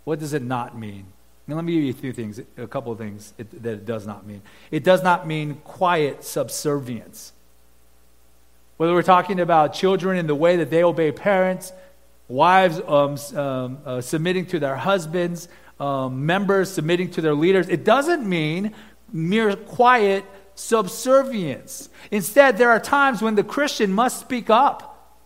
What 0.04 0.20
does 0.20 0.34
it 0.34 0.42
not 0.42 0.78
mean? 0.78 1.06
Now, 1.48 1.56
let 1.56 1.64
me 1.64 1.76
give 1.76 1.84
you 1.84 1.92
a 1.92 1.94
few 1.94 2.12
things, 2.12 2.42
a 2.58 2.68
couple 2.68 2.92
of 2.92 2.98
things 2.98 3.34
it, 3.38 3.64
that 3.64 3.72
it 3.72 3.86
does 3.86 4.06
not 4.06 4.28
mean. 4.28 4.42
It 4.70 4.84
does 4.84 5.02
not 5.02 5.26
mean 5.26 5.62
quiet 5.64 6.26
subservience. 6.26 7.32
Whether 8.76 8.94
we're 8.94 9.02
talking 9.02 9.40
about 9.40 9.74
children 9.74 10.18
in 10.18 10.28
the 10.28 10.36
way 10.36 10.58
that 10.58 10.70
they 10.70 10.84
obey 10.84 11.14
parents, 11.14 11.72
wives 12.28 12.82
um, 12.82 13.18
um, 13.40 13.78
uh, 13.86 14.02
submitting 14.02 14.46
to 14.48 14.60
their 14.60 14.76
husbands, 14.76 15.48
um, 15.80 16.26
members 16.26 16.70
submitting 16.70 17.12
to 17.12 17.22
their 17.22 17.34
leaders, 17.34 17.70
it 17.70 17.86
doesn't 17.86 18.28
mean 18.28 18.74
mere 19.14 19.56
quiet 19.56 20.26
subservience. 20.56 21.90
Instead, 22.12 22.58
there 22.58 22.72
are 22.72 22.80
times 22.80 23.22
when 23.22 23.36
the 23.36 23.44
Christian 23.44 23.92
must 23.92 24.20
speak 24.20 24.50
up, 24.50 25.20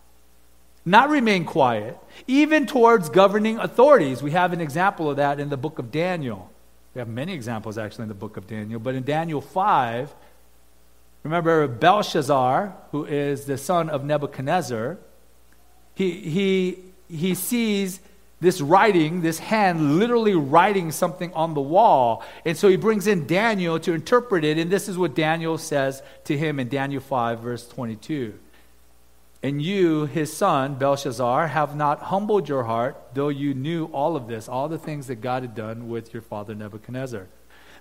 not 0.84 1.08
remain 1.08 1.44
quiet, 1.44 1.98
even 2.26 2.66
towards 2.66 3.08
governing 3.08 3.58
authorities. 3.58 4.22
We 4.22 4.32
have 4.32 4.52
an 4.52 4.60
example 4.60 5.08
of 5.08 5.16
that 5.16 5.40
in 5.40 5.48
the 5.48 5.56
book 5.56 5.78
of 5.78 5.90
Daniel. 5.90 6.50
We 6.94 6.98
have 6.98 7.08
many 7.08 7.32
examples 7.32 7.78
actually 7.78 8.04
in 8.04 8.08
the 8.08 8.14
book 8.14 8.36
of 8.36 8.46
Daniel, 8.46 8.80
but 8.80 8.94
in 8.94 9.04
Daniel 9.04 9.40
5, 9.40 10.12
remember 11.22 11.68
Belshazzar, 11.68 12.74
who 12.90 13.04
is 13.04 13.44
the 13.44 13.56
son 13.56 13.88
of 13.88 14.04
Nebuchadnezzar, 14.04 14.98
he, 15.94 16.12
he, 16.12 16.78
he 17.08 17.34
sees 17.34 18.00
this 18.40 18.60
writing, 18.60 19.20
this 19.20 19.38
hand 19.38 19.98
literally 19.98 20.34
writing 20.34 20.90
something 20.92 21.32
on 21.34 21.54
the 21.54 21.60
wall. 21.60 22.24
And 22.44 22.56
so 22.56 22.68
he 22.68 22.76
brings 22.76 23.06
in 23.06 23.26
Daniel 23.26 23.78
to 23.80 23.92
interpret 23.92 24.44
it. 24.44 24.56
And 24.56 24.70
this 24.70 24.88
is 24.88 24.96
what 24.96 25.14
Daniel 25.14 25.58
says 25.58 26.02
to 26.24 26.36
him 26.36 26.58
in 26.58 26.68
Daniel 26.68 27.02
5, 27.02 27.40
verse 27.40 27.68
22. 27.68 28.34
And 29.42 29.60
you, 29.60 30.04
his 30.06 30.32
son, 30.34 30.74
Belshazzar, 30.74 31.48
have 31.48 31.74
not 31.74 32.00
humbled 32.00 32.48
your 32.48 32.64
heart, 32.64 32.96
though 33.14 33.28
you 33.28 33.54
knew 33.54 33.86
all 33.86 34.16
of 34.16 34.26
this, 34.26 34.48
all 34.48 34.68
the 34.68 34.78
things 34.78 35.06
that 35.06 35.16
God 35.16 35.42
had 35.42 35.54
done 35.54 35.88
with 35.88 36.12
your 36.12 36.22
father 36.22 36.54
Nebuchadnezzar. 36.54 37.26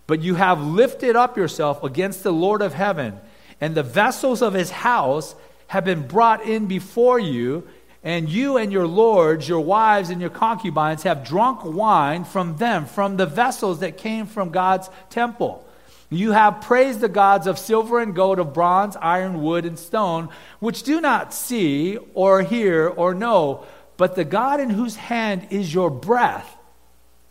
But 0.08 0.22
you 0.22 0.36
have 0.36 0.62
lifted 0.62 1.16
up 1.16 1.38
yourself 1.38 1.84
against 1.84 2.24
the 2.24 2.32
Lord 2.32 2.62
of 2.62 2.74
heaven, 2.74 3.20
and 3.60 3.76
the 3.76 3.84
vessels 3.84 4.42
of 4.42 4.54
his 4.54 4.72
house 4.72 5.36
have 5.68 5.86
been 5.86 6.08
brought 6.08 6.44
in 6.46 6.66
before 6.66 7.20
you 7.20 7.68
and 8.04 8.30
you 8.30 8.58
and 8.58 8.72
your 8.72 8.88
lords, 8.88 9.48
your 9.48 9.60
wives 9.60 10.10
and 10.10 10.22
your 10.22 10.30
concubines 10.30 11.04
have 11.04 11.26
drunk 11.26 11.66
wine 11.66 12.24
from 12.24 12.58
them, 12.58 12.86
from 12.86 13.18
the 13.18 13.26
vessels 13.26 13.80
that 13.80 13.98
came 13.98 14.26
from 14.26 14.50
God's 14.52 14.90
temple. 15.10 15.66
You 16.10 16.32
have 16.32 16.62
praised 16.62 17.02
the 17.02 17.10
gods 17.10 17.46
of 17.46 17.60
silver 17.60 18.00
and 18.00 18.16
gold, 18.16 18.40
of 18.40 18.54
bronze, 18.54 18.96
iron, 18.96 19.44
wood, 19.44 19.66
and 19.66 19.78
stone, 19.78 20.30
which 20.60 20.84
do 20.84 21.02
not 21.02 21.34
see 21.34 21.98
or 22.14 22.42
hear 22.42 22.88
or 22.88 23.14
know, 23.14 23.66
but 23.98 24.16
the 24.16 24.24
God 24.24 24.60
in 24.60 24.70
whose 24.70 24.96
hand 24.96 25.48
is 25.52 25.74
your 25.74 25.90
breath, 25.90 26.58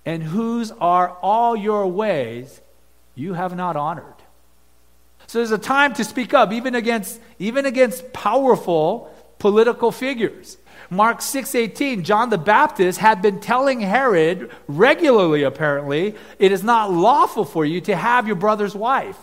and 0.05 0.23
whose 0.23 0.71
are 0.71 1.17
all 1.23 1.57
your 1.57 1.87
ways, 1.87 2.61
you 3.15 3.35
have 3.35 3.57
not 3.57 3.75
honored. 3.75 4.05
So 5.27 5.39
there's 5.39 5.51
a 5.51 5.59
time 5.59 5.93
to 5.95 6.05
speak 6.05 6.33
up, 6.33 6.53
even 6.53 6.75
against, 6.75 7.21
even 7.39 7.67
against 7.67 8.13
powerful 8.13 9.13
political 9.39 9.93
figures. 9.93 10.59
Mark 10.91 11.21
6:18, 11.21 12.03
John 12.03 12.31
the 12.31 12.39
Baptist 12.39 12.99
had 12.99 13.21
been 13.21 13.41
telling 13.41 13.81
Herod 13.81 14.51
regularly 14.67 15.43
apparently, 15.43 16.15
it 16.39 16.51
is 16.51 16.63
not 16.63 16.93
lawful 16.93 17.45
for 17.45 17.65
you 17.65 17.81
to 17.83 17.95
have 17.95 18.27
your 18.27 18.37
brother's 18.37 18.75
wife. 18.75 19.19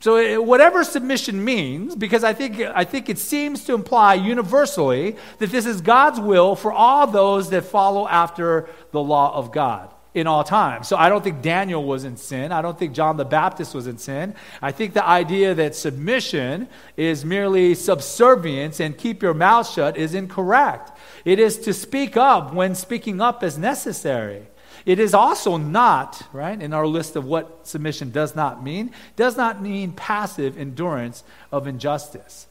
So 0.00 0.42
whatever 0.42 0.82
submission 0.82 1.44
means, 1.44 1.94
because 1.94 2.24
I 2.24 2.32
think, 2.32 2.60
I 2.60 2.82
think 2.82 3.08
it 3.08 3.18
seems 3.18 3.64
to 3.66 3.74
imply 3.74 4.14
universally 4.14 5.16
that 5.38 5.52
this 5.52 5.64
is 5.64 5.80
God's 5.80 6.18
will 6.18 6.56
for 6.56 6.72
all 6.72 7.06
those 7.06 7.50
that 7.50 7.62
follow 7.62 8.08
after 8.08 8.68
the 8.90 9.00
law 9.00 9.32
of 9.36 9.52
God 9.52 9.91
in 10.14 10.26
all 10.26 10.44
time. 10.44 10.84
So 10.84 10.96
I 10.96 11.08
don't 11.08 11.24
think 11.24 11.40
Daniel 11.40 11.82
was 11.82 12.04
in 12.04 12.16
sin. 12.16 12.52
I 12.52 12.60
don't 12.60 12.78
think 12.78 12.92
John 12.92 13.16
the 13.16 13.24
Baptist 13.24 13.74
was 13.74 13.86
in 13.86 13.98
sin. 13.98 14.34
I 14.60 14.70
think 14.70 14.92
the 14.92 15.06
idea 15.06 15.54
that 15.54 15.74
submission 15.74 16.68
is 16.96 17.24
merely 17.24 17.74
subservience 17.74 18.78
and 18.80 18.96
keep 18.96 19.22
your 19.22 19.34
mouth 19.34 19.68
shut 19.68 19.96
is 19.96 20.14
incorrect. 20.14 20.92
It 21.24 21.38
is 21.38 21.58
to 21.60 21.72
speak 21.72 22.16
up 22.16 22.52
when 22.52 22.74
speaking 22.74 23.20
up 23.20 23.42
is 23.42 23.56
necessary. 23.56 24.46
It 24.84 24.98
is 24.98 25.14
also 25.14 25.56
not, 25.56 26.22
right, 26.32 26.60
in 26.60 26.74
our 26.74 26.86
list 26.86 27.16
of 27.16 27.24
what 27.24 27.66
submission 27.66 28.10
does 28.10 28.34
not 28.34 28.62
mean, 28.62 28.90
does 29.16 29.36
not 29.36 29.62
mean 29.62 29.92
passive 29.92 30.58
endurance 30.58 31.22
of 31.50 31.66
injustice. 31.66 32.48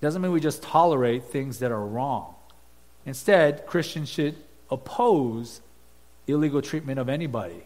Doesn't 0.00 0.20
mean 0.20 0.32
we 0.32 0.40
just 0.40 0.62
tolerate 0.62 1.24
things 1.24 1.60
that 1.60 1.70
are 1.70 1.86
wrong. 1.86 2.34
Instead, 3.06 3.66
Christians 3.66 4.08
should 4.08 4.34
oppose 4.70 5.60
illegal 6.30 6.62
treatment 6.62 6.98
of 6.98 7.08
anybody, 7.08 7.64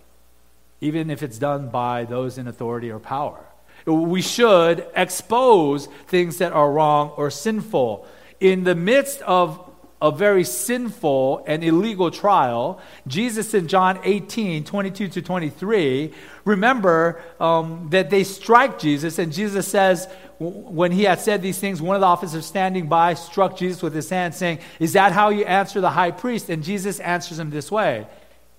even 0.81 1.11
if 1.11 1.23
it's 1.23 1.39
done 1.39 1.69
by 1.69 2.05
those 2.05 2.39
in 2.39 2.49
authority 2.49 2.91
or 2.91 2.99
power. 2.99 3.45
We 3.87 4.23
should 4.23 4.87
expose 4.97 5.87
things 6.07 6.39
that 6.39 6.53
are 6.53 6.71
wrong 6.73 7.11
or 7.17 7.31
sinful. 7.31 8.07
In 8.41 8.65
the 8.65 8.75
midst 8.75 9.21
of 9.23 9.61
a 10.05 10.11
very 10.11 10.45
sinful 10.45 11.43
and 11.47 11.65
illegal 11.65 12.11
trial. 12.11 12.79
Jesus 13.07 13.55
in 13.55 13.69
John 13.69 13.99
18, 14.05 14.63
22 14.65 15.09
to 15.09 15.23
23, 15.23 16.13
remember 16.45 17.23
um, 17.41 17.89
that 17.89 18.11
they 18.11 18.23
strike 18.23 18.79
Jesus, 18.79 19.19
and 19.19 19.33
Jesus 19.33 19.67
says, 19.67 20.07
when 20.39 20.93
he 20.93 21.05
had 21.05 21.21
said 21.21 21.41
these 21.41 21.59
things, 21.59 21.81
one 21.81 21.95
of 21.95 22.01
the 22.01 22.07
officers 22.07 22.45
standing 22.45 22.87
by 22.87 23.15
struck 23.15 23.57
Jesus 23.57 23.83
with 23.83 23.95
his 23.95 24.11
hand, 24.11 24.35
saying, 24.35 24.59
Is 24.79 24.93
that 24.93 25.13
how 25.13 25.31
you 25.31 25.45
answer 25.45 25.81
the 25.81 25.91
high 25.91 26.11
priest? 26.11 26.51
And 26.51 26.63
Jesus 26.63 27.01
answers 27.01 27.39
him 27.39 27.51
this 27.51 27.71
way 27.71 28.07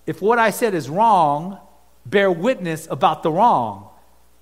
If 0.06 0.22
what 0.22 0.40
I 0.40 0.52
said 0.52 0.74
is 0.74 0.90
wrong, 0.90 1.60
bear 2.06 2.32
witness 2.32 2.88
about 2.90 3.24
the 3.24 3.32
wrong. 3.32 3.90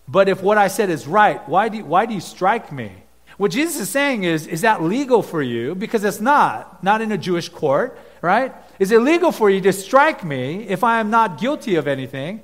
But 0.08 0.28
if 0.28 0.43
what 0.43 0.58
I 0.58 0.67
said 0.67 0.89
is 0.89 1.08
right, 1.08 1.47
why 1.47 1.69
do 1.69 1.78
you, 1.78 1.86
why 1.86 2.06
do 2.06 2.13
you 2.13 2.19
strike 2.19 2.71
me? 2.71 2.91
What 3.38 3.52
Jesus 3.52 3.80
is 3.80 3.89
saying 3.89 4.26
is, 4.26 4.45
is 4.45 4.62
that 4.62 4.84
legal 4.84 5.23
for 5.23 5.41
you? 5.41 5.73
Because 5.73 6.04
it's 6.04 6.19
not, 6.19 6.84
not 6.84 7.02
in 7.02 7.12
a 7.12 7.17
Jewish 7.17 7.49
court, 7.49 7.97
right? 8.21 8.54
Is 8.80 8.91
it 8.91 8.99
legal 8.99 9.32
for 9.32 9.49
you 9.49 9.62
to 9.62 9.73
strike 9.73 10.23
me 10.23 10.67
if 10.67 10.84
I 10.84 10.99
am 10.99 11.10
not 11.10 11.39
guilty 11.39 11.76
of 11.76 11.88
anything? 11.88 12.41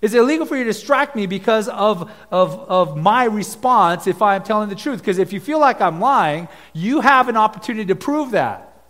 Is 0.00 0.14
it 0.14 0.22
legal 0.22 0.46
for 0.46 0.56
you 0.56 0.64
to 0.64 0.74
strike 0.74 1.14
me 1.14 1.26
because 1.26 1.68
of, 1.68 2.10
of, 2.32 2.58
of 2.68 2.96
my 2.96 3.24
response 3.24 4.08
if 4.08 4.20
I 4.20 4.34
am 4.34 4.42
telling 4.42 4.68
the 4.68 4.74
truth? 4.74 4.98
Because 4.98 5.18
if 5.18 5.32
you 5.32 5.38
feel 5.38 5.60
like 5.60 5.80
I'm 5.80 6.00
lying, 6.00 6.48
you 6.72 7.00
have 7.00 7.28
an 7.28 7.36
opportunity 7.36 7.86
to 7.86 7.94
prove 7.94 8.32
that. 8.32 8.82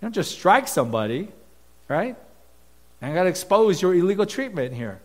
You 0.00 0.06
don't 0.06 0.12
just 0.12 0.32
strike 0.32 0.66
somebody, 0.66 1.28
right? 1.88 2.16
I 3.02 3.12
got 3.12 3.24
to 3.24 3.28
expose 3.28 3.82
your 3.82 3.94
illegal 3.94 4.26
treatment 4.26 4.74
here. 4.74 5.00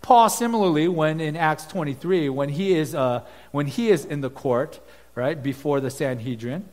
Paul, 0.00 0.28
similarly, 0.28 0.88
when 0.88 1.20
in 1.20 1.36
Acts 1.36 1.66
23, 1.66 2.28
when 2.28 2.48
he 2.48 2.74
is, 2.74 2.94
uh, 2.94 3.24
when 3.50 3.66
he 3.66 3.90
is 3.90 4.04
in 4.04 4.20
the 4.20 4.30
court, 4.30 4.80
right, 5.14 5.40
before 5.40 5.80
the 5.80 5.90
Sanhedrin, 5.90 6.64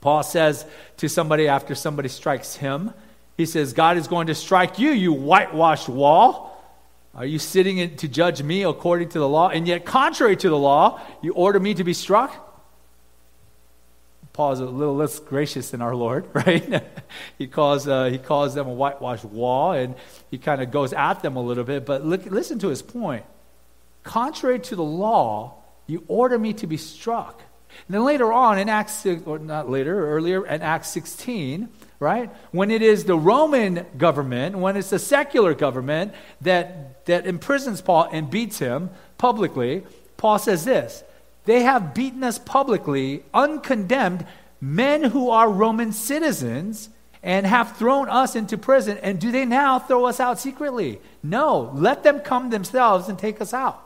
Paul 0.00 0.22
says 0.22 0.66
to 0.98 1.08
somebody 1.08 1.48
after 1.48 1.74
somebody 1.74 2.08
strikes 2.08 2.56
him, 2.56 2.92
he 3.36 3.46
says, 3.46 3.72
God 3.72 3.96
is 3.96 4.08
going 4.08 4.26
to 4.26 4.34
strike 4.34 4.78
you, 4.78 4.90
you 4.90 5.12
whitewashed 5.12 5.88
wall. 5.88 6.60
Are 7.14 7.26
you 7.26 7.38
sitting 7.38 7.78
in, 7.78 7.96
to 7.96 8.08
judge 8.08 8.42
me 8.42 8.64
according 8.64 9.10
to 9.10 9.18
the 9.18 9.28
law? 9.28 9.48
And 9.48 9.66
yet, 9.66 9.84
contrary 9.84 10.36
to 10.36 10.48
the 10.48 10.58
law, 10.58 11.00
you 11.22 11.32
order 11.32 11.58
me 11.58 11.74
to 11.74 11.84
be 11.84 11.94
struck? 11.94 12.47
A 14.38 14.52
little 14.52 14.94
less 14.94 15.18
gracious 15.18 15.70
than 15.70 15.82
our 15.82 15.96
Lord, 15.96 16.26
right? 16.32 16.84
he, 17.38 17.46
calls, 17.48 17.88
uh, 17.88 18.04
he 18.04 18.18
calls 18.18 18.54
them 18.54 18.68
a 18.68 18.72
whitewashed 18.72 19.24
wall 19.24 19.72
and 19.72 19.96
he 20.30 20.38
kind 20.38 20.62
of 20.62 20.70
goes 20.70 20.92
at 20.92 21.22
them 21.22 21.36
a 21.36 21.42
little 21.42 21.64
bit. 21.64 21.84
But 21.84 22.04
look, 22.04 22.24
listen 22.26 22.58
to 22.60 22.68
his 22.68 22.80
point. 22.80 23.24
Contrary 24.04 24.60
to 24.60 24.76
the 24.76 24.84
law, 24.84 25.54
you 25.86 26.04
order 26.06 26.38
me 26.38 26.52
to 26.54 26.66
be 26.66 26.76
struck. 26.76 27.42
And 27.86 27.94
then 27.94 28.04
later 28.04 28.32
on 28.32 28.58
in 28.58 28.68
Acts, 28.68 29.04
or 29.04 29.38
not 29.38 29.68
later, 29.68 30.08
earlier 30.08 30.46
in 30.46 30.62
Acts 30.62 30.88
16, 30.88 31.68
right? 32.00 32.30
When 32.52 32.70
it 32.70 32.80
is 32.80 33.04
the 33.04 33.16
Roman 33.16 33.86
government, 33.96 34.56
when 34.56 34.76
it's 34.76 34.90
the 34.90 34.98
secular 34.98 35.54
government 35.54 36.14
that, 36.42 37.04
that 37.06 37.26
imprisons 37.26 37.80
Paul 37.80 38.08
and 38.12 38.30
beats 38.30 38.58
him 38.58 38.90
publicly, 39.18 39.84
Paul 40.16 40.38
says 40.38 40.64
this 40.64 41.02
they 41.48 41.62
have 41.62 41.94
beaten 41.94 42.22
us 42.24 42.38
publicly, 42.38 43.22
uncondemned, 43.32 44.26
men 44.60 45.02
who 45.02 45.30
are 45.30 45.48
Roman 45.50 45.92
citizens, 45.92 46.90
and 47.22 47.46
have 47.46 47.78
thrown 47.78 48.10
us 48.10 48.36
into 48.36 48.58
prison. 48.58 48.98
And 49.02 49.18
do 49.18 49.32
they 49.32 49.46
now 49.46 49.78
throw 49.78 50.04
us 50.04 50.20
out 50.20 50.38
secretly? 50.38 51.00
No. 51.22 51.72
Let 51.74 52.02
them 52.02 52.20
come 52.20 52.50
themselves 52.50 53.08
and 53.08 53.18
take 53.18 53.40
us 53.40 53.54
out. 53.54 53.82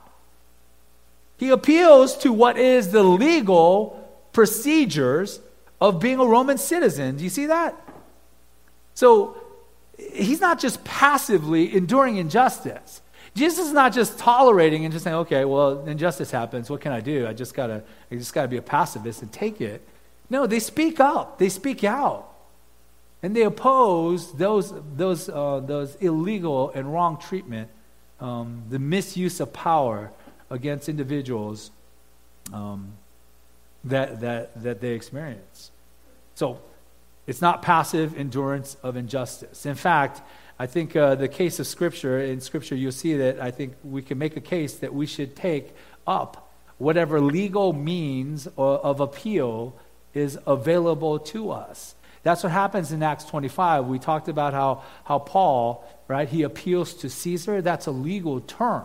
He 1.36 1.50
appeals 1.50 2.16
to 2.18 2.32
what 2.32 2.58
is 2.58 2.90
the 2.90 3.04
legal 3.04 4.10
procedures 4.32 5.38
of 5.80 6.00
being 6.00 6.18
a 6.18 6.26
Roman 6.26 6.58
citizen. 6.58 7.18
Do 7.18 7.22
you 7.22 7.30
see 7.30 7.46
that? 7.46 7.80
So 8.94 9.36
he's 9.96 10.40
not 10.40 10.58
just 10.58 10.82
passively 10.82 11.76
enduring 11.76 12.16
injustice. 12.16 13.01
Jesus 13.34 13.66
is 13.66 13.72
not 13.72 13.94
just 13.94 14.18
tolerating 14.18 14.84
and 14.84 14.92
just 14.92 15.04
saying, 15.04 15.16
okay, 15.16 15.44
well, 15.44 15.86
injustice 15.86 16.30
happens. 16.30 16.68
What 16.68 16.80
can 16.80 16.92
I 16.92 17.00
do? 17.00 17.26
I 17.26 17.32
just 17.32 17.54
gotta, 17.54 17.82
I 18.10 18.16
just 18.16 18.34
gotta 18.34 18.48
be 18.48 18.58
a 18.58 18.62
pacifist 18.62 19.22
and 19.22 19.32
take 19.32 19.60
it. 19.60 19.86
No, 20.28 20.46
they 20.46 20.60
speak 20.60 21.00
up. 21.00 21.38
They 21.38 21.48
speak 21.48 21.82
out, 21.84 22.28
and 23.22 23.34
they 23.34 23.42
oppose 23.42 24.32
those 24.32 24.72
those 24.96 25.28
uh, 25.28 25.60
those 25.60 25.94
illegal 25.96 26.70
and 26.70 26.92
wrong 26.92 27.18
treatment, 27.18 27.68
um, 28.20 28.64
the 28.70 28.78
misuse 28.78 29.40
of 29.40 29.52
power 29.52 30.10
against 30.50 30.88
individuals 30.88 31.70
um, 32.52 32.92
that 33.84 34.20
that 34.20 34.62
that 34.62 34.80
they 34.80 34.92
experience. 34.92 35.70
So, 36.34 36.60
it's 37.26 37.42
not 37.42 37.60
passive 37.60 38.16
endurance 38.16 38.76
of 38.82 38.96
injustice. 38.96 39.66
In 39.66 39.74
fact 39.74 40.22
I 40.62 40.66
think 40.66 40.94
uh, 40.94 41.16
the 41.16 41.26
case 41.26 41.58
of 41.58 41.66
Scripture, 41.66 42.20
in 42.20 42.40
Scripture, 42.40 42.76
you'll 42.76 42.92
see 42.92 43.16
that 43.16 43.40
I 43.40 43.50
think 43.50 43.74
we 43.82 44.00
can 44.00 44.16
make 44.16 44.36
a 44.36 44.40
case 44.40 44.74
that 44.74 44.94
we 44.94 45.06
should 45.06 45.34
take 45.34 45.74
up 46.06 46.54
whatever 46.78 47.20
legal 47.20 47.72
means 47.72 48.46
of 48.56 49.00
appeal 49.00 49.76
is 50.14 50.38
available 50.46 51.18
to 51.18 51.50
us. 51.50 51.96
That's 52.22 52.44
what 52.44 52.52
happens 52.52 52.92
in 52.92 53.02
Acts 53.02 53.24
25. 53.24 53.86
We 53.86 53.98
talked 53.98 54.28
about 54.28 54.52
how, 54.52 54.84
how 55.02 55.18
Paul, 55.18 55.84
right, 56.06 56.28
he 56.28 56.44
appeals 56.44 56.94
to 56.94 57.10
Caesar. 57.10 57.60
That's 57.60 57.86
a 57.86 57.90
legal 57.90 58.40
term. 58.40 58.84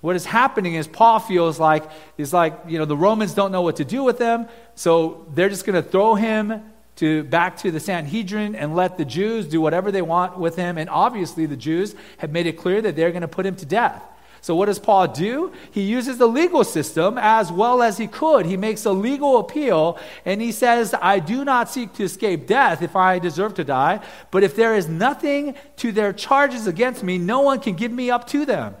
What 0.00 0.16
is 0.16 0.24
happening 0.24 0.72
is 0.72 0.88
Paul 0.88 1.18
feels 1.18 1.60
like 1.60 1.84
is 2.16 2.32
like, 2.32 2.58
you 2.66 2.78
know, 2.78 2.86
the 2.86 2.96
Romans 2.96 3.34
don't 3.34 3.52
know 3.52 3.60
what 3.60 3.76
to 3.76 3.84
do 3.84 4.04
with 4.04 4.16
them, 4.16 4.48
so 4.74 5.26
they're 5.34 5.50
just 5.50 5.66
going 5.66 5.82
to 5.82 5.86
throw 5.86 6.14
him 6.14 6.62
to 7.00 7.24
back 7.24 7.56
to 7.56 7.70
the 7.70 7.80
Sanhedrin 7.80 8.54
and 8.54 8.76
let 8.76 8.98
the 8.98 9.06
Jews 9.06 9.46
do 9.46 9.58
whatever 9.58 9.90
they 9.90 10.02
want 10.02 10.38
with 10.38 10.56
him. 10.56 10.76
And 10.76 10.90
obviously, 10.90 11.46
the 11.46 11.56
Jews 11.56 11.94
have 12.18 12.30
made 12.30 12.46
it 12.46 12.58
clear 12.58 12.82
that 12.82 12.94
they're 12.94 13.10
going 13.10 13.22
to 13.22 13.28
put 13.28 13.46
him 13.46 13.56
to 13.56 13.64
death. 13.64 14.02
So, 14.42 14.54
what 14.54 14.66
does 14.66 14.78
Paul 14.78 15.08
do? 15.08 15.50
He 15.70 15.80
uses 15.80 16.18
the 16.18 16.26
legal 16.26 16.62
system 16.62 17.16
as 17.16 17.50
well 17.50 17.82
as 17.82 17.96
he 17.96 18.06
could. 18.06 18.44
He 18.44 18.58
makes 18.58 18.84
a 18.84 18.92
legal 18.92 19.38
appeal 19.38 19.98
and 20.26 20.42
he 20.42 20.52
says, 20.52 20.94
I 21.00 21.20
do 21.20 21.42
not 21.42 21.70
seek 21.70 21.94
to 21.94 22.04
escape 22.04 22.46
death 22.46 22.82
if 22.82 22.94
I 22.94 23.18
deserve 23.18 23.54
to 23.54 23.64
die, 23.64 24.00
but 24.30 24.42
if 24.42 24.54
there 24.54 24.74
is 24.74 24.86
nothing 24.86 25.54
to 25.76 25.92
their 25.92 26.12
charges 26.12 26.66
against 26.66 27.02
me, 27.02 27.16
no 27.16 27.40
one 27.40 27.60
can 27.60 27.76
give 27.76 27.92
me 27.92 28.10
up 28.10 28.26
to 28.28 28.44
them. 28.44 28.76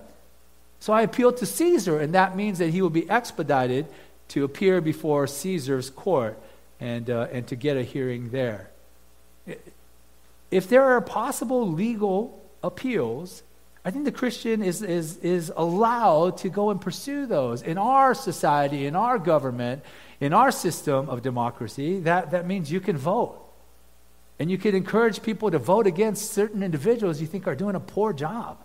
So, 0.78 0.92
I 0.92 1.02
appeal 1.02 1.32
to 1.32 1.46
Caesar, 1.46 1.98
and 1.98 2.14
that 2.14 2.36
means 2.36 2.58
that 2.58 2.68
he 2.68 2.82
will 2.82 2.90
be 2.90 3.08
expedited 3.08 3.86
to 4.28 4.44
appear 4.44 4.82
before 4.82 5.26
Caesar's 5.26 5.88
court 5.88 6.38
and, 6.80 7.10
uh, 7.10 7.28
and 7.32 7.46
to 7.48 7.56
get 7.56 7.76
a 7.76 7.82
hearing 7.82 8.30
there. 8.30 8.70
If 10.50 10.68
there 10.68 10.84
are 10.84 11.00
possible 11.00 11.70
legal 11.70 12.42
appeals, 12.62 13.42
I 13.84 13.90
think 13.90 14.04
the 14.04 14.12
Christian 14.12 14.62
is, 14.62 14.82
is, 14.82 15.16
is 15.18 15.52
allowed 15.56 16.38
to 16.38 16.48
go 16.48 16.70
and 16.70 16.80
pursue 16.80 17.26
those. 17.26 17.62
In 17.62 17.78
our 17.78 18.14
society, 18.14 18.86
in 18.86 18.96
our 18.96 19.18
government, 19.18 19.82
in 20.20 20.32
our 20.32 20.50
system 20.50 21.08
of 21.08 21.22
democracy, 21.22 22.00
that, 22.00 22.32
that 22.32 22.46
means 22.46 22.70
you 22.70 22.80
can 22.80 22.96
vote. 22.96 23.36
And 24.38 24.50
you 24.50 24.58
can 24.58 24.74
encourage 24.74 25.22
people 25.22 25.50
to 25.50 25.58
vote 25.58 25.86
against 25.86 26.32
certain 26.32 26.62
individuals 26.62 27.20
you 27.20 27.26
think 27.26 27.46
are 27.46 27.54
doing 27.54 27.74
a 27.74 27.80
poor 27.80 28.12
job. 28.12 28.58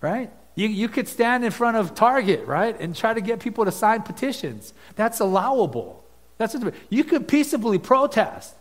Right? 0.00 0.30
You, 0.54 0.68
you 0.68 0.88
could 0.88 1.08
stand 1.08 1.44
in 1.44 1.50
front 1.50 1.76
of 1.76 1.94
Target, 1.94 2.46
right, 2.46 2.78
and 2.80 2.94
try 2.94 3.14
to 3.14 3.20
get 3.20 3.40
people 3.40 3.64
to 3.64 3.72
sign 3.72 4.02
petitions. 4.02 4.72
That's 4.96 5.20
allowable. 5.20 6.04
That's 6.38 6.54
what 6.54 6.74
you 6.88 7.04
could 7.04 7.28
peaceably 7.28 7.78
protest. 7.78 8.54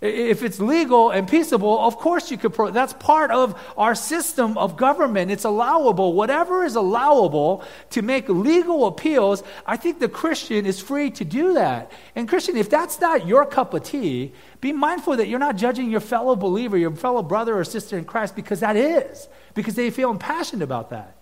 If 0.00 0.42
it's 0.42 0.58
legal 0.58 1.10
and 1.10 1.28
peaceable, 1.28 1.78
of 1.78 1.98
course 1.98 2.30
you 2.30 2.38
could. 2.38 2.54
Pro- 2.54 2.70
that's 2.70 2.94
part 2.94 3.30
of 3.30 3.60
our 3.76 3.94
system 3.94 4.56
of 4.56 4.78
government. 4.78 5.30
It's 5.30 5.44
allowable. 5.44 6.14
Whatever 6.14 6.64
is 6.64 6.74
allowable 6.74 7.62
to 7.90 8.00
make 8.00 8.26
legal 8.30 8.86
appeals, 8.86 9.42
I 9.66 9.76
think 9.76 9.98
the 9.98 10.08
Christian 10.08 10.64
is 10.64 10.80
free 10.80 11.10
to 11.10 11.24
do 11.24 11.52
that. 11.52 11.92
And, 12.14 12.26
Christian, 12.26 12.56
if 12.56 12.70
that's 12.70 12.98
not 12.98 13.26
your 13.26 13.44
cup 13.44 13.74
of 13.74 13.82
tea, 13.82 14.32
be 14.62 14.72
mindful 14.72 15.18
that 15.18 15.28
you're 15.28 15.38
not 15.38 15.56
judging 15.56 15.90
your 15.90 16.00
fellow 16.00 16.34
believer, 16.34 16.78
your 16.78 16.96
fellow 16.96 17.22
brother 17.22 17.58
or 17.58 17.64
sister 17.64 17.98
in 17.98 18.06
Christ, 18.06 18.34
because 18.34 18.60
that 18.60 18.76
is, 18.76 19.28
because 19.52 19.74
they 19.74 19.90
feel 19.90 20.10
impassioned 20.10 20.62
about 20.62 20.88
that. 20.90 21.19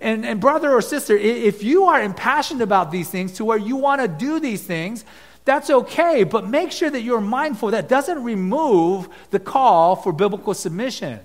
And, 0.00 0.26
and 0.26 0.40
brother 0.40 0.72
or 0.72 0.82
sister, 0.82 1.16
if 1.16 1.62
you 1.62 1.84
are 1.84 2.02
impassioned 2.02 2.60
about 2.60 2.90
these 2.90 3.08
things 3.08 3.32
to 3.34 3.44
where 3.44 3.58
you 3.58 3.76
want 3.76 4.02
to 4.02 4.08
do 4.08 4.40
these 4.40 4.62
things, 4.62 5.04
that's 5.46 5.70
okay, 5.70 6.24
but 6.24 6.46
make 6.48 6.72
sure 6.72 6.90
that 6.90 7.02
you're 7.02 7.20
mindful. 7.20 7.70
That 7.70 7.88
doesn't 7.88 8.22
remove 8.22 9.08
the 9.30 9.38
call 9.38 9.96
for 9.96 10.12
biblical 10.12 10.54
submission. 10.54 11.20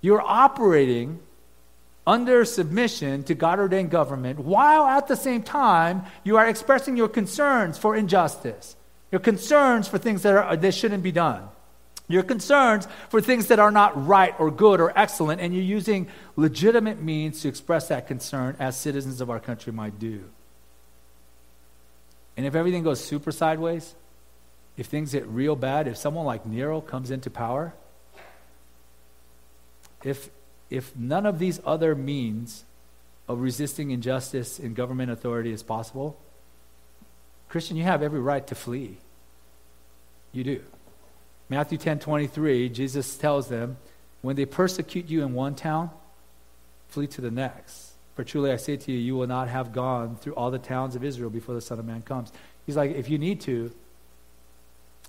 You're 0.00 0.20
operating 0.20 1.20
under 2.06 2.44
submission 2.44 3.24
to 3.24 3.34
God 3.34 3.58
ordained 3.58 3.90
government 3.90 4.38
while 4.38 4.86
at 4.86 5.08
the 5.08 5.16
same 5.16 5.42
time 5.42 6.04
you 6.22 6.36
are 6.36 6.48
expressing 6.48 6.96
your 6.96 7.08
concerns 7.08 7.78
for 7.78 7.96
injustice, 7.96 8.76
your 9.10 9.20
concerns 9.20 9.88
for 9.88 9.98
things 9.98 10.22
that, 10.22 10.34
are, 10.34 10.56
that 10.56 10.72
shouldn't 10.72 11.02
be 11.02 11.12
done, 11.12 11.48
your 12.08 12.22
concerns 12.22 12.86
for 13.08 13.20
things 13.20 13.48
that 13.48 13.58
are 13.58 13.70
not 13.70 14.06
right 14.06 14.34
or 14.38 14.50
good 14.50 14.80
or 14.80 14.96
excellent, 14.96 15.40
and 15.40 15.54
you're 15.54 15.62
using 15.62 16.08
legitimate 16.36 17.02
means 17.02 17.40
to 17.42 17.48
express 17.48 17.88
that 17.88 18.06
concern 18.06 18.56
as 18.58 18.76
citizens 18.76 19.20
of 19.20 19.28
our 19.30 19.40
country 19.40 19.72
might 19.72 19.98
do. 19.98 20.24
And 22.36 22.46
if 22.46 22.54
everything 22.54 22.82
goes 22.82 23.02
super 23.02 23.32
sideways, 23.32 23.94
if 24.76 24.86
things 24.86 25.12
get 25.12 25.26
real 25.26 25.56
bad, 25.56 25.88
if 25.88 25.96
someone 25.96 26.26
like 26.26 26.46
Nero 26.46 26.80
comes 26.80 27.10
into 27.10 27.30
power, 27.30 27.74
if, 30.04 30.28
if 30.70 30.94
none 30.94 31.26
of 31.26 31.38
these 31.38 31.60
other 31.64 31.94
means 31.94 32.64
of 33.26 33.40
resisting 33.40 33.90
injustice 33.90 34.58
in 34.58 34.74
government 34.74 35.10
authority 35.10 35.50
is 35.50 35.62
possible, 35.62 36.16
Christian, 37.48 37.76
you 37.76 37.84
have 37.84 38.02
every 38.02 38.20
right 38.20 38.46
to 38.46 38.54
flee. 38.54 38.98
You 40.32 40.44
do. 40.44 40.62
Matthew 41.48 41.78
10 41.78 42.00
23, 42.00 42.68
Jesus 42.68 43.16
tells 43.16 43.48
them, 43.48 43.76
when 44.22 44.36
they 44.36 44.44
persecute 44.44 45.08
you 45.08 45.22
in 45.22 45.34
one 45.34 45.54
town, 45.54 45.90
flee 46.88 47.06
to 47.08 47.20
the 47.20 47.30
next. 47.30 47.92
For 48.14 48.24
truly 48.24 48.50
I 48.50 48.56
say 48.56 48.76
to 48.76 48.92
you, 48.92 48.98
you 48.98 49.16
will 49.16 49.26
not 49.26 49.48
have 49.48 49.72
gone 49.72 50.16
through 50.16 50.34
all 50.34 50.50
the 50.50 50.58
towns 50.58 50.96
of 50.96 51.04
Israel 51.04 51.30
before 51.30 51.54
the 51.54 51.60
Son 51.60 51.78
of 51.78 51.84
Man 51.84 52.02
comes. 52.02 52.32
He's 52.64 52.76
like, 52.76 52.92
if 52.96 53.08
you 53.08 53.18
need 53.18 53.42
to, 53.42 53.70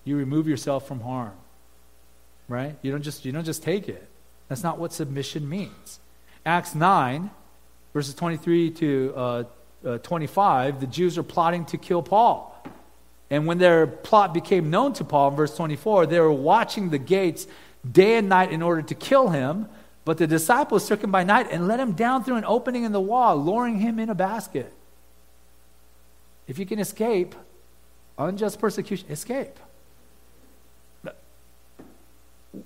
you 0.03 0.17
remove 0.17 0.47
yourself 0.47 0.87
from 0.87 0.99
harm. 0.99 1.33
Right? 2.47 2.75
You 2.81 2.91
don't 2.91 3.01
just 3.01 3.25
you 3.25 3.31
don't 3.31 3.43
just 3.43 3.63
take 3.63 3.89
it. 3.89 4.07
That's 4.47 4.63
not 4.63 4.77
what 4.77 4.93
submission 4.93 5.49
means. 5.49 5.99
Acts 6.45 6.75
9, 6.75 7.29
verses 7.93 8.13
23 8.13 8.71
to 8.71 9.13
uh, 9.15 9.43
uh, 9.85 9.97
25, 9.99 10.79
the 10.79 10.87
Jews 10.87 11.17
are 11.17 11.23
plotting 11.23 11.65
to 11.65 11.77
kill 11.77 12.01
Paul. 12.01 12.56
And 13.29 13.45
when 13.45 13.57
their 13.57 13.87
plot 13.87 14.33
became 14.33 14.69
known 14.69 14.93
to 14.93 15.03
Paul 15.03 15.29
in 15.29 15.35
verse 15.35 15.55
24, 15.55 16.05
they 16.05 16.19
were 16.19 16.31
watching 16.31 16.89
the 16.89 16.97
gates 16.97 17.47
day 17.89 18.17
and 18.17 18.29
night 18.29 18.51
in 18.51 18.61
order 18.61 18.81
to 18.81 18.95
kill 18.95 19.29
him. 19.29 19.67
But 20.05 20.17
the 20.17 20.27
disciples 20.27 20.87
took 20.87 21.03
him 21.03 21.11
by 21.11 21.23
night 21.23 21.47
and 21.51 21.67
let 21.67 21.79
him 21.79 21.91
down 21.91 22.23
through 22.23 22.37
an 22.37 22.45
opening 22.45 22.83
in 22.83 22.93
the 22.93 23.01
wall, 23.01 23.35
lowering 23.35 23.79
him 23.79 23.99
in 23.99 24.09
a 24.09 24.15
basket. 24.15 24.73
If 26.47 26.57
you 26.57 26.65
can 26.65 26.79
escape 26.79 27.35
unjust 28.17 28.59
persecution, 28.59 29.09
escape. 29.11 29.59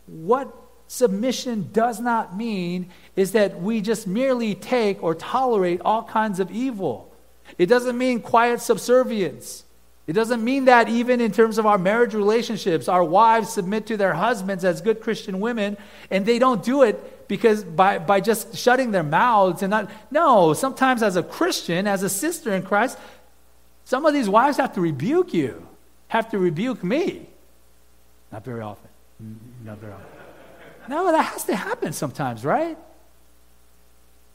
What 0.05 0.55
submission 0.87 1.69
does 1.73 1.99
not 1.99 2.35
mean 2.35 2.89
is 3.15 3.31
that 3.33 3.61
we 3.61 3.81
just 3.81 4.07
merely 4.07 4.55
take 4.55 5.01
or 5.03 5.15
tolerate 5.15 5.81
all 5.83 6.03
kinds 6.03 6.39
of 6.39 6.51
evil. 6.51 7.13
It 7.57 7.65
doesn't 7.65 7.97
mean 7.97 8.21
quiet 8.21 8.61
subservience. 8.61 9.63
It 10.11 10.13
doesn't 10.13 10.43
mean 10.43 10.65
that 10.65 10.89
even 10.89 11.21
in 11.21 11.31
terms 11.31 11.57
of 11.57 11.65
our 11.65 11.77
marriage 11.77 12.13
relationships, 12.13 12.89
our 12.89 13.01
wives 13.01 13.47
submit 13.53 13.85
to 13.85 13.95
their 13.95 14.11
husbands 14.11 14.65
as 14.65 14.81
good 14.81 14.99
Christian 14.99 15.39
women, 15.39 15.77
and 16.09 16.25
they 16.25 16.37
don't 16.37 16.61
do 16.61 16.81
it 16.81 17.29
because 17.29 17.63
by, 17.63 17.97
by 17.97 18.19
just 18.19 18.57
shutting 18.57 18.91
their 18.91 19.03
mouths 19.03 19.63
and 19.63 19.71
not 19.71 19.89
no 20.11 20.51
sometimes 20.51 21.01
as 21.01 21.15
a 21.15 21.23
christian 21.23 21.87
as 21.87 22.03
a 22.03 22.09
sister 22.09 22.53
in 22.53 22.61
christ 22.61 22.97
some 23.85 24.05
of 24.05 24.11
these 24.13 24.27
wives 24.27 24.57
have 24.57 24.73
to 24.73 24.81
rebuke 24.81 25.33
you 25.33 25.65
have 26.09 26.29
to 26.31 26.37
rebuke 26.37 26.83
me. 26.83 27.29
Not 28.33 28.43
very 28.43 28.59
often. 28.59 28.89
Mm, 29.23 29.35
not 29.63 29.77
very 29.77 29.93
often. 29.93 30.07
No 30.89 31.09
that 31.09 31.21
has 31.21 31.45
to 31.45 31.55
happen 31.55 31.93
sometimes 31.93 32.43
right 32.43 32.77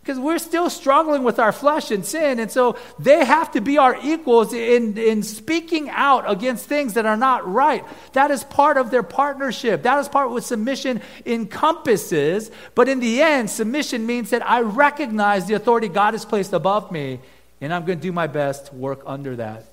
because 0.06 0.20
we're 0.20 0.38
still 0.38 0.70
struggling 0.70 1.24
with 1.24 1.40
our 1.40 1.50
flesh 1.50 1.90
and 1.90 2.06
sin. 2.06 2.38
And 2.38 2.48
so 2.48 2.76
they 2.96 3.24
have 3.24 3.50
to 3.52 3.60
be 3.60 3.76
our 3.76 3.98
equals 4.04 4.52
in, 4.52 4.96
in 4.96 5.24
speaking 5.24 5.90
out 5.90 6.30
against 6.30 6.66
things 6.66 6.94
that 6.94 7.06
are 7.06 7.16
not 7.16 7.52
right. 7.52 7.84
That 8.12 8.30
is 8.30 8.44
part 8.44 8.76
of 8.76 8.92
their 8.92 9.02
partnership. 9.02 9.82
That 9.82 9.98
is 9.98 10.08
part 10.08 10.28
of 10.28 10.32
what 10.32 10.44
submission 10.44 11.02
encompasses. 11.24 12.52
But 12.76 12.88
in 12.88 13.00
the 13.00 13.20
end, 13.20 13.50
submission 13.50 14.06
means 14.06 14.30
that 14.30 14.48
I 14.48 14.60
recognize 14.60 15.46
the 15.46 15.54
authority 15.54 15.88
God 15.88 16.14
has 16.14 16.24
placed 16.24 16.52
above 16.52 16.92
me, 16.92 17.18
and 17.60 17.74
I'm 17.74 17.84
going 17.84 17.98
to 17.98 18.02
do 18.02 18.12
my 18.12 18.28
best 18.28 18.66
to 18.66 18.76
work 18.76 19.02
under 19.06 19.34
that 19.36 19.64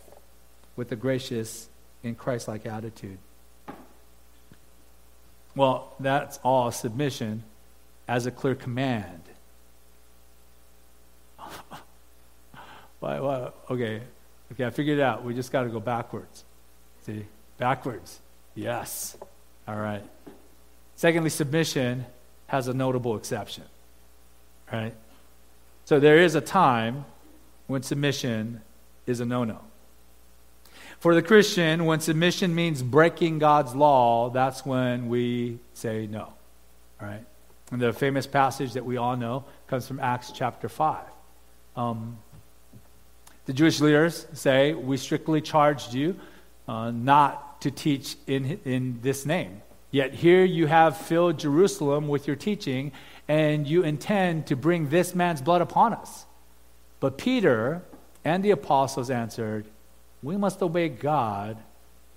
with 0.76 0.92
a 0.92 0.96
gracious 0.96 1.70
and 2.04 2.18
Christ 2.18 2.48
like 2.48 2.66
attitude. 2.66 3.20
Well, 5.56 5.94
that's 6.00 6.40
all 6.44 6.72
submission 6.72 7.44
as 8.08 8.26
a 8.26 8.32
clear 8.32 8.56
command. 8.56 9.23
Why, 13.00 13.20
why, 13.20 13.50
okay, 13.70 14.02
okay, 14.52 14.66
I 14.66 14.70
figured 14.70 15.00
it 15.00 15.02
out. 15.02 15.24
We 15.24 15.34
just 15.34 15.52
got 15.52 15.64
to 15.64 15.70
go 15.70 15.80
backwards. 15.80 16.44
See, 17.06 17.26
backwards. 17.58 18.20
Yes. 18.56 19.18
All 19.68 19.76
right. 19.76 20.04
Secondly, 20.96 21.30
submission 21.30 22.06
has 22.48 22.68
a 22.68 22.74
notable 22.74 23.16
exception. 23.16 23.64
Right? 24.72 24.94
So 25.86 26.00
there 26.00 26.18
is 26.18 26.36
a 26.36 26.42
time 26.42 27.06
when 27.68 27.84
submission 27.84 28.62
is 29.06 29.20
a 29.20 29.26
no 29.26 29.44
no. 29.44 29.60
For 31.00 31.14
the 31.14 31.22
Christian, 31.22 31.86
when 31.86 32.00
submission 32.00 32.56
means 32.56 32.82
breaking 32.82 33.40
God's 33.40 33.76
law, 33.76 34.30
that's 34.30 34.66
when 34.66 35.10
we 35.10 35.60
say 35.74 36.08
no. 36.08 36.34
All 37.02 37.08
right? 37.08 37.26
And 37.72 37.82
the 37.82 37.92
famous 37.92 38.26
passage 38.26 38.74
that 38.74 38.86
we 38.86 38.96
all 38.98 39.18
know 39.18 39.44
comes 39.68 39.86
from 39.86 40.00
Acts 40.00 40.32
chapter 40.32 40.70
5. 40.70 41.04
Um, 41.76 42.18
the 43.46 43.54
Jewish 43.54 43.82
leaders 43.82 44.26
say, 44.34 44.74
We 44.74 44.98
strictly 44.98 45.42
charged 45.42 45.94
you 45.94 46.16
uh, 46.68 46.92
not 46.92 47.62
to 47.62 47.72
teach 47.72 48.16
in, 48.28 48.60
in 48.66 49.00
this 49.02 49.26
name. 49.26 49.62
Yet 49.92 50.14
here 50.14 50.44
you 50.44 50.68
have 50.68 50.98
filled 50.98 51.40
Jerusalem 51.40 52.08
with 52.08 52.26
your 52.26 52.36
teaching, 52.36 52.92
and 53.28 53.68
you 53.68 53.84
intend 53.84 54.48
to 54.48 54.56
bring 54.56 54.90
this 54.90 55.14
man's 55.14 55.42
blood 55.42 55.62
upon 55.62 55.94
us. 55.94 56.26
But 57.00 57.18
Peter 57.18 57.84
and 58.24 58.44
the 58.44 58.52
apostles 58.52 59.10
answered, 59.10 59.66
We 60.22 60.38
must 60.38 60.62
obey 60.62 60.90
God 60.90 61.58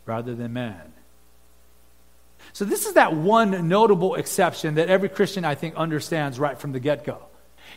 rather 0.05 0.35
than 0.35 0.53
man. 0.53 0.93
So, 2.53 2.65
this 2.65 2.87
is 2.87 2.95
that 2.95 3.15
one 3.15 3.69
notable 3.69 4.15
exception 4.15 4.77
that 4.77 4.89
every 4.89 5.09
Christian, 5.09 5.45
I 5.45 5.57
think, 5.57 5.75
understands 5.75 6.39
right 6.39 6.59
from 6.59 6.73
the 6.73 6.81
get 6.81 7.05
go 7.05 7.19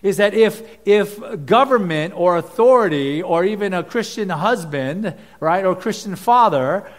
is 0.02 0.17
that 0.17 0.34
if, 0.34 0.62
if 0.86 1.45
government 1.45 2.13
or 2.15 2.38
authority 2.38 3.21
or 3.21 3.43
even 3.43 3.73
a 3.73 3.84
Christian 3.84 4.30
husband, 4.30 5.15
right, 5.39 5.65
or 5.65 5.75
Christian 5.75 6.15
father 6.15 6.89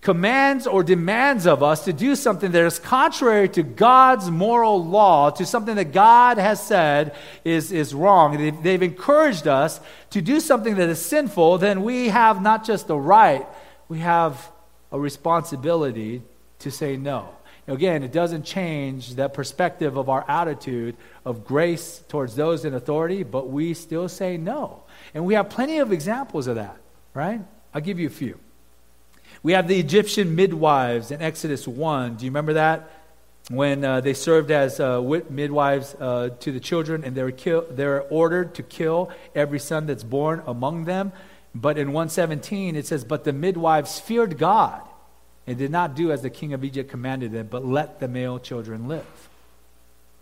commands 0.00 0.66
or 0.66 0.82
demands 0.82 1.46
of 1.46 1.62
us 1.62 1.84
to 1.84 1.92
do 1.92 2.16
something 2.16 2.52
that 2.52 2.64
is 2.64 2.78
contrary 2.78 3.48
to 3.50 3.62
God's 3.62 4.30
moral 4.30 4.82
law, 4.82 5.30
to 5.30 5.44
something 5.44 5.76
that 5.76 5.92
God 5.92 6.38
has 6.38 6.64
said 6.64 7.14
is, 7.44 7.70
is 7.70 7.94
wrong, 7.94 8.38
they've, 8.38 8.62
they've 8.62 8.82
encouraged 8.82 9.46
us 9.46 9.80
to 10.10 10.22
do 10.22 10.40
something 10.40 10.76
that 10.76 10.88
is 10.88 11.04
sinful, 11.04 11.58
then 11.58 11.82
we 11.82 12.08
have 12.08 12.40
not 12.40 12.64
just 12.64 12.88
a 12.88 12.94
right, 12.94 13.46
we 13.88 13.98
have 13.98 14.50
a 14.90 14.98
responsibility 14.98 16.22
to 16.60 16.70
say 16.70 16.96
no. 16.96 17.28
Again, 17.70 18.02
it 18.02 18.10
doesn't 18.10 18.42
change 18.42 19.14
that 19.14 19.32
perspective 19.32 19.96
of 19.96 20.08
our 20.08 20.28
attitude 20.28 20.96
of 21.24 21.44
grace 21.44 22.02
towards 22.08 22.34
those 22.34 22.64
in 22.64 22.74
authority, 22.74 23.22
but 23.22 23.48
we 23.48 23.74
still 23.74 24.08
say 24.08 24.36
no. 24.36 24.82
And 25.14 25.24
we 25.24 25.34
have 25.34 25.50
plenty 25.50 25.78
of 25.78 25.92
examples 25.92 26.48
of 26.48 26.56
that, 26.56 26.76
right? 27.14 27.40
I'll 27.72 27.80
give 27.80 28.00
you 28.00 28.08
a 28.08 28.10
few. 28.10 28.40
We 29.44 29.52
have 29.52 29.68
the 29.68 29.78
Egyptian 29.78 30.34
midwives 30.34 31.12
in 31.12 31.22
Exodus 31.22 31.68
1. 31.68 32.16
Do 32.16 32.24
you 32.24 32.32
remember 32.32 32.54
that? 32.54 32.90
When 33.50 33.84
uh, 33.84 34.00
they 34.00 34.14
served 34.14 34.50
as 34.50 34.80
uh, 34.80 35.00
midwives 35.30 35.94
uh, 35.94 36.30
to 36.40 36.50
the 36.50 36.60
children, 36.60 37.04
and 37.04 37.16
they 37.16 37.22
were, 37.22 37.30
kill- 37.30 37.66
they 37.70 37.86
ordered 37.86 38.56
to 38.56 38.64
kill 38.64 39.12
every 39.32 39.60
son 39.60 39.86
that's 39.86 40.02
born 40.02 40.42
among 40.44 40.86
them. 40.86 41.12
But 41.54 41.78
in 41.78 41.92
117, 41.92 42.74
it 42.74 42.88
says, 42.88 43.04
But 43.04 43.22
the 43.22 43.32
midwives 43.32 44.00
feared 44.00 44.38
God 44.38 44.82
and 45.50 45.58
did 45.58 45.72
not 45.72 45.96
do 45.96 46.12
as 46.12 46.22
the 46.22 46.30
king 46.30 46.52
of 46.52 46.62
Egypt 46.62 46.88
commanded 46.88 47.32
them, 47.32 47.48
but 47.50 47.66
let 47.66 47.98
the 47.98 48.06
male 48.06 48.38
children 48.38 48.86
live. 48.86 49.04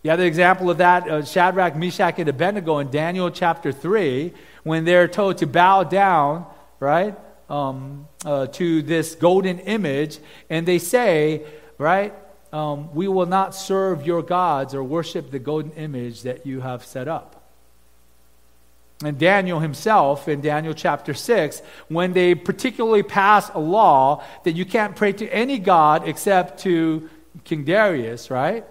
The 0.02 0.24
example 0.24 0.70
of 0.70 0.78
that 0.78 1.06
uh, 1.06 1.22
Shadrach, 1.22 1.76
Meshach, 1.76 2.18
and 2.18 2.30
Abednego 2.30 2.78
in 2.78 2.90
Daniel 2.90 3.30
chapter 3.30 3.70
3 3.70 4.32
when 4.62 4.86
they're 4.86 5.06
told 5.06 5.36
to 5.38 5.46
bow 5.46 5.84
down, 5.84 6.46
right, 6.80 7.14
um, 7.50 8.08
uh, 8.24 8.46
to 8.46 8.80
this 8.80 9.16
golden 9.16 9.58
image. 9.58 10.18
And 10.48 10.64
they 10.64 10.78
say, 10.78 11.44
right, 11.76 12.14
um, 12.50 12.94
we 12.94 13.06
will 13.06 13.26
not 13.26 13.54
serve 13.54 14.06
your 14.06 14.22
gods 14.22 14.74
or 14.74 14.82
worship 14.82 15.30
the 15.30 15.38
golden 15.38 15.72
image 15.72 16.22
that 16.22 16.46
you 16.46 16.62
have 16.62 16.86
set 16.86 17.06
up. 17.06 17.37
And 19.04 19.16
Daniel 19.16 19.60
himself, 19.60 20.26
in 20.26 20.40
Daniel 20.40 20.74
chapter 20.74 21.14
6, 21.14 21.62
when 21.88 22.12
they 22.12 22.34
particularly 22.34 23.04
pass 23.04 23.48
a 23.54 23.60
law 23.60 24.24
that 24.42 24.52
you 24.52 24.64
can't 24.64 24.96
pray 24.96 25.12
to 25.12 25.28
any 25.28 25.58
god 25.58 26.08
except 26.08 26.60
to 26.60 27.08
King 27.44 27.64
Darius, 27.64 28.28
right? 28.28 28.64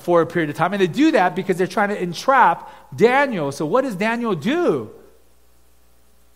For 0.00 0.22
a 0.22 0.26
period 0.26 0.50
of 0.50 0.56
time. 0.56 0.72
And 0.72 0.82
they 0.82 0.88
do 0.88 1.12
that 1.12 1.36
because 1.36 1.56
they're 1.56 1.66
trying 1.68 1.90
to 1.90 2.02
entrap 2.02 2.70
Daniel. 2.96 3.52
So, 3.52 3.66
what 3.66 3.82
does 3.82 3.94
Daniel 3.94 4.34
do? 4.34 4.90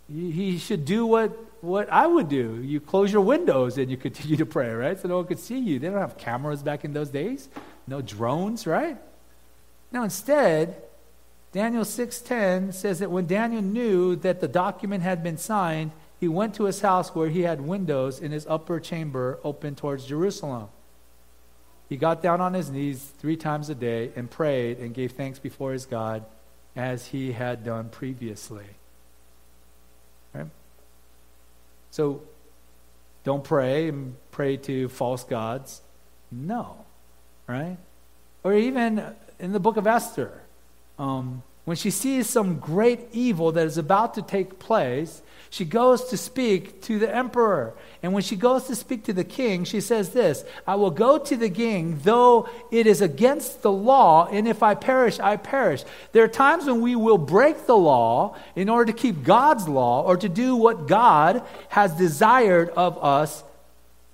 He 0.08 0.58
should 0.58 0.84
do 0.84 1.04
what, 1.04 1.36
what 1.60 1.90
I 1.90 2.06
would 2.06 2.28
do. 2.28 2.62
You 2.62 2.80
close 2.80 3.12
your 3.12 3.20
windows 3.22 3.76
and 3.76 3.90
you 3.90 3.96
continue 3.96 4.36
to 4.36 4.46
pray, 4.46 4.70
right? 4.70 4.98
So 4.98 5.08
no 5.08 5.16
one 5.16 5.26
could 5.26 5.38
see 5.38 5.58
you. 5.58 5.78
They 5.78 5.88
don't 5.88 5.98
have 5.98 6.16
cameras 6.16 6.62
back 6.62 6.84
in 6.84 6.94
those 6.94 7.10
days, 7.10 7.48
no 7.86 8.00
drones, 8.00 8.66
right? 8.66 8.96
Now, 9.92 10.04
instead, 10.04 10.82
Daniel 11.52 11.84
6:10 11.84 12.72
says 12.72 12.98
that 12.98 13.10
when 13.10 13.26
Daniel 13.26 13.62
knew 13.62 14.16
that 14.16 14.40
the 14.40 14.48
document 14.48 15.02
had 15.02 15.22
been 15.22 15.38
signed, 15.38 15.92
he 16.20 16.28
went 16.28 16.54
to 16.56 16.64
his 16.64 16.80
house 16.80 17.14
where 17.14 17.28
he 17.28 17.42
had 17.42 17.60
windows 17.60 18.20
in 18.20 18.32
his 18.32 18.46
upper 18.46 18.80
chamber 18.80 19.38
open 19.44 19.74
towards 19.74 20.04
Jerusalem. 20.04 20.68
He 21.88 21.96
got 21.96 22.22
down 22.22 22.40
on 22.40 22.52
his 22.52 22.70
knees 22.70 23.12
3 23.18 23.36
times 23.36 23.70
a 23.70 23.74
day 23.74 24.10
and 24.14 24.30
prayed 24.30 24.78
and 24.78 24.92
gave 24.92 25.12
thanks 25.12 25.38
before 25.38 25.72
his 25.72 25.86
God 25.86 26.24
as 26.76 27.06
he 27.06 27.32
had 27.32 27.64
done 27.64 27.88
previously. 27.88 28.66
Right? 30.34 30.48
So 31.90 32.22
don't 33.24 33.42
pray 33.42 33.88
and 33.88 34.16
pray 34.32 34.58
to 34.58 34.88
false 34.88 35.24
gods. 35.24 35.80
No. 36.30 36.84
Right? 37.46 37.78
Or 38.44 38.52
even 38.52 39.14
in 39.38 39.52
the 39.52 39.60
book 39.60 39.78
of 39.78 39.86
Esther, 39.86 40.42
um, 40.98 41.42
when 41.64 41.76
she 41.76 41.90
sees 41.90 42.28
some 42.28 42.58
great 42.58 43.08
evil 43.12 43.52
that 43.52 43.66
is 43.66 43.76
about 43.76 44.14
to 44.14 44.22
take 44.22 44.58
place, 44.58 45.22
she 45.50 45.64
goes 45.64 46.04
to 46.10 46.16
speak 46.16 46.82
to 46.82 46.98
the 46.98 47.14
emperor. 47.14 47.74
And 48.02 48.12
when 48.12 48.22
she 48.22 48.36
goes 48.36 48.64
to 48.64 48.74
speak 48.74 49.04
to 49.04 49.12
the 49.12 49.24
king, 49.24 49.64
she 49.64 49.80
says 49.80 50.10
this 50.10 50.44
I 50.66 50.74
will 50.74 50.90
go 50.90 51.18
to 51.18 51.36
the 51.36 51.50
king, 51.50 52.00
though 52.02 52.48
it 52.70 52.86
is 52.86 53.00
against 53.00 53.62
the 53.62 53.72
law, 53.72 54.28
and 54.30 54.46
if 54.46 54.62
I 54.62 54.74
perish, 54.74 55.18
I 55.20 55.36
perish. 55.36 55.84
There 56.12 56.24
are 56.24 56.28
times 56.28 56.66
when 56.66 56.80
we 56.80 56.96
will 56.96 57.18
break 57.18 57.66
the 57.66 57.76
law 57.76 58.36
in 58.56 58.68
order 58.68 58.92
to 58.92 58.98
keep 58.98 59.22
God's 59.22 59.68
law 59.68 60.02
or 60.02 60.16
to 60.16 60.28
do 60.28 60.56
what 60.56 60.86
God 60.86 61.42
has 61.68 61.92
desired 61.92 62.70
of 62.70 63.02
us 63.02 63.44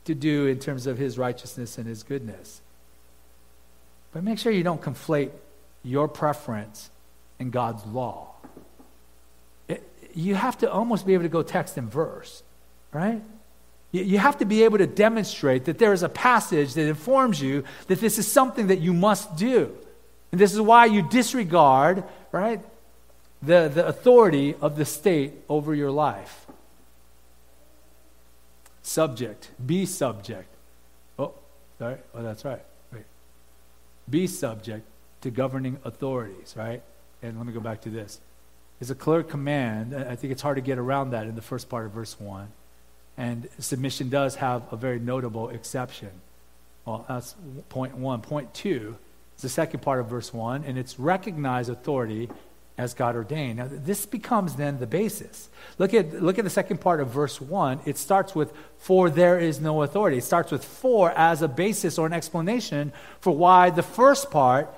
to 0.04 0.14
do 0.14 0.46
in 0.46 0.58
terms 0.58 0.86
of 0.86 0.98
his 0.98 1.18
righteousness 1.18 1.78
and 1.78 1.86
his 1.86 2.02
goodness. 2.02 2.60
But 4.12 4.22
make 4.22 4.38
sure 4.38 4.52
you 4.52 4.62
don't 4.62 4.82
conflate 4.82 5.30
your 5.84 6.08
preference 6.08 6.90
and 7.38 7.52
God's 7.52 7.84
law. 7.86 8.34
It, 9.68 9.86
you 10.14 10.34
have 10.34 10.58
to 10.58 10.70
almost 10.70 11.06
be 11.06 11.14
able 11.14 11.24
to 11.24 11.28
go 11.28 11.42
text 11.42 11.76
and 11.76 11.90
verse, 11.90 12.42
right? 12.92 13.22
You, 13.92 14.02
you 14.02 14.18
have 14.18 14.38
to 14.38 14.44
be 14.44 14.64
able 14.64 14.78
to 14.78 14.86
demonstrate 14.86 15.66
that 15.66 15.78
there 15.78 15.92
is 15.92 16.02
a 16.02 16.08
passage 16.08 16.74
that 16.74 16.88
informs 16.88 17.40
you 17.40 17.64
that 17.86 18.00
this 18.00 18.18
is 18.18 18.26
something 18.26 18.68
that 18.68 18.80
you 18.80 18.92
must 18.92 19.36
do. 19.36 19.76
And 20.32 20.40
this 20.40 20.52
is 20.52 20.60
why 20.60 20.86
you 20.86 21.02
disregard, 21.02 22.02
right, 22.32 22.60
the, 23.42 23.70
the 23.72 23.86
authority 23.86 24.54
of 24.60 24.76
the 24.76 24.84
state 24.84 25.34
over 25.48 25.74
your 25.74 25.90
life. 25.90 26.46
Subject, 28.82 29.50
be 29.64 29.86
subject. 29.86 30.48
Oh, 31.18 31.32
sorry. 31.78 31.96
Oh, 32.14 32.22
that's 32.22 32.44
right. 32.44 32.62
Wait. 32.92 33.04
Be 34.08 34.26
subject 34.26 34.86
to 35.24 35.30
governing 35.30 35.78
authorities, 35.84 36.54
right? 36.56 36.82
And 37.22 37.36
let 37.36 37.46
me 37.46 37.52
go 37.52 37.60
back 37.60 37.80
to 37.82 37.90
this. 37.90 38.20
It's 38.80 38.90
a 38.90 38.94
clear 38.94 39.22
command. 39.22 39.94
I 39.94 40.16
think 40.16 40.32
it's 40.32 40.42
hard 40.42 40.56
to 40.56 40.62
get 40.62 40.78
around 40.78 41.10
that 41.10 41.26
in 41.26 41.34
the 41.34 41.42
first 41.42 41.68
part 41.68 41.86
of 41.86 41.92
verse 41.92 42.18
1. 42.20 42.48
And 43.16 43.48
submission 43.58 44.10
does 44.10 44.36
have 44.36 44.70
a 44.72 44.76
very 44.76 44.98
notable 44.98 45.48
exception. 45.48 46.10
Well, 46.84 47.06
that's 47.08 47.34
point 47.70 47.96
one. 47.96 48.20
Point 48.20 48.52
two 48.52 48.96
is 49.36 49.42
the 49.42 49.48
second 49.48 49.80
part 49.80 50.00
of 50.00 50.06
verse 50.06 50.34
1, 50.34 50.64
and 50.64 50.76
it's 50.76 50.98
recognize 50.98 51.68
authority 51.68 52.28
as 52.76 52.92
God 52.92 53.14
ordained. 53.14 53.58
Now, 53.58 53.68
this 53.70 54.04
becomes 54.04 54.56
then 54.56 54.80
the 54.80 54.86
basis. 54.86 55.48
Look 55.78 55.94
at, 55.94 56.20
look 56.20 56.38
at 56.38 56.44
the 56.44 56.50
second 56.50 56.80
part 56.80 57.00
of 57.00 57.08
verse 57.08 57.40
1. 57.40 57.80
It 57.86 57.96
starts 57.96 58.34
with, 58.34 58.52
for 58.78 59.08
there 59.08 59.38
is 59.38 59.60
no 59.60 59.82
authority. 59.82 60.18
It 60.18 60.24
starts 60.24 60.50
with 60.50 60.64
for 60.64 61.12
as 61.12 61.40
a 61.40 61.48
basis 61.48 61.98
or 61.98 62.06
an 62.06 62.12
explanation 62.12 62.92
for 63.20 63.30
why 63.30 63.70
the 63.70 63.82
first 63.82 64.30
part 64.30 64.74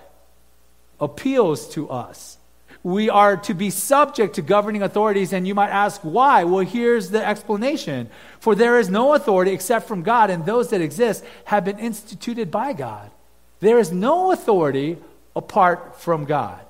appeals 1.01 1.69
to 1.71 1.89
us. 1.91 2.39
We 2.83 3.11
are 3.11 3.37
to 3.39 3.55
be 3.55 3.71
subject 3.71 4.37
to 4.37 4.43
governing 4.43 4.83
authorities, 4.83 5.33
and 5.33 5.47
you 5.47 5.55
might 5.55 5.71
ask 5.71 6.01
why. 6.03 6.45
Well, 6.45 6.65
here's 6.65 7.11
the 7.11 7.27
explanation. 7.27 8.09
For 8.39 8.55
there 8.55 8.79
is 8.79 8.89
no 8.89 9.15
authority 9.15 9.53
except 9.53 9.89
from 9.89 10.03
God, 10.03 10.31
and 10.31 10.47
those 10.47 10.71
that 10.71 10.81
exist 10.81 11.25
have 11.47 11.65
been 11.65 11.81
instituted 11.81 12.51
by 12.51 12.73
God. 12.75 13.11
There 13.59 13.79
is 13.79 13.91
no 13.91 14.31
authority 14.31 14.99
apart 15.35 16.01
from 16.01 16.27
God. 16.27 16.61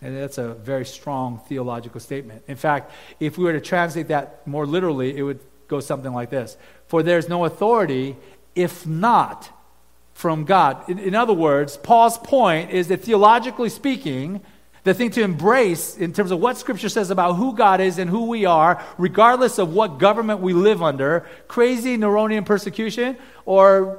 And 0.00 0.16
that's 0.16 0.38
a 0.38 0.54
very 0.54 0.84
strong 0.84 1.40
theological 1.48 2.00
statement. 2.00 2.44
In 2.46 2.56
fact, 2.56 2.92
if 3.18 3.36
we 3.36 3.44
were 3.44 3.52
to 3.52 3.60
translate 3.60 4.08
that 4.08 4.46
more 4.46 4.64
literally, 4.64 5.16
it 5.16 5.22
would 5.22 5.40
go 5.66 5.80
something 5.80 6.12
like 6.12 6.30
this 6.30 6.56
For 6.86 7.02
there's 7.02 7.28
no 7.28 7.44
authority 7.44 8.16
if 8.54 8.86
not 8.86 9.50
from 10.18 10.42
God. 10.42 10.88
In, 10.90 10.98
in, 10.98 11.14
other 11.14 11.32
words, 11.32 11.76
Paul's 11.76 12.18
point 12.18 12.72
is 12.72 12.88
that 12.88 13.02
theologically 13.02 13.68
speaking, 13.68 14.40
the 14.82 14.92
thing 14.92 15.10
to 15.10 15.22
embrace 15.22 15.96
in 15.96 16.12
terms 16.12 16.32
of 16.32 16.40
what 16.40 16.58
Scripture 16.58 16.88
says 16.88 17.12
about 17.12 17.34
who 17.34 17.54
God 17.54 17.80
is 17.80 17.98
and 17.98 18.10
who 18.10 18.24
we 18.24 18.44
are, 18.44 18.84
regardless 18.98 19.58
of 19.58 19.72
what 19.72 19.98
government 20.00 20.40
we 20.40 20.54
live 20.54 20.82
under, 20.82 21.24
crazy 21.46 21.96
Neronian 21.96 22.44
persecution, 22.44 23.16
or 23.44 23.96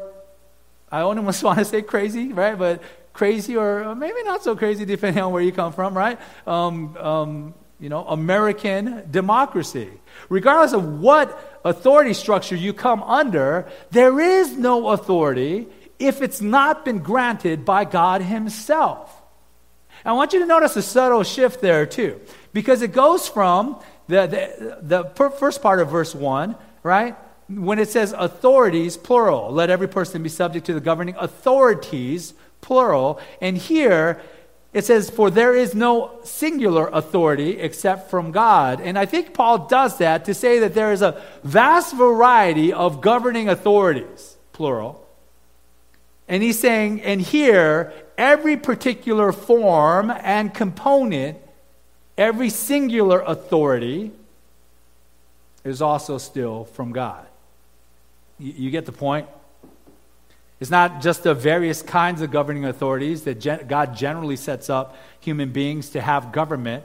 I 0.91 1.03
only 1.03 1.22
want 1.41 1.59
to 1.59 1.63
say 1.63 1.82
crazy, 1.82 2.34
right? 2.34 2.59
But 2.59 2.84
crazy 3.13 3.55
or 3.55 3.95
maybe 3.95 4.22
not 4.24 4.43
so 4.43 4.57
crazy 4.57 4.84
depending 4.84 5.24
on 5.24 5.32
where 5.32 5.41
you 5.41 5.53
come 5.53 5.72
from, 5.72 5.97
right? 5.97 6.20
Um, 6.45 6.97
um, 6.97 7.53
you 7.80 7.88
know, 7.88 8.05
American 8.05 9.09
democracy. 9.09 9.89
Regardless 10.28 10.74
of 10.74 10.99
what 10.99 11.61
authority 11.63 12.13
structure 12.13 12.57
you 12.57 12.74
come 12.74 13.01
under, 13.03 13.70
there 13.91 14.20
is 14.20 14.57
no 14.57 14.89
authority 14.89 15.70
if 15.99 16.21
it's 16.21 16.41
not 16.41 16.85
been 16.85 16.99
granted 16.99 17.65
by 17.65 17.85
God 17.85 18.21
Himself. 18.21 19.15
I 20.05 20.13
want 20.13 20.31
you 20.33 20.39
to 20.39 20.45
notice 20.45 20.75
a 20.77 20.81
subtle 20.81 21.23
shift 21.23 21.61
there, 21.61 21.85
too, 21.85 22.21
because 22.53 22.81
it 22.81 22.93
goes 22.93 23.27
from 23.27 23.81
the, 24.07 24.79
the, 24.81 25.03
the 25.03 25.29
first 25.37 25.61
part 25.61 25.79
of 25.79 25.89
verse 25.89 26.15
1, 26.15 26.55
right? 26.83 27.15
When 27.49 27.79
it 27.79 27.89
says 27.89 28.13
authorities, 28.17 28.95
plural, 28.95 29.51
let 29.51 29.69
every 29.69 29.87
person 29.87 30.23
be 30.23 30.29
subject 30.29 30.67
to 30.67 30.73
the 30.73 30.79
governing 30.79 31.15
authorities, 31.17 32.33
plural. 32.61 33.19
And 33.41 33.57
here, 33.57 34.21
it 34.71 34.85
says, 34.85 35.09
For 35.09 35.29
there 35.29 35.55
is 35.55 35.73
no 35.73 36.19
singular 36.23 36.87
authority 36.87 37.59
except 37.59 38.09
from 38.09 38.31
God. 38.31 38.79
And 38.79 38.97
I 38.97 39.05
think 39.05 39.33
Paul 39.33 39.67
does 39.67 39.97
that 39.97 40.25
to 40.25 40.33
say 40.33 40.59
that 40.59 40.75
there 40.75 40.93
is 40.93 41.01
a 41.01 41.21
vast 41.43 41.95
variety 41.95 42.71
of 42.71 43.01
governing 43.01 43.49
authorities, 43.49 44.37
plural. 44.53 45.09
And 46.30 46.43
he's 46.43 46.59
saying, 46.59 47.01
and 47.01 47.19
here, 47.19 47.91
every 48.15 48.55
particular 48.55 49.32
form 49.32 50.11
and 50.11 50.53
component, 50.53 51.39
every 52.17 52.51
singular 52.51 53.21
authority 53.21 54.11
is 55.63 55.82
also 55.82 56.19
still 56.19 56.65
from 56.65 56.91
God. 56.91 57.25
You, 58.38 58.53
you 58.55 58.69
get 58.69 58.86
the 58.86 58.91
point? 58.91 59.27
It's 60.59 60.69
not 60.69 61.01
just 61.01 61.23
the 61.23 61.34
various 61.34 61.82
kinds 61.82 62.21
of 62.21 62.30
governing 62.30 62.65
authorities 62.65 63.23
that 63.23 63.39
gen- 63.39 63.65
God 63.67 63.95
generally 63.95 64.36
sets 64.36 64.69
up 64.69 64.95
human 65.19 65.51
beings 65.51 65.89
to 65.91 66.01
have 66.01 66.32
government, 66.32 66.84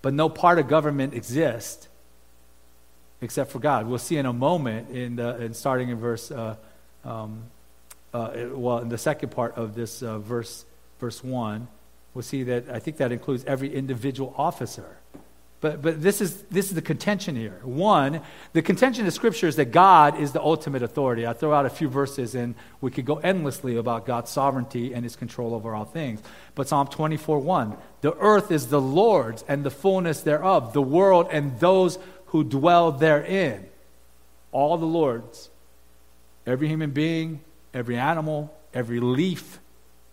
but 0.00 0.12
no 0.12 0.28
part 0.28 0.58
of 0.58 0.66
government 0.66 1.14
exists 1.14 1.88
except 3.20 3.52
for 3.52 3.60
God. 3.60 3.86
We'll 3.86 3.98
see 3.98 4.16
in 4.16 4.26
a 4.26 4.32
moment, 4.32 4.90
in, 4.90 5.14
the, 5.14 5.40
in 5.40 5.54
starting 5.54 5.90
in 5.90 5.98
verse 5.98 6.32
uh, 6.32 6.56
um, 7.04 7.44
uh, 8.12 8.30
well, 8.52 8.78
in 8.78 8.88
the 8.88 8.98
second 8.98 9.30
part 9.30 9.56
of 9.56 9.74
this 9.74 10.02
uh, 10.02 10.18
verse, 10.18 10.64
verse 11.00 11.22
1, 11.24 11.68
we'll 12.14 12.22
see 12.22 12.42
that 12.44 12.68
I 12.68 12.78
think 12.78 12.98
that 12.98 13.12
includes 13.12 13.44
every 13.44 13.74
individual 13.74 14.34
officer. 14.36 14.96
But, 15.62 15.80
but 15.80 16.02
this, 16.02 16.20
is, 16.20 16.42
this 16.50 16.66
is 16.66 16.74
the 16.74 16.82
contention 16.82 17.36
here. 17.36 17.60
One, 17.62 18.20
the 18.52 18.62
contention 18.62 19.06
of 19.06 19.12
Scripture 19.12 19.46
is 19.46 19.54
that 19.56 19.66
God 19.66 20.18
is 20.18 20.32
the 20.32 20.42
ultimate 20.42 20.82
authority. 20.82 21.24
I 21.24 21.34
throw 21.34 21.54
out 21.54 21.66
a 21.66 21.70
few 21.70 21.88
verses 21.88 22.34
and 22.34 22.56
we 22.80 22.90
could 22.90 23.06
go 23.06 23.18
endlessly 23.18 23.76
about 23.76 24.04
God's 24.04 24.28
sovereignty 24.32 24.92
and 24.92 25.04
his 25.04 25.14
control 25.14 25.54
over 25.54 25.72
all 25.72 25.84
things. 25.84 26.20
But 26.56 26.66
Psalm 26.66 26.88
24 26.88 27.38
1, 27.38 27.76
the 28.00 28.12
earth 28.18 28.50
is 28.50 28.66
the 28.66 28.80
Lord's 28.80 29.44
and 29.46 29.62
the 29.62 29.70
fullness 29.70 30.22
thereof, 30.22 30.72
the 30.72 30.82
world 30.82 31.28
and 31.30 31.58
those 31.60 31.96
who 32.26 32.42
dwell 32.42 32.90
therein. 32.90 33.64
All 34.50 34.76
the 34.78 34.84
Lord's. 34.84 35.48
Every 36.44 36.66
human 36.66 36.90
being, 36.90 37.40
every 37.74 37.96
animal, 37.96 38.54
every 38.72 39.00
leaf, 39.00 39.60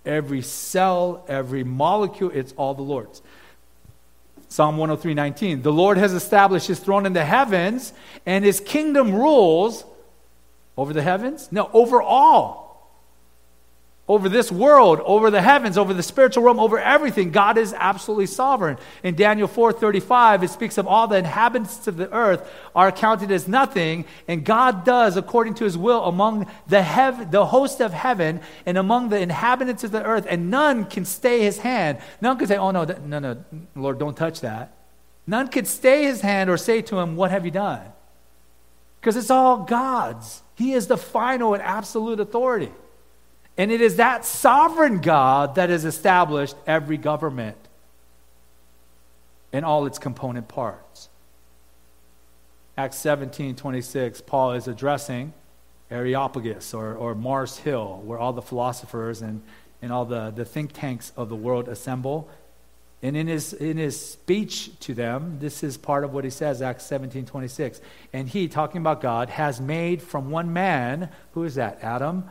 every 0.05 0.41
cell, 0.41 1.25
every 1.27 1.63
molecule, 1.63 2.31
it's 2.33 2.53
all 2.53 2.73
the 2.73 2.81
Lord's. 2.81 3.21
Psalm 4.47 4.77
103:19. 4.77 5.61
The 5.61 5.71
Lord 5.71 5.97
has 5.97 6.13
established 6.13 6.67
his 6.67 6.79
throne 6.79 7.05
in 7.05 7.13
the 7.13 7.25
heavens, 7.25 7.93
and 8.25 8.43
his 8.43 8.59
kingdom 8.59 9.13
rules 9.13 9.85
over 10.75 10.93
the 10.93 11.01
heavens? 11.01 11.49
No, 11.51 11.69
over 11.73 12.01
all 12.01 12.58
over 14.09 14.27
this 14.27 14.51
world, 14.51 14.99
over 15.05 15.29
the 15.29 15.41
heavens, 15.41 15.77
over 15.77 15.93
the 15.93 16.01
spiritual 16.01 16.43
realm, 16.43 16.59
over 16.59 16.79
everything. 16.79 17.29
God 17.29 17.59
is 17.59 17.75
absolutely 17.77 18.25
sovereign. 18.25 18.79
In 19.03 19.15
Daniel 19.15 19.47
4:35, 19.47 20.41
it 20.41 20.49
speaks 20.49 20.79
of 20.79 20.87
all 20.87 21.07
the 21.07 21.17
inhabitants 21.17 21.87
of 21.87 21.95
the 21.95 22.11
earth 22.11 22.51
are 22.75 22.91
counted 22.91 23.31
as 23.31 23.47
nothing, 23.47 24.05
and 24.27 24.43
God 24.43 24.83
does 24.83 25.15
according 25.15 25.53
to 25.55 25.63
his 25.63 25.77
will 25.77 26.03
among 26.05 26.47
the 26.67 26.79
the 27.29 27.45
host 27.45 27.79
of 27.81 27.93
heaven 27.93 28.41
and 28.65 28.79
among 28.79 29.09
the 29.09 29.19
inhabitants 29.19 29.83
of 29.83 29.91
the 29.91 30.03
earth, 30.03 30.25
and 30.27 30.49
none 30.49 30.85
can 30.85 31.05
stay 31.05 31.41
his 31.41 31.59
hand. 31.59 31.99
None 32.19 32.37
can 32.37 32.47
say, 32.47 32.57
"Oh 32.57 32.71
no, 32.71 32.85
no, 33.05 33.19
no, 33.19 33.37
Lord, 33.75 33.99
don't 33.99 34.17
touch 34.17 34.41
that." 34.41 34.73
None 35.27 35.49
can 35.49 35.65
stay 35.65 36.03
his 36.05 36.21
hand 36.21 36.49
or 36.49 36.57
say 36.57 36.81
to 36.81 36.99
him, 36.99 37.15
"What 37.15 37.29
have 37.29 37.45
you 37.45 37.51
done?" 37.51 37.93
Because 38.99 39.15
it's 39.15 39.29
all 39.29 39.57
God's. 39.57 40.41
He 40.55 40.73
is 40.73 40.87
the 40.87 40.97
final 40.97 41.53
and 41.53 41.61
absolute 41.61 42.19
authority. 42.19 42.71
And 43.59 43.73
it 43.73 43.81
is 43.81 43.97
that 43.97 44.23
sovereign 44.23 44.99
God 44.99 45.55
that 45.55 45.69
has 45.69 45.83
established 45.83 46.55
every 46.65 46.95
government 46.95 47.57
in 49.51 49.65
all 49.65 49.85
its 49.85 49.99
component 49.99 50.47
parts. 50.47 51.09
Acts 52.77 52.95
17 52.99 53.57
26, 53.57 54.21
Paul 54.21 54.53
is 54.53 54.69
addressing 54.69 55.33
Areopagus 55.91 56.73
or, 56.73 56.95
or 56.95 57.13
Mars 57.13 57.57
Hill, 57.57 58.01
where 58.05 58.17
all 58.17 58.31
the 58.31 58.41
philosophers 58.41 59.21
and, 59.21 59.41
and 59.81 59.91
all 59.91 60.05
the, 60.05 60.29
the 60.29 60.45
think 60.45 60.71
tanks 60.71 61.11
of 61.17 61.27
the 61.27 61.35
world 61.35 61.67
assemble. 61.67 62.29
And 63.03 63.17
in 63.17 63.27
his, 63.27 63.51
in 63.51 63.75
his 63.75 63.99
speech 63.99 64.79
to 64.81 64.93
them, 64.93 65.39
this 65.41 65.63
is 65.63 65.75
part 65.75 66.05
of 66.05 66.13
what 66.13 66.23
he 66.23 66.29
says, 66.29 66.61
Acts 66.61 66.85
17 66.85 67.25
26. 67.25 67.81
And 68.13 68.29
he, 68.29 68.47
talking 68.47 68.79
about 68.79 69.01
God, 69.01 69.27
has 69.31 69.59
made 69.59 70.01
from 70.01 70.31
one 70.31 70.53
man, 70.53 71.09
who 71.33 71.43
is 71.43 71.55
that? 71.55 71.79
Adam 71.81 72.29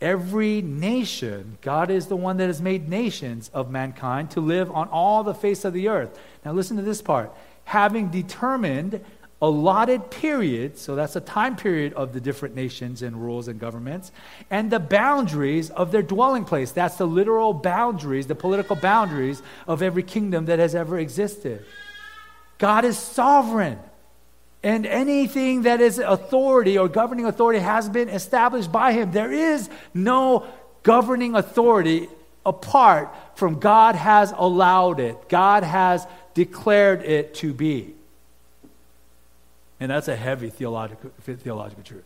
every 0.00 0.62
nation, 0.62 1.58
God 1.60 1.90
is 1.90 2.06
the 2.06 2.16
one 2.16 2.36
that 2.38 2.46
has 2.46 2.60
made 2.60 2.88
nations 2.88 3.50
of 3.54 3.70
mankind 3.70 4.30
to 4.32 4.40
live 4.40 4.70
on 4.70 4.88
all 4.88 5.22
the 5.24 5.34
face 5.34 5.64
of 5.64 5.72
the 5.72 5.88
earth. 5.88 6.18
Now, 6.44 6.52
listen 6.52 6.76
to 6.76 6.82
this 6.82 7.02
part. 7.02 7.32
Having 7.64 8.08
determined 8.08 9.04
allotted 9.42 10.10
periods, 10.10 10.80
so 10.80 10.94
that's 10.94 11.16
a 11.16 11.20
time 11.20 11.56
period 11.56 11.92
of 11.92 12.12
the 12.12 12.20
different 12.20 12.54
nations 12.54 13.02
and 13.02 13.22
rules 13.22 13.48
and 13.48 13.60
governments, 13.60 14.10
and 14.50 14.70
the 14.70 14.80
boundaries 14.80 15.68
of 15.70 15.92
their 15.92 16.02
dwelling 16.02 16.44
place. 16.44 16.72
That's 16.72 16.96
the 16.96 17.06
literal 17.06 17.52
boundaries, 17.52 18.26
the 18.26 18.34
political 18.34 18.76
boundaries 18.76 19.42
of 19.66 19.82
every 19.82 20.02
kingdom 20.02 20.46
that 20.46 20.58
has 20.58 20.74
ever 20.74 20.98
existed. 20.98 21.64
God 22.58 22.84
is 22.84 22.98
sovereign. 22.98 23.78
And 24.62 24.86
anything 24.86 25.62
that 25.62 25.80
is 25.80 25.98
authority 25.98 26.76
or 26.78 26.88
governing 26.88 27.26
authority 27.26 27.60
has 27.60 27.88
been 27.88 28.08
established 28.08 28.72
by 28.72 28.92
him. 28.92 29.12
There 29.12 29.32
is 29.32 29.70
no 29.94 30.46
governing 30.82 31.34
authority 31.34 32.08
apart 32.44 33.14
from 33.34 33.58
God 33.58 33.96
has 33.96 34.32
allowed 34.36 35.00
it, 35.00 35.28
God 35.28 35.62
has 35.62 36.06
declared 36.34 37.02
it 37.02 37.34
to 37.36 37.52
be. 37.52 37.94
And 39.78 39.90
that's 39.90 40.08
a 40.08 40.16
heavy 40.16 40.48
theological, 40.48 41.10
theological 41.20 41.82
truth. 41.82 42.04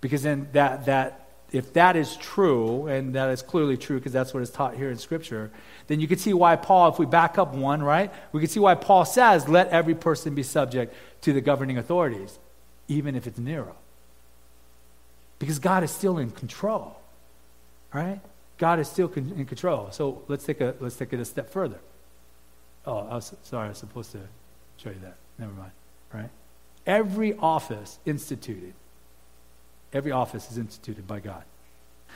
Because 0.00 0.22
then 0.22 0.48
that, 0.52 0.84
that 0.84 1.28
if 1.50 1.72
that 1.72 1.96
is 1.96 2.16
true, 2.16 2.88
and 2.88 3.14
that 3.14 3.30
is 3.30 3.40
clearly 3.40 3.76
true 3.78 3.98
because 3.98 4.12
that's 4.12 4.34
what 4.34 4.42
is 4.42 4.50
taught 4.50 4.76
here 4.76 4.90
in 4.90 4.98
Scripture, 4.98 5.50
then 5.86 5.98
you 5.98 6.06
can 6.06 6.18
see 6.18 6.34
why 6.34 6.56
Paul, 6.56 6.90
if 6.90 6.98
we 6.98 7.06
back 7.06 7.38
up 7.38 7.54
one, 7.54 7.82
right, 7.82 8.12
we 8.32 8.40
can 8.40 8.50
see 8.50 8.60
why 8.60 8.74
Paul 8.74 9.06
says, 9.06 9.48
let 9.48 9.68
every 9.68 9.94
person 9.94 10.34
be 10.34 10.42
subject 10.42 10.94
to 11.22 11.32
the 11.32 11.40
governing 11.40 11.78
authorities, 11.78 12.38
even 12.88 13.14
if 13.14 13.26
it's 13.26 13.38
Nero. 13.38 13.74
Because 15.38 15.58
God 15.58 15.84
is 15.84 15.90
still 15.90 16.18
in 16.18 16.30
control, 16.30 16.98
right? 17.92 18.20
God 18.58 18.80
is 18.80 18.88
still 18.88 19.10
in 19.14 19.46
control. 19.46 19.90
So 19.92 20.22
let's 20.28 20.44
take, 20.44 20.60
a, 20.60 20.74
let's 20.80 20.96
take 20.96 21.12
it 21.12 21.20
a 21.20 21.24
step 21.24 21.50
further. 21.50 21.78
Oh, 22.86 23.06
I 23.10 23.14
was, 23.14 23.34
sorry, 23.44 23.66
I 23.66 23.68
was 23.68 23.78
supposed 23.78 24.12
to 24.12 24.20
show 24.78 24.90
you 24.90 24.98
that. 25.02 25.16
Never 25.38 25.52
mind, 25.52 25.70
right? 26.12 26.30
Every 26.86 27.36
office 27.36 27.98
instituted, 28.04 28.72
every 29.92 30.10
office 30.10 30.50
is 30.50 30.58
instituted 30.58 31.06
by 31.06 31.20
God. 31.20 31.44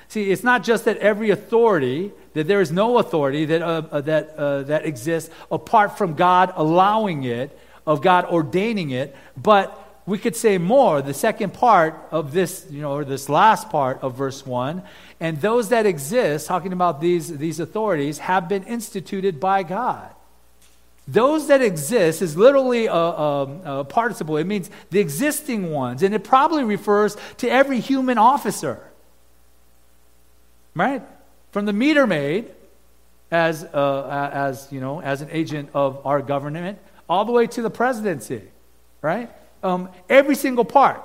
See, 0.09 0.31
it's 0.31 0.43
not 0.43 0.65
just 0.65 0.85
that 0.87 0.97
every 0.99 1.31
authority, 1.31 2.11
that 2.35 2.49
there 2.49 2.61
is 2.61 2.73
no 2.73 2.99
authority 2.99 3.45
that, 3.45 3.63
uh, 3.63 3.83
uh, 3.91 4.01
that, 4.01 4.31
uh, 4.37 4.63
that 4.65 4.85
exists 4.85 5.31
apart 5.51 5.97
from 5.97 6.15
God 6.15 6.53
allowing 6.57 7.25
it, 7.25 7.57
of 7.87 8.03
God 8.03 8.27
ordaining 8.27 8.91
it, 8.91 9.15
but 9.37 9.79
we 10.07 10.19
could 10.19 10.35
say 10.37 10.59
more. 10.59 11.03
The 11.03 11.15
second 11.15 11.55
part 11.55 12.09
of 12.11 12.33
this, 12.33 12.67
you 12.71 12.83
know, 12.83 12.93
or 12.93 13.05
this 13.05 13.29
last 13.29 13.71
part 13.71 14.01
of 14.03 14.17
verse 14.17 14.45
1, 14.45 14.83
and 15.21 15.41
those 15.41 15.69
that 15.69 15.87
exist, 15.87 16.47
talking 16.47 16.73
about 16.73 17.01
these, 17.01 17.37
these 17.39 17.61
authorities, 17.61 18.19
have 18.19 18.49
been 18.49 18.65
instituted 18.65 19.39
by 19.39 19.63
God. 19.63 20.11
Those 21.07 21.49
that 21.49 21.63
exist 21.63 22.23
is 22.23 22.37
literally 22.37 22.87
a, 22.87 22.93
a, 22.93 23.81
a, 23.81 23.85
participle. 23.85 24.37
It 24.37 24.47
means 24.47 24.71
the 24.91 25.01
existing 25.01 25.71
ones, 25.73 26.03
and 26.03 26.15
it 26.15 26.23
probably 26.23 26.63
refers 26.63 27.17
to 27.39 27.49
every 27.49 27.81
human 27.81 28.19
officer 28.19 28.81
right? 30.75 31.03
From 31.51 31.67
the 31.67 31.73
meter 31.73 32.07
maid, 32.07 32.51
as, 33.31 33.65
uh, 33.65 34.31
as, 34.33 34.69
you 34.71 34.81
know, 34.81 35.01
as 35.01 35.23
an 35.23 35.29
agent 35.31 35.71
of 35.75 36.05
our 36.07 36.21
government, 36.21 36.79
all 37.13 37.25
the 37.25 37.33
way 37.33 37.47
to 37.47 37.63
the 37.63 37.71
presidency, 37.71 38.43
right? 39.03 39.31
Um, 39.63 39.91
every 40.09 40.35
single 40.35 40.65
part. 40.65 41.03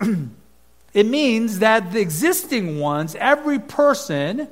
it 0.94 1.06
means 1.06 1.58
that 1.58 1.92
the 1.92 2.00
existing 2.00 2.78
ones, 2.78 3.16
every 3.16 3.58
person, 3.58 4.48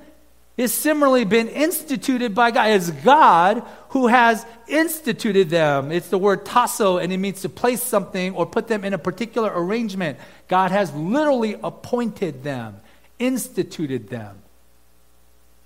is 0.56 0.72
similarly 0.72 1.24
been 1.24 1.48
instituted 1.48 2.34
by 2.34 2.50
God. 2.50 2.70
It's 2.70 2.90
God 2.90 3.64
who 3.90 4.08
has 4.08 4.44
instituted 4.68 5.48
them. 5.48 5.92
It's 5.92 6.08
the 6.08 6.18
word 6.18 6.44
tasso, 6.44 6.98
and 6.98 7.12
it 7.12 7.18
means 7.18 7.42
to 7.42 7.48
place 7.48 7.82
something 7.82 8.34
or 8.34 8.44
put 8.44 8.68
them 8.68 8.84
in 8.84 8.94
a 8.94 8.98
particular 8.98 9.52
arrangement. 9.54 10.18
God 10.48 10.70
has 10.70 10.92
literally 10.94 11.56
appointed 11.62 12.42
them 12.42 12.80
instituted 13.18 14.08
them. 14.08 14.38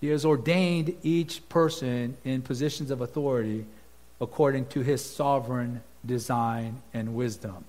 He 0.00 0.08
has 0.08 0.24
ordained 0.24 0.94
each 1.02 1.48
person 1.48 2.16
in 2.24 2.42
positions 2.42 2.90
of 2.90 3.00
authority 3.00 3.66
according 4.20 4.66
to 4.66 4.80
his 4.80 5.04
sovereign 5.04 5.82
design 6.04 6.82
and 6.94 7.14
wisdom. 7.14 7.64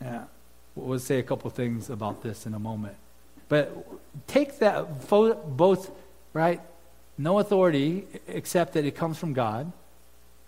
Yeah, 0.00 0.24
we'll 0.74 0.98
say 0.98 1.18
a 1.18 1.22
couple 1.22 1.48
things 1.50 1.88
about 1.90 2.22
this 2.22 2.46
in 2.46 2.54
a 2.54 2.58
moment. 2.58 2.96
But 3.48 3.86
take 4.26 4.58
that 4.58 5.08
both, 5.08 5.90
right? 6.32 6.60
No 7.16 7.38
authority 7.38 8.06
except 8.26 8.74
that 8.74 8.84
it 8.84 8.94
comes 8.94 9.18
from 9.18 9.32
God, 9.32 9.72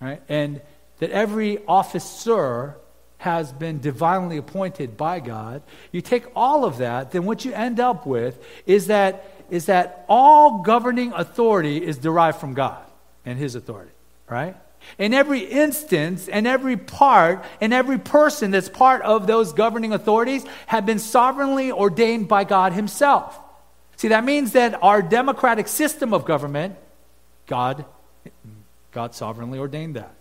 right? 0.01 0.21
And 0.29 0.61
that 0.99 1.11
every 1.11 1.65
officer 1.67 2.77
has 3.19 3.53
been 3.53 3.81
divinely 3.81 4.37
appointed 4.37 4.97
by 4.97 5.21
God, 5.21 5.63
you 5.91 6.01
take 6.01 6.25
all 6.37 6.65
of 6.65 6.79
that, 6.79 7.11
then 7.11 7.25
what 7.25 7.45
you 7.45 7.53
end 7.53 7.81
up 7.81 8.07
with 8.07 8.39
is 8.65 8.87
that, 8.87 9.33
is 9.51 9.67
that 9.67 10.05
all 10.09 10.63
governing 10.63 11.13
authority 11.13 11.85
is 11.85 11.99
derived 11.99 12.39
from 12.39 12.55
God 12.55 12.85
and 13.27 13.39
His 13.39 13.57
authority, 13.57 13.91
right? 14.29 14.57
In 14.97 15.13
every 15.13 15.41
instance 15.41 16.29
and 16.29 16.47
every 16.47 16.77
part 16.77 17.45
and 17.61 17.75
every 17.75 17.99
person 17.99 18.51
that's 18.51 18.69
part 18.69 19.03
of 19.03 19.27
those 19.27 19.53
governing 19.53 19.93
authorities 19.93 20.45
have 20.67 20.87
been 20.87 20.99
sovereignly 20.99 21.73
ordained 21.73 22.29
by 22.29 22.45
God 22.45 22.73
Himself. 22.73 23.39
See, 23.97 24.09
that 24.09 24.25
means 24.25 24.53
that 24.53 24.81
our 24.83 25.03
democratic 25.03 25.67
system 25.67 26.15
of 26.15 26.25
government, 26.25 26.77
God, 27.47 27.85
God 28.93 29.15
sovereignly 29.15 29.59
ordained 29.59 29.97
that 29.97 30.15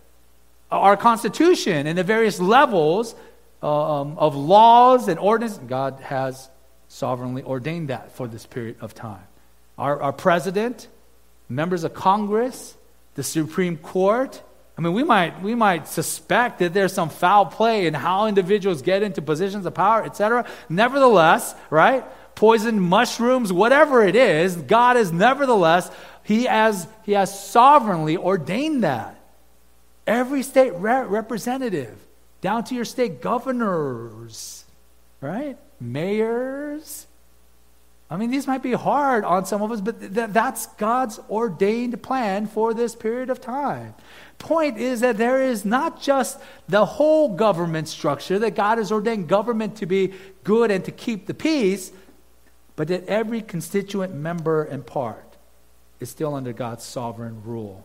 our 0.70 0.96
Constitution 0.96 1.86
and 1.86 1.96
the 1.96 2.04
various 2.04 2.40
levels 2.40 3.14
um, 3.62 4.18
of 4.18 4.36
laws 4.36 5.08
and 5.08 5.18
ordinances. 5.18 5.58
God 5.58 6.00
has 6.00 6.48
sovereignly 6.88 7.42
ordained 7.42 7.88
that 7.88 8.12
for 8.12 8.28
this 8.28 8.46
period 8.46 8.76
of 8.80 8.94
time. 8.94 9.22
Our, 9.76 10.00
our 10.00 10.12
president, 10.12 10.88
members 11.48 11.84
of 11.84 11.94
Congress, 11.94 12.74
the 13.18 13.24
Supreme 13.24 13.76
Court, 13.76 14.40
I 14.76 14.80
mean, 14.80 14.92
we 14.92 15.02
might, 15.02 15.42
we 15.42 15.56
might 15.56 15.88
suspect 15.88 16.60
that 16.60 16.72
there's 16.72 16.92
some 16.92 17.08
foul 17.08 17.46
play 17.46 17.88
in 17.88 17.92
how 17.92 18.26
individuals 18.26 18.80
get 18.80 19.02
into 19.02 19.20
positions 19.20 19.66
of 19.66 19.74
power, 19.74 20.04
etc. 20.04 20.46
Nevertheless, 20.68 21.52
right? 21.68 22.04
Poison 22.36 22.78
mushrooms, 22.78 23.52
whatever 23.52 24.04
it 24.04 24.14
is, 24.14 24.54
God 24.54 24.96
is 24.96 25.10
nevertheless, 25.10 25.90
He 26.22 26.44
has, 26.44 26.86
he 27.02 27.10
has 27.10 27.50
sovereignly 27.50 28.16
ordained 28.16 28.84
that. 28.84 29.20
Every 30.06 30.44
state 30.44 30.74
re- 30.76 31.02
representative, 31.02 31.98
down 32.40 32.62
to 32.66 32.76
your 32.76 32.84
state 32.84 33.20
governors, 33.20 34.64
right? 35.20 35.58
Mayors, 35.80 37.07
I 38.10 38.16
mean, 38.16 38.30
these 38.30 38.46
might 38.46 38.62
be 38.62 38.72
hard 38.72 39.24
on 39.24 39.44
some 39.44 39.60
of 39.60 39.70
us, 39.70 39.82
but 39.82 40.00
th- 40.00 40.30
that's 40.30 40.66
God's 40.78 41.20
ordained 41.28 42.02
plan 42.02 42.46
for 42.46 42.72
this 42.72 42.96
period 42.96 43.28
of 43.28 43.40
time. 43.40 43.94
Point 44.38 44.78
is 44.78 45.00
that 45.00 45.18
there 45.18 45.42
is 45.42 45.64
not 45.64 46.00
just 46.00 46.40
the 46.68 46.86
whole 46.86 47.34
government 47.34 47.86
structure, 47.86 48.38
that 48.38 48.54
God 48.54 48.78
has 48.78 48.90
ordained 48.90 49.28
government 49.28 49.76
to 49.76 49.86
be 49.86 50.14
good 50.42 50.70
and 50.70 50.84
to 50.86 50.90
keep 50.90 51.26
the 51.26 51.34
peace, 51.34 51.92
but 52.76 52.88
that 52.88 53.04
every 53.06 53.42
constituent 53.42 54.14
member 54.14 54.62
and 54.62 54.86
part 54.86 55.36
is 56.00 56.08
still 56.08 56.34
under 56.34 56.52
God's 56.52 56.84
sovereign 56.84 57.42
rule. 57.44 57.84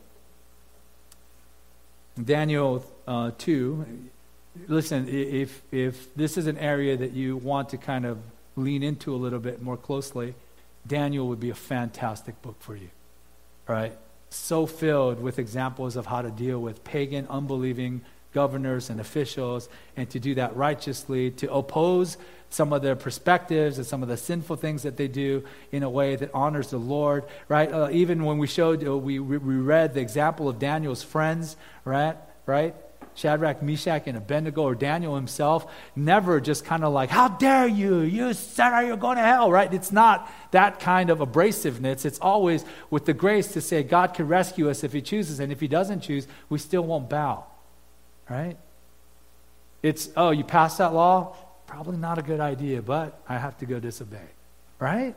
Daniel 2.24 2.86
uh, 3.08 3.32
2, 3.38 4.10
listen, 4.68 5.10
if, 5.10 5.64
if 5.72 6.14
this 6.16 6.38
is 6.38 6.48
an 6.48 6.60
area 6.60 6.96
that 6.96 7.12
you 7.12 7.38
want 7.38 7.70
to 7.70 7.78
kind 7.78 8.06
of 8.06 8.20
lean 8.56 8.84
into 8.84 9.14
a 9.14 9.18
little 9.18 9.40
bit 9.40 9.62
more 9.62 9.78
closely, 9.78 10.36
Daniel 10.86 11.28
would 11.28 11.40
be 11.40 11.50
a 11.50 11.56
fantastic 11.56 12.42
book 12.42 12.56
for 12.60 12.76
you. 12.76 12.90
Right? 13.68 13.98
So 14.30 14.66
filled 14.66 15.22
with 15.22 15.40
examples 15.40 15.96
of 15.96 16.08
how 16.08 16.22
to 16.22 16.32
deal 16.32 16.60
with 16.60 16.84
pagan, 16.84 17.28
unbelieving 17.30 18.02
governors 18.34 18.90
and 18.90 19.00
officials, 19.00 19.70
and 19.96 20.10
to 20.10 20.20
do 20.20 20.36
that 20.36 20.56
righteously, 20.56 21.32
to 21.32 21.54
oppose 21.54 22.18
some 22.50 22.74
of 22.74 22.82
their 22.82 22.96
perspectives 22.96 23.78
and 23.78 23.88
some 23.88 24.04
of 24.04 24.10
the 24.10 24.18
sinful 24.18 24.56
things 24.56 24.84
that 24.84 24.98
they 24.98 25.08
do 25.08 25.44
in 25.72 25.84
a 25.84 25.90
way 25.90 26.16
that 26.16 26.30
honors 26.34 26.70
the 26.70 26.78
Lord, 26.78 27.24
right? 27.48 27.72
Uh, 27.72 27.90
even 27.92 28.26
when 28.26 28.38
we 28.38 28.48
showed, 28.48 28.86
uh, 28.86 28.98
we, 28.98 29.20
we 29.20 29.38
read 29.38 29.94
the 29.94 30.02
example 30.02 30.50
of 30.50 30.60
Daniel's 30.60 31.04
friends, 31.04 31.56
right? 31.86 32.16
Right? 32.46 32.76
Shadrach, 33.16 33.62
Meshach, 33.62 34.04
and 34.08 34.18
Abednego, 34.18 34.64
or 34.64 34.76
Daniel 34.76 35.16
himself, 35.16 35.72
never 35.96 36.40
just 36.42 36.66
kind 36.66 36.84
of 36.84 36.94
like, 36.94 37.10
How 37.10 37.28
dare 37.28 37.68
you? 37.68 38.00
You 38.00 38.34
said, 38.34 38.74
Are 38.74 38.96
going 38.98 39.18
to 39.18 39.24
hell? 39.24 39.52
Right? 39.52 39.74
It's 39.74 39.92
not 39.92 40.32
that 40.52 40.80
kind 40.80 41.10
of 41.10 41.20
abrasiveness. 41.20 42.06
It's 42.06 42.20
always 42.20 42.66
with 42.90 43.06
the 43.06 43.14
grace 43.14 43.54
to 43.54 43.62
say, 43.62 43.84
God 43.84 44.14
can 44.14 44.28
rescue 44.28 44.70
us 44.70 44.84
if 44.84 44.94
He 44.94 45.02
chooses, 45.02 45.40
and 45.40 45.52
if 45.52 45.60
He 45.60 45.68
doesn't 45.68 46.02
choose, 46.02 46.28
we 46.50 46.60
still 46.60 46.84
won't 46.84 47.10
bow. 47.10 47.46
Right? 48.30 48.58
It's, 49.82 50.10
Oh, 50.16 50.32
you 50.32 50.44
passed 50.44 50.78
that 50.78 50.94
law? 50.94 51.36
Probably 51.68 51.98
not 51.98 52.18
a 52.18 52.22
good 52.22 52.40
idea, 52.40 52.82
but 52.82 53.20
I 53.28 53.38
have 53.38 53.58
to 53.60 53.66
go 53.66 53.80
disobey. 53.80 54.28
Right? 54.80 55.16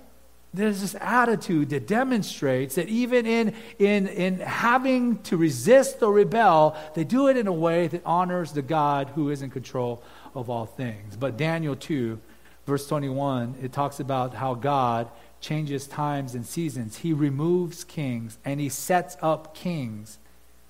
There's 0.57 0.80
this 0.80 0.96
attitude 1.00 1.70
that 1.70 1.86
demonstrates 1.86 2.74
that 2.76 2.88
even 2.88 3.26
in, 3.26 3.54
in, 3.78 4.09
in 4.09 4.40
having 4.40 5.18
to 5.22 5.36
resist 5.36 6.02
or 6.02 6.12
rebel, 6.12 6.76
they 6.94 7.04
do 7.04 7.28
it 7.28 7.36
in 7.36 7.46
a 7.46 7.52
way 7.52 7.86
that 7.88 8.02
honors 8.04 8.52
the 8.52 8.62
God 8.62 9.11
who 9.14 9.30
is 9.30 9.42
in 9.42 9.50
control 9.50 10.02
of 10.34 10.50
all 10.50 10.66
things. 10.66 11.16
But 11.16 11.36
Daniel 11.36 11.76
2, 11.76 12.18
verse 12.66 12.86
21, 12.86 13.57
it 13.62 13.72
talks 13.72 14.00
about 14.00 14.34
how 14.34 14.54
God 14.54 15.09
changes 15.40 15.86
times 15.86 16.34
and 16.34 16.44
seasons. 16.44 16.96
He 16.96 17.12
removes 17.12 17.84
kings 17.84 18.38
and 18.44 18.59
he 18.59 18.68
sets 18.68 19.16
up 19.22 19.54
kings 19.54 20.18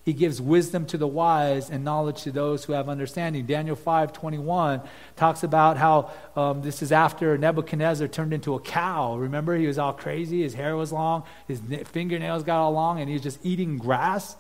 he 0.06 0.12
gives 0.12 0.40
wisdom 0.40 0.86
to 0.86 0.96
the 0.96 1.06
wise 1.06 1.68
and 1.68 1.84
knowledge 1.84 2.22
to 2.22 2.30
those 2.30 2.64
who 2.64 2.72
have 2.74 2.88
understanding. 2.88 3.44
Daniel 3.44 3.74
5 3.74 4.12
21 4.12 4.80
talks 5.16 5.42
about 5.42 5.76
how 5.76 6.12
um, 6.36 6.62
this 6.62 6.80
is 6.80 6.92
after 6.92 7.36
Nebuchadnezzar 7.36 8.06
turned 8.06 8.32
into 8.32 8.54
a 8.54 8.60
cow. 8.60 9.16
Remember, 9.16 9.56
he 9.56 9.66
was 9.66 9.78
all 9.78 9.92
crazy, 9.92 10.42
his 10.42 10.54
hair 10.54 10.76
was 10.76 10.92
long, 10.92 11.24
his 11.48 11.60
fingernails 11.86 12.44
got 12.44 12.60
all 12.60 12.70
long, 12.70 13.00
and 13.00 13.08
he 13.08 13.14
was 13.14 13.22
just 13.22 13.44
eating 13.44 13.78
grass. 13.78 14.36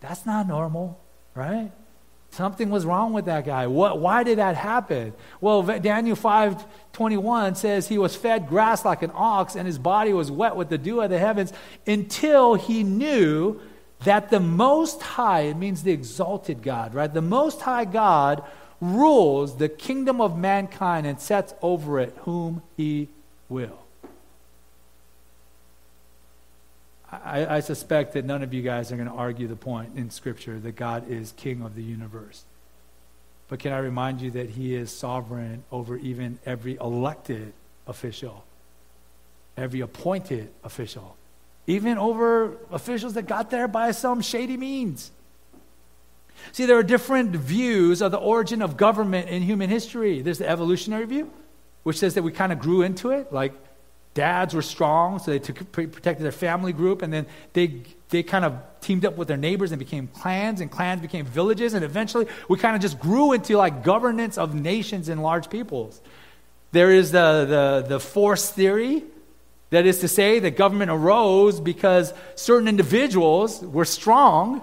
That's 0.00 0.26
not 0.26 0.48
normal, 0.48 1.00
right? 1.36 1.70
Something 2.30 2.70
was 2.70 2.84
wrong 2.84 3.12
with 3.12 3.26
that 3.26 3.46
guy. 3.46 3.68
What, 3.68 4.00
why 4.00 4.24
did 4.24 4.38
that 4.38 4.56
happen? 4.56 5.12
Well, 5.40 5.62
Daniel 5.62 6.16
5 6.16 6.64
21 6.94 7.54
says 7.54 7.86
he 7.86 7.98
was 7.98 8.16
fed 8.16 8.48
grass 8.48 8.84
like 8.84 9.02
an 9.04 9.12
ox, 9.14 9.54
and 9.54 9.68
his 9.68 9.78
body 9.78 10.12
was 10.12 10.32
wet 10.32 10.56
with 10.56 10.68
the 10.68 10.78
dew 10.78 11.00
of 11.00 11.10
the 11.10 11.18
heavens 11.20 11.52
until 11.86 12.56
he 12.56 12.82
knew 12.82 13.60
that 14.04 14.30
the 14.30 14.40
Most 14.40 15.02
High, 15.02 15.42
it 15.42 15.56
means 15.56 15.82
the 15.82 15.92
exalted 15.92 16.62
God, 16.62 16.94
right? 16.94 17.12
The 17.12 17.22
Most 17.22 17.60
High 17.62 17.84
God 17.84 18.42
rules 18.80 19.56
the 19.56 19.68
kingdom 19.68 20.20
of 20.20 20.38
mankind 20.38 21.06
and 21.06 21.20
sets 21.20 21.54
over 21.62 21.98
it 22.00 22.14
whom 22.22 22.62
he 22.76 23.08
will. 23.48 23.78
I, 27.10 27.56
I 27.56 27.60
suspect 27.60 28.14
that 28.14 28.24
none 28.24 28.42
of 28.42 28.52
you 28.52 28.62
guys 28.62 28.90
are 28.90 28.96
going 28.96 29.08
to 29.08 29.14
argue 29.14 29.46
the 29.46 29.56
point 29.56 29.96
in 29.96 30.10
Scripture 30.10 30.58
that 30.58 30.76
God 30.76 31.08
is 31.08 31.32
king 31.36 31.62
of 31.62 31.74
the 31.74 31.82
universe. 31.82 32.42
But 33.48 33.60
can 33.60 33.72
I 33.72 33.78
remind 33.78 34.20
you 34.20 34.30
that 34.32 34.50
he 34.50 34.74
is 34.74 34.90
sovereign 34.90 35.64
over 35.70 35.96
even 35.96 36.38
every 36.44 36.76
elected 36.76 37.52
official, 37.86 38.44
every 39.56 39.80
appointed 39.80 40.50
official? 40.64 41.16
Even 41.66 41.98
over 41.98 42.56
officials 42.70 43.14
that 43.14 43.26
got 43.26 43.50
there 43.50 43.68
by 43.68 43.90
some 43.92 44.20
shady 44.20 44.56
means. 44.56 45.10
See, 46.52 46.66
there 46.66 46.76
are 46.76 46.82
different 46.82 47.30
views 47.30 48.02
of 48.02 48.10
the 48.10 48.18
origin 48.18 48.60
of 48.60 48.76
government 48.76 49.28
in 49.28 49.42
human 49.42 49.70
history. 49.70 50.20
There's 50.20 50.38
the 50.38 50.48
evolutionary 50.48 51.06
view, 51.06 51.30
which 51.82 51.98
says 51.98 52.14
that 52.14 52.22
we 52.22 52.32
kind 52.32 52.52
of 52.52 52.58
grew 52.58 52.82
into 52.82 53.10
it, 53.10 53.32
like 53.32 53.54
dads 54.12 54.54
were 54.54 54.62
strong, 54.62 55.18
so 55.18 55.30
they 55.30 55.38
took, 55.38 55.72
protected 55.72 56.24
their 56.24 56.32
family 56.32 56.72
group, 56.72 57.02
and 57.02 57.12
then 57.12 57.26
they, 57.52 57.82
they 58.10 58.22
kind 58.22 58.44
of 58.44 58.56
teamed 58.80 59.04
up 59.04 59.16
with 59.16 59.26
their 59.26 59.36
neighbors 59.36 59.72
and 59.72 59.78
became 59.78 60.06
clans, 60.06 60.60
and 60.60 60.70
clans 60.70 61.00
became 61.00 61.24
villages, 61.24 61.74
and 61.74 61.84
eventually 61.84 62.26
we 62.48 62.58
kind 62.58 62.76
of 62.76 62.82
just 62.82 63.00
grew 63.00 63.32
into 63.32 63.56
like 63.56 63.82
governance 63.82 64.38
of 64.38 64.54
nations 64.54 65.08
and 65.08 65.22
large 65.22 65.50
peoples. 65.50 66.00
There 66.72 66.92
is 66.92 67.12
the, 67.12 67.44
the, 67.82 67.88
the 67.88 68.00
force 68.00 68.50
theory, 68.50 69.02
that 69.74 69.86
is 69.86 69.98
to 70.00 70.08
say, 70.08 70.38
the 70.38 70.50
government 70.50 70.90
arose 70.90 71.60
because 71.60 72.14
certain 72.34 72.68
individuals 72.68 73.60
were 73.60 73.84
strong, 73.84 74.60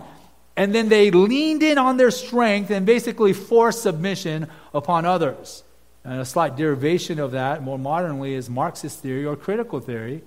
and 0.55 0.73
then 0.75 0.89
they 0.89 1.11
leaned 1.11 1.63
in 1.63 1.77
on 1.77 1.97
their 1.97 2.11
strength 2.11 2.71
and 2.71 2.85
basically 2.85 3.33
forced 3.33 3.81
submission 3.81 4.47
upon 4.73 5.05
others. 5.05 5.63
And 6.03 6.19
a 6.19 6.25
slight 6.25 6.55
derivation 6.55 7.19
of 7.19 7.31
that, 7.31 7.61
more 7.61 7.77
modernly, 7.77 8.33
is 8.33 8.49
Marxist 8.49 8.99
theory 8.99 9.25
or 9.25 9.35
critical 9.35 9.79
theory, 9.79 10.23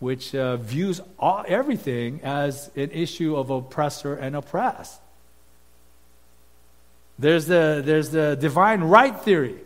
which 0.00 0.34
uh, 0.34 0.56
views 0.56 1.00
all, 1.18 1.44
everything 1.46 2.20
as 2.22 2.70
an 2.76 2.90
issue 2.90 3.36
of 3.36 3.50
oppressor 3.50 4.14
and 4.14 4.34
oppressed. 4.34 5.00
There's 7.18 7.46
the, 7.46 7.80
there's 7.84 8.10
the 8.10 8.36
divine 8.36 8.80
right 8.80 9.18
theory, 9.20 9.56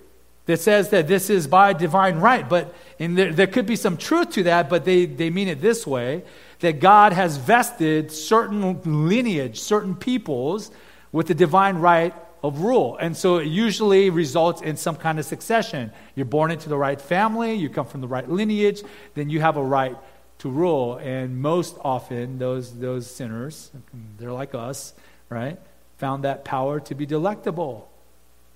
that 0.48 0.58
says 0.58 0.88
that 0.88 1.06
this 1.06 1.28
is 1.28 1.46
by 1.46 1.74
divine 1.74 2.20
right. 2.20 2.48
But 2.48 2.74
there, 2.96 3.30
there 3.34 3.46
could 3.46 3.66
be 3.66 3.76
some 3.76 3.98
truth 3.98 4.30
to 4.30 4.44
that, 4.44 4.70
but 4.70 4.82
they, 4.82 5.04
they 5.04 5.28
mean 5.28 5.46
it 5.46 5.60
this 5.60 5.86
way 5.86 6.24
that 6.60 6.80
God 6.80 7.12
has 7.12 7.36
vested 7.36 8.10
certain 8.10 8.80
lineage, 9.06 9.60
certain 9.60 9.94
peoples 9.94 10.70
with 11.12 11.26
the 11.26 11.34
divine 11.34 11.76
right 11.76 12.14
of 12.42 12.60
rule. 12.60 12.96
And 12.96 13.14
so 13.14 13.36
it 13.36 13.48
usually 13.48 14.08
results 14.08 14.62
in 14.62 14.78
some 14.78 14.96
kind 14.96 15.18
of 15.18 15.26
succession. 15.26 15.92
You're 16.14 16.24
born 16.24 16.50
into 16.50 16.70
the 16.70 16.78
right 16.78 16.98
family, 16.98 17.52
you 17.52 17.68
come 17.68 17.84
from 17.84 18.00
the 18.00 18.08
right 18.08 18.26
lineage, 18.26 18.80
then 19.12 19.28
you 19.28 19.42
have 19.42 19.58
a 19.58 19.62
right 19.62 19.98
to 20.38 20.48
rule. 20.48 20.96
And 20.96 21.42
most 21.42 21.76
often, 21.84 22.38
those, 22.38 22.74
those 22.78 23.06
sinners, 23.06 23.70
they're 24.16 24.32
like 24.32 24.54
us, 24.54 24.94
right, 25.28 25.58
found 25.98 26.24
that 26.24 26.46
power 26.46 26.80
to 26.80 26.94
be 26.94 27.04
delectable 27.04 27.90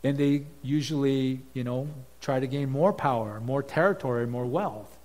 and 0.04 0.16
they 0.16 0.44
usually, 0.62 1.40
you 1.54 1.64
know, 1.64 1.88
try 2.20 2.40
to 2.40 2.46
gain 2.46 2.70
more 2.70 2.92
power, 2.92 3.40
more 3.40 3.62
territory, 3.62 4.26
more 4.26 4.46
wealth. 4.46 4.98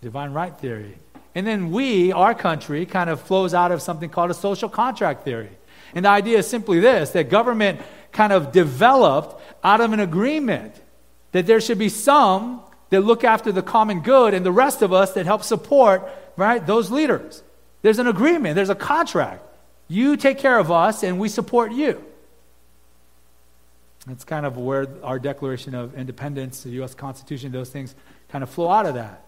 Divine 0.00 0.32
right 0.32 0.56
theory. 0.58 0.98
And 1.34 1.46
then 1.46 1.70
we, 1.70 2.12
our 2.12 2.34
country, 2.34 2.86
kind 2.86 3.10
of 3.10 3.20
flows 3.20 3.54
out 3.54 3.72
of 3.72 3.82
something 3.82 4.10
called 4.10 4.30
a 4.30 4.34
social 4.34 4.68
contract 4.68 5.24
theory. 5.24 5.50
And 5.94 6.04
the 6.04 6.10
idea 6.10 6.38
is 6.38 6.46
simply 6.46 6.80
this 6.80 7.10
that 7.10 7.30
government 7.30 7.80
kind 8.12 8.32
of 8.32 8.52
developed 8.52 9.40
out 9.62 9.80
of 9.80 9.92
an 9.92 10.00
agreement 10.00 10.74
that 11.32 11.46
there 11.46 11.60
should 11.60 11.78
be 11.78 11.88
some 11.88 12.62
that 12.90 13.02
look 13.02 13.24
after 13.24 13.52
the 13.52 13.62
common 13.62 14.00
good 14.00 14.34
and 14.34 14.44
the 14.44 14.52
rest 14.52 14.82
of 14.82 14.92
us 14.92 15.12
that 15.12 15.26
help 15.26 15.42
support, 15.42 16.08
right, 16.36 16.66
those 16.66 16.90
leaders. 16.90 17.42
There's 17.82 17.98
an 17.98 18.06
agreement, 18.06 18.54
there's 18.54 18.70
a 18.70 18.74
contract. 18.74 19.44
You 19.88 20.16
take 20.16 20.38
care 20.38 20.58
of 20.58 20.70
us 20.70 21.02
and 21.02 21.18
we 21.18 21.28
support 21.28 21.72
you. 21.72 22.04
That's 24.08 24.24
kind 24.24 24.46
of 24.46 24.56
where 24.56 24.88
our 25.02 25.18
Declaration 25.18 25.74
of 25.74 25.94
Independence, 25.94 26.62
the 26.62 26.70
U.S. 26.70 26.94
Constitution, 26.94 27.52
those 27.52 27.68
things 27.68 27.94
kind 28.30 28.42
of 28.42 28.48
flow 28.48 28.70
out 28.70 28.86
of 28.86 28.94
that. 28.94 29.24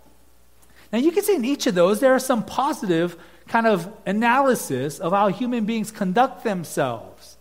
Now, 0.91 0.99
you 0.99 1.13
can 1.13 1.23
see 1.23 1.37
in 1.37 1.45
each 1.45 1.67
of 1.67 1.75
those, 1.75 2.01
there 2.01 2.15
are 2.15 2.19
some 2.19 2.45
positive 2.45 3.17
kind 3.47 3.67
of 3.67 3.93
analysis 4.07 4.99
of 4.99 5.13
how 5.13 5.29
human 5.29 5.67
beings 5.67 5.91
conduct 5.91 6.45
themselves. 6.45 7.37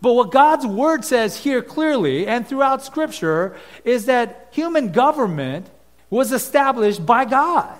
But 0.00 0.14
what 0.14 0.32
God's 0.32 0.66
word 0.66 1.04
says 1.04 1.36
here 1.36 1.62
clearly 1.62 2.26
and 2.26 2.46
throughout 2.46 2.82
Scripture 2.82 3.56
is 3.84 4.06
that 4.06 4.48
human 4.50 4.90
government 4.90 5.70
was 6.10 6.32
established 6.32 7.06
by 7.06 7.24
God. 7.24 7.78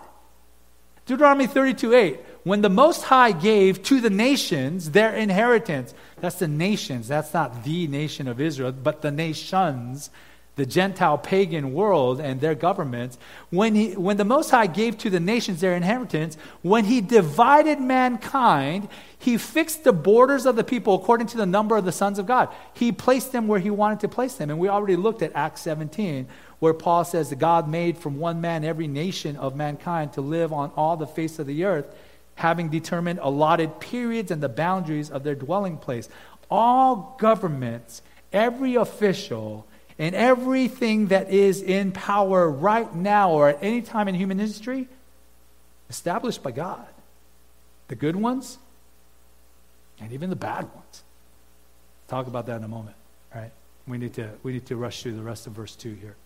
Deuteronomy 1.04 1.48
32 1.48 1.92
8. 1.92 2.20
When 2.44 2.60
the 2.60 2.68
Most 2.68 3.02
High 3.04 3.32
gave 3.32 3.82
to 3.84 4.00
the 4.00 4.10
nations 4.10 4.90
their 4.90 5.14
inheritance, 5.14 5.94
that's 6.20 6.40
the 6.40 6.48
nations, 6.48 7.08
that's 7.08 7.32
not 7.32 7.64
the 7.64 7.86
nation 7.86 8.26
of 8.26 8.40
Israel, 8.40 8.72
but 8.72 9.02
the 9.02 9.12
nations 9.12 10.10
the 10.54 10.66
Gentile 10.66 11.16
pagan 11.16 11.72
world 11.72 12.20
and 12.20 12.40
their 12.40 12.54
governments, 12.54 13.16
when, 13.48 13.74
he, 13.74 13.92
when 13.92 14.18
the 14.18 14.24
Most 14.24 14.50
High 14.50 14.66
gave 14.66 14.98
to 14.98 15.08
the 15.08 15.20
nations 15.20 15.62
their 15.62 15.74
inheritance, 15.74 16.36
when 16.60 16.84
he 16.84 17.00
divided 17.00 17.80
mankind, 17.80 18.88
he 19.18 19.38
fixed 19.38 19.84
the 19.84 19.94
borders 19.94 20.44
of 20.44 20.56
the 20.56 20.64
people 20.64 20.94
according 20.94 21.28
to 21.28 21.38
the 21.38 21.46
number 21.46 21.76
of 21.76 21.86
the 21.86 21.92
sons 21.92 22.18
of 22.18 22.26
God. 22.26 22.50
He 22.74 22.92
placed 22.92 23.32
them 23.32 23.48
where 23.48 23.60
he 23.60 23.70
wanted 23.70 24.00
to 24.00 24.08
place 24.08 24.34
them. 24.34 24.50
And 24.50 24.58
we 24.58 24.68
already 24.68 24.96
looked 24.96 25.22
at 25.22 25.32
Acts 25.34 25.62
17, 25.62 26.28
where 26.58 26.74
Paul 26.74 27.04
says 27.04 27.30
that 27.30 27.36
God 27.36 27.66
made 27.66 27.96
from 27.96 28.18
one 28.18 28.42
man 28.42 28.62
every 28.62 28.88
nation 28.88 29.36
of 29.36 29.56
mankind 29.56 30.12
to 30.14 30.20
live 30.20 30.52
on 30.52 30.70
all 30.76 30.98
the 30.98 31.06
face 31.06 31.38
of 31.38 31.46
the 31.46 31.64
earth, 31.64 31.86
having 32.34 32.68
determined 32.68 33.18
allotted 33.22 33.80
periods 33.80 34.30
and 34.30 34.42
the 34.42 34.48
boundaries 34.48 35.10
of 35.10 35.22
their 35.22 35.34
dwelling 35.34 35.76
place. 35.76 36.08
All 36.50 37.16
governments, 37.18 38.02
every 38.32 38.74
official, 38.74 39.66
and 39.98 40.14
everything 40.14 41.08
that 41.08 41.30
is 41.30 41.62
in 41.62 41.92
power 41.92 42.50
right 42.50 42.92
now 42.94 43.30
or 43.30 43.48
at 43.50 43.58
any 43.62 43.82
time 43.82 44.08
in 44.08 44.14
human 44.14 44.38
history, 44.38 44.88
established 45.88 46.42
by 46.42 46.50
God. 46.50 46.86
The 47.88 47.94
good 47.94 48.16
ones 48.16 48.58
and 50.00 50.12
even 50.12 50.30
the 50.30 50.36
bad 50.36 50.64
ones. 50.74 51.02
Talk 52.08 52.26
about 52.26 52.46
that 52.46 52.56
in 52.56 52.64
a 52.64 52.68
moment, 52.68 52.96
right? 53.34 53.50
We 53.86 53.98
need 53.98 54.14
to, 54.14 54.30
we 54.42 54.52
need 54.52 54.66
to 54.66 54.76
rush 54.76 55.02
through 55.02 55.16
the 55.16 55.22
rest 55.22 55.46
of 55.46 55.52
verse 55.52 55.76
2 55.76 55.94
here. 55.94 56.16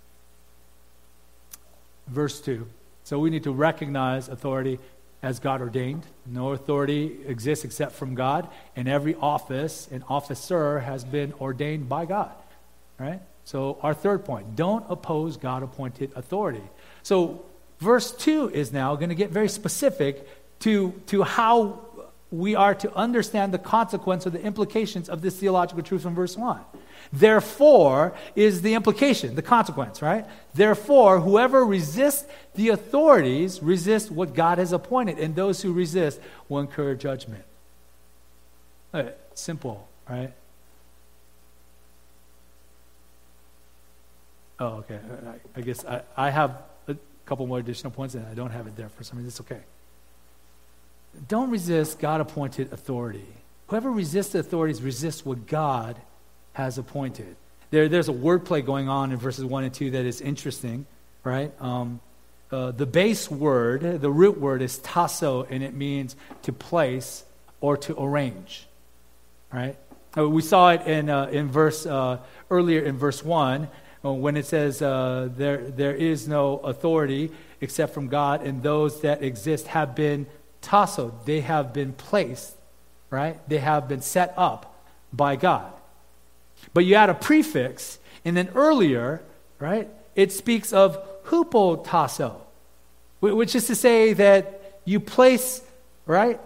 Verse 2.06 2.40
2. 2.40 2.66
So 3.04 3.18
we 3.18 3.30
need 3.30 3.44
to 3.44 3.52
recognize 3.52 4.28
authority 4.28 4.78
as 5.26 5.40
God 5.40 5.60
ordained. 5.60 6.06
No 6.24 6.52
authority 6.52 7.18
exists 7.26 7.64
except 7.64 7.96
from 7.96 8.14
God, 8.14 8.48
and 8.76 8.88
every 8.88 9.16
office 9.16 9.88
and 9.90 10.04
officer 10.08 10.78
has 10.78 11.04
been 11.04 11.32
ordained 11.40 11.88
by 11.88 12.04
God, 12.04 12.32
right? 12.96 13.20
So, 13.44 13.76
our 13.82 13.92
third 13.92 14.24
point 14.24 14.54
don't 14.54 14.84
oppose 14.88 15.36
God 15.36 15.64
appointed 15.64 16.12
authority. 16.14 16.62
So, 17.02 17.44
verse 17.80 18.12
2 18.12 18.50
is 18.50 18.72
now 18.72 18.94
going 18.94 19.08
to 19.08 19.16
get 19.16 19.30
very 19.30 19.48
specific 19.48 20.28
to, 20.60 20.92
to 21.06 21.24
how 21.24 21.85
we 22.30 22.54
are 22.54 22.74
to 22.74 22.92
understand 22.94 23.52
the 23.52 23.58
consequence 23.58 24.26
or 24.26 24.30
the 24.30 24.42
implications 24.42 25.08
of 25.08 25.22
this 25.22 25.38
theological 25.38 25.82
truth 25.82 26.02
from 26.02 26.14
verse 26.14 26.36
1. 26.36 26.60
Therefore 27.12 28.14
is 28.34 28.62
the 28.62 28.74
implication, 28.74 29.36
the 29.36 29.42
consequence, 29.42 30.02
right? 30.02 30.26
Therefore, 30.54 31.20
whoever 31.20 31.64
resists 31.64 32.26
the 32.54 32.70
authorities 32.70 33.62
resists 33.62 34.10
what 34.10 34.34
God 34.34 34.58
has 34.58 34.72
appointed, 34.72 35.18
and 35.18 35.36
those 35.36 35.62
who 35.62 35.72
resist 35.72 36.20
will 36.48 36.60
incur 36.60 36.94
judgment. 36.94 37.44
Right, 38.92 39.14
simple, 39.34 39.88
right? 40.08 40.32
Oh, 44.58 44.66
okay. 44.78 44.98
I, 45.26 45.58
I 45.58 45.60
guess 45.60 45.84
I, 45.84 46.02
I 46.16 46.30
have 46.30 46.62
a 46.88 46.96
couple 47.26 47.46
more 47.46 47.58
additional 47.58 47.90
points, 47.90 48.14
and 48.14 48.26
I 48.26 48.34
don't 48.34 48.50
have 48.50 48.66
it 48.66 48.76
there 48.76 48.88
for 48.88 49.04
some 49.04 49.18
reason. 49.18 49.28
It's 49.28 49.40
okay. 49.42 49.60
Don't 51.28 51.50
resist 51.50 51.98
God 51.98 52.20
appointed 52.20 52.72
authority. 52.72 53.26
Whoever 53.68 53.90
resists 53.90 54.32
the 54.32 54.40
authorities 54.40 54.82
resists 54.82 55.24
what 55.24 55.46
God 55.46 55.96
has 56.52 56.78
appointed. 56.78 57.36
There, 57.70 57.88
there's 57.88 58.08
a 58.08 58.12
wordplay 58.12 58.64
going 58.64 58.88
on 58.88 59.12
in 59.12 59.18
verses 59.18 59.44
1 59.44 59.64
and 59.64 59.74
2 59.74 59.90
that 59.92 60.04
is 60.04 60.20
interesting, 60.20 60.86
right? 61.24 61.52
Um, 61.60 62.00
uh, 62.52 62.70
the 62.70 62.86
base 62.86 63.30
word, 63.30 64.00
the 64.00 64.10
root 64.10 64.38
word 64.38 64.62
is 64.62 64.78
tasso, 64.78 65.42
and 65.50 65.62
it 65.64 65.74
means 65.74 66.14
to 66.42 66.52
place 66.52 67.24
or 67.60 67.76
to 67.78 68.00
arrange, 68.00 68.66
right? 69.52 69.76
Uh, 70.16 70.28
we 70.28 70.42
saw 70.42 70.70
it 70.70 70.86
in, 70.86 71.10
uh, 71.10 71.26
in 71.26 71.48
verse, 71.48 71.84
uh, 71.86 72.18
earlier 72.50 72.82
in 72.82 72.96
verse 72.96 73.24
1 73.24 73.68
when 74.14 74.36
it 74.36 74.46
says 74.46 74.80
uh, 74.82 75.28
there, 75.36 75.58
there 75.70 75.94
is 75.94 76.28
no 76.28 76.58
authority 76.58 77.30
except 77.60 77.92
from 77.92 78.08
God, 78.08 78.42
and 78.42 78.62
those 78.62 79.00
that 79.00 79.22
exist 79.22 79.66
have 79.68 79.94
been 79.94 80.26
tassoed, 80.66 81.24
they 81.24 81.40
have 81.40 81.72
been 81.72 81.92
placed, 81.92 82.54
right? 83.10 83.36
They 83.48 83.58
have 83.58 83.88
been 83.88 84.02
set 84.02 84.34
up 84.36 84.74
by 85.12 85.36
God. 85.36 85.72
But 86.74 86.84
you 86.84 86.94
add 86.94 87.10
a 87.10 87.14
prefix, 87.14 87.98
and 88.24 88.36
then 88.36 88.48
earlier, 88.54 89.22
right, 89.58 89.88
it 90.14 90.32
speaks 90.32 90.72
of 90.72 90.98
hupotasso, 91.24 92.36
which 93.20 93.54
is 93.54 93.66
to 93.68 93.74
say 93.74 94.12
that 94.14 94.80
you 94.84 95.00
place, 95.00 95.62
right, 96.06 96.40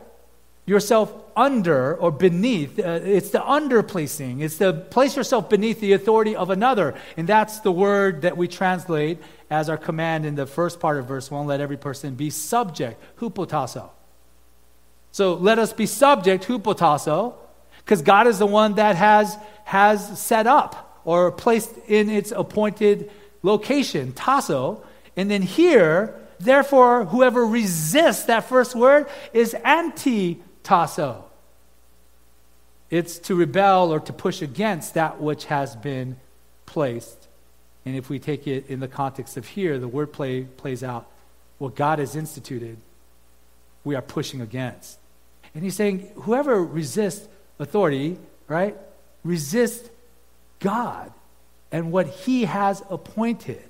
yourself 0.67 1.13
under 1.37 1.97
or 1.97 2.11
beneath. 2.13 2.79
Uh, 2.79 3.01
it's 3.03 3.31
the 3.31 3.41
underplacing. 3.41 4.41
It's 4.41 4.59
to 4.59 4.73
place 4.73 5.17
yourself 5.17 5.49
beneath 5.49 5.81
the 5.81 5.93
authority 5.95 6.37
of 6.37 6.51
another. 6.51 6.95
And 7.17 7.29
that's 7.29 7.61
the 7.61 7.73
word 7.73 8.23
that 8.23 8.37
we 8.37 8.47
translate 8.47 9.19
as 9.51 9.69
our 9.69 9.77
command 9.77 10.27
in 10.27 10.37
the 10.37 10.47
first 10.47 10.79
part 10.79 10.99
of 10.99 11.07
verse 11.07 11.31
1 11.31 11.47
let 11.47 11.61
every 11.61 11.77
person 11.77 12.15
be 12.15 12.31
subject, 12.31 13.03
hupotasso. 13.19 13.91
So 15.13 15.35
let 15.35 15.59
us 15.59 15.73
be 15.73 15.87
subject, 15.87 16.47
hupotasso, 16.47 17.35
because 17.79 18.03
God 18.03 18.27
is 18.27 18.39
the 18.39 18.47
one 18.47 18.75
that 18.75 18.97
has, 18.97 19.37
has 19.65 20.21
set 20.21 20.47
up 20.47 21.01
or 21.05 21.33
placed 21.33 21.77
in 21.89 22.09
its 22.09 22.33
appointed 22.33 23.11
location, 23.43 24.13
tasso. 24.13 24.85
And 25.17 25.31
then 25.31 25.43
here, 25.43 26.15
therefore, 26.39 27.07
whoever 27.07 27.45
resists 27.45 28.25
that 28.25 28.49
first 28.49 28.75
word 28.75 29.07
is 29.33 29.55
anti 29.65 30.41
tasso. 30.63 31.25
It's 32.91 33.19
to 33.21 33.35
rebel 33.35 33.93
or 33.93 34.01
to 34.01 34.13
push 34.13 34.43
against 34.43 34.95
that 34.95 35.21
which 35.21 35.47
has 35.47 35.77
been 35.77 36.17
placed. 36.67 37.29
And 37.85 37.97
if 37.97 38.11
we 38.11 38.19
take 38.19 38.47
it 38.47 38.67
in 38.69 38.81
the 38.81 38.89
context 38.89 39.37
of 39.37 39.47
here, 39.47 39.79
the 39.79 39.89
word 39.89 40.13
play 40.13 40.43
plays 40.43 40.83
out 40.83 41.09
what 41.59 41.75
God 41.75 41.99
has 41.99 42.17
instituted, 42.17 42.79
we 43.85 43.95
are 43.95 44.03
pushing 44.03 44.41
against. 44.41 45.00
And 45.55 45.65
he's 45.65 45.75
saying, 45.75 46.11
whoever 46.15 46.63
resists 46.63 47.27
authority, 47.59 48.19
right, 48.49 48.77
resists 49.25 49.89
God 50.61 51.13
and 51.73 51.93
what 51.93 52.07
he 52.07 52.45
has 52.45 52.83
appointed. 52.91 53.63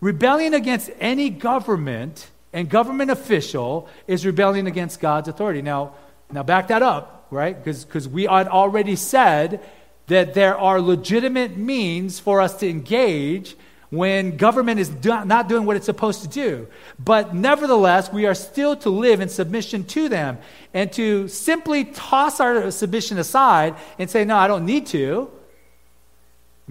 Rebellion 0.00 0.54
against 0.54 0.90
any 1.00 1.30
government 1.30 2.30
and 2.52 2.68
government 2.68 3.10
official 3.10 3.88
is 4.06 4.24
rebellion 4.24 4.66
against 4.66 5.00
God's 5.00 5.28
authority. 5.28 5.62
Now, 5.62 5.94
now 6.30 6.42
back 6.42 6.68
that 6.68 6.82
up, 6.82 7.26
right? 7.30 7.62
Because 7.62 8.08
we 8.08 8.24
had 8.24 8.48
already 8.48 8.96
said 8.96 9.60
that 10.06 10.34
there 10.34 10.56
are 10.56 10.80
legitimate 10.80 11.56
means 11.56 12.20
for 12.20 12.40
us 12.40 12.56
to 12.60 12.68
engage 12.68 13.56
when 13.90 14.36
government 14.36 14.80
is 14.80 14.88
do- 14.88 15.24
not 15.24 15.48
doing 15.48 15.64
what 15.64 15.76
it's 15.76 15.86
supposed 15.86 16.22
to 16.22 16.28
do. 16.28 16.66
But 16.98 17.34
nevertheless, 17.34 18.12
we 18.12 18.26
are 18.26 18.34
still 18.34 18.76
to 18.76 18.90
live 18.90 19.20
in 19.20 19.28
submission 19.28 19.84
to 19.84 20.08
them. 20.08 20.38
And 20.74 20.92
to 20.92 21.28
simply 21.28 21.84
toss 21.84 22.40
our 22.40 22.70
submission 22.70 23.18
aside 23.18 23.74
and 23.98 24.10
say, 24.10 24.24
no, 24.24 24.36
I 24.36 24.48
don't 24.48 24.66
need 24.66 24.86
to, 24.88 25.30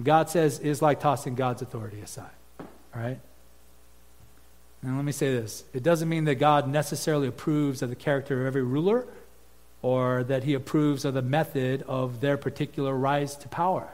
God 0.02 0.28
says 0.28 0.58
is 0.58 0.82
like 0.82 1.00
tossing 1.00 1.34
God's 1.34 1.62
authority 1.62 2.00
aside. 2.00 2.30
All 2.60 2.66
right? 2.94 3.18
Now, 4.82 4.96
let 4.96 5.04
me 5.04 5.12
say 5.12 5.34
this 5.34 5.64
it 5.72 5.82
doesn't 5.82 6.08
mean 6.08 6.24
that 6.24 6.36
God 6.36 6.68
necessarily 6.68 7.28
approves 7.28 7.82
of 7.82 7.90
the 7.90 7.96
character 7.96 8.40
of 8.40 8.46
every 8.46 8.62
ruler 8.62 9.06
or 9.82 10.24
that 10.24 10.44
he 10.44 10.54
approves 10.54 11.04
of 11.04 11.14
the 11.14 11.22
method 11.22 11.82
of 11.82 12.20
their 12.20 12.36
particular 12.36 12.94
rise 12.94 13.36
to 13.36 13.48
power. 13.48 13.88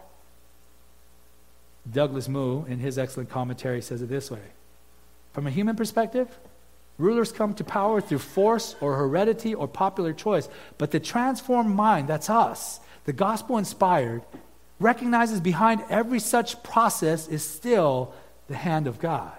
Douglas 1.91 2.29
Moo, 2.29 2.65
in 2.65 2.79
his 2.79 2.99
excellent 2.99 3.31
commentary, 3.31 3.83
says 3.83 4.03
it 4.03 4.09
this 4.09 4.31
way 4.31 4.53
From 5.33 5.47
a 5.47 5.51
human 5.51 5.77
perspective, 5.77 6.29
rulers 6.99 7.33
come 7.33 7.55
to 7.55 7.65
power 7.65 8.01
through 8.01 8.19
force 8.19 8.77
or 8.81 8.97
heredity 8.97 9.55
or 9.55 9.67
popular 9.67 10.13
choice, 10.13 10.49
but 10.79 10.91
the 10.91 11.01
transformed 11.01 11.75
mind, 11.75 12.09
that's 12.09 12.31
us, 12.31 12.81
the 13.05 13.13
gospel 13.13 13.59
inspired, 13.59 14.23
recognizes 14.79 15.41
behind 15.41 15.83
every 15.91 16.21
such 16.21 16.63
process 16.63 17.29
is 17.29 17.45
still 17.45 18.15
the 18.49 18.57
hand 18.57 18.87
of 18.87 18.99
God 18.99 19.33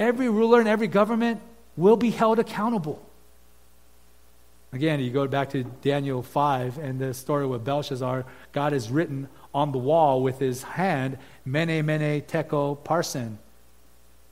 every 0.00 0.28
ruler 0.28 0.58
and 0.58 0.68
every 0.68 0.88
government 0.88 1.40
will 1.76 1.96
be 1.96 2.10
held 2.10 2.38
accountable. 2.38 3.00
Again, 4.72 5.00
you 5.00 5.10
go 5.10 5.26
back 5.26 5.50
to 5.50 5.64
Daniel 5.64 6.22
5 6.22 6.78
and 6.78 6.98
the 6.98 7.12
story 7.12 7.46
with 7.46 7.64
Belshazzar. 7.64 8.24
God 8.52 8.72
has 8.72 8.90
written 8.90 9.28
on 9.54 9.72
the 9.72 9.78
wall 9.78 10.22
with 10.22 10.38
his 10.38 10.62
hand, 10.62 11.18
Mene, 11.44 11.84
Mene, 11.84 12.22
Tekel, 12.22 12.76
Parsin. 12.84 13.38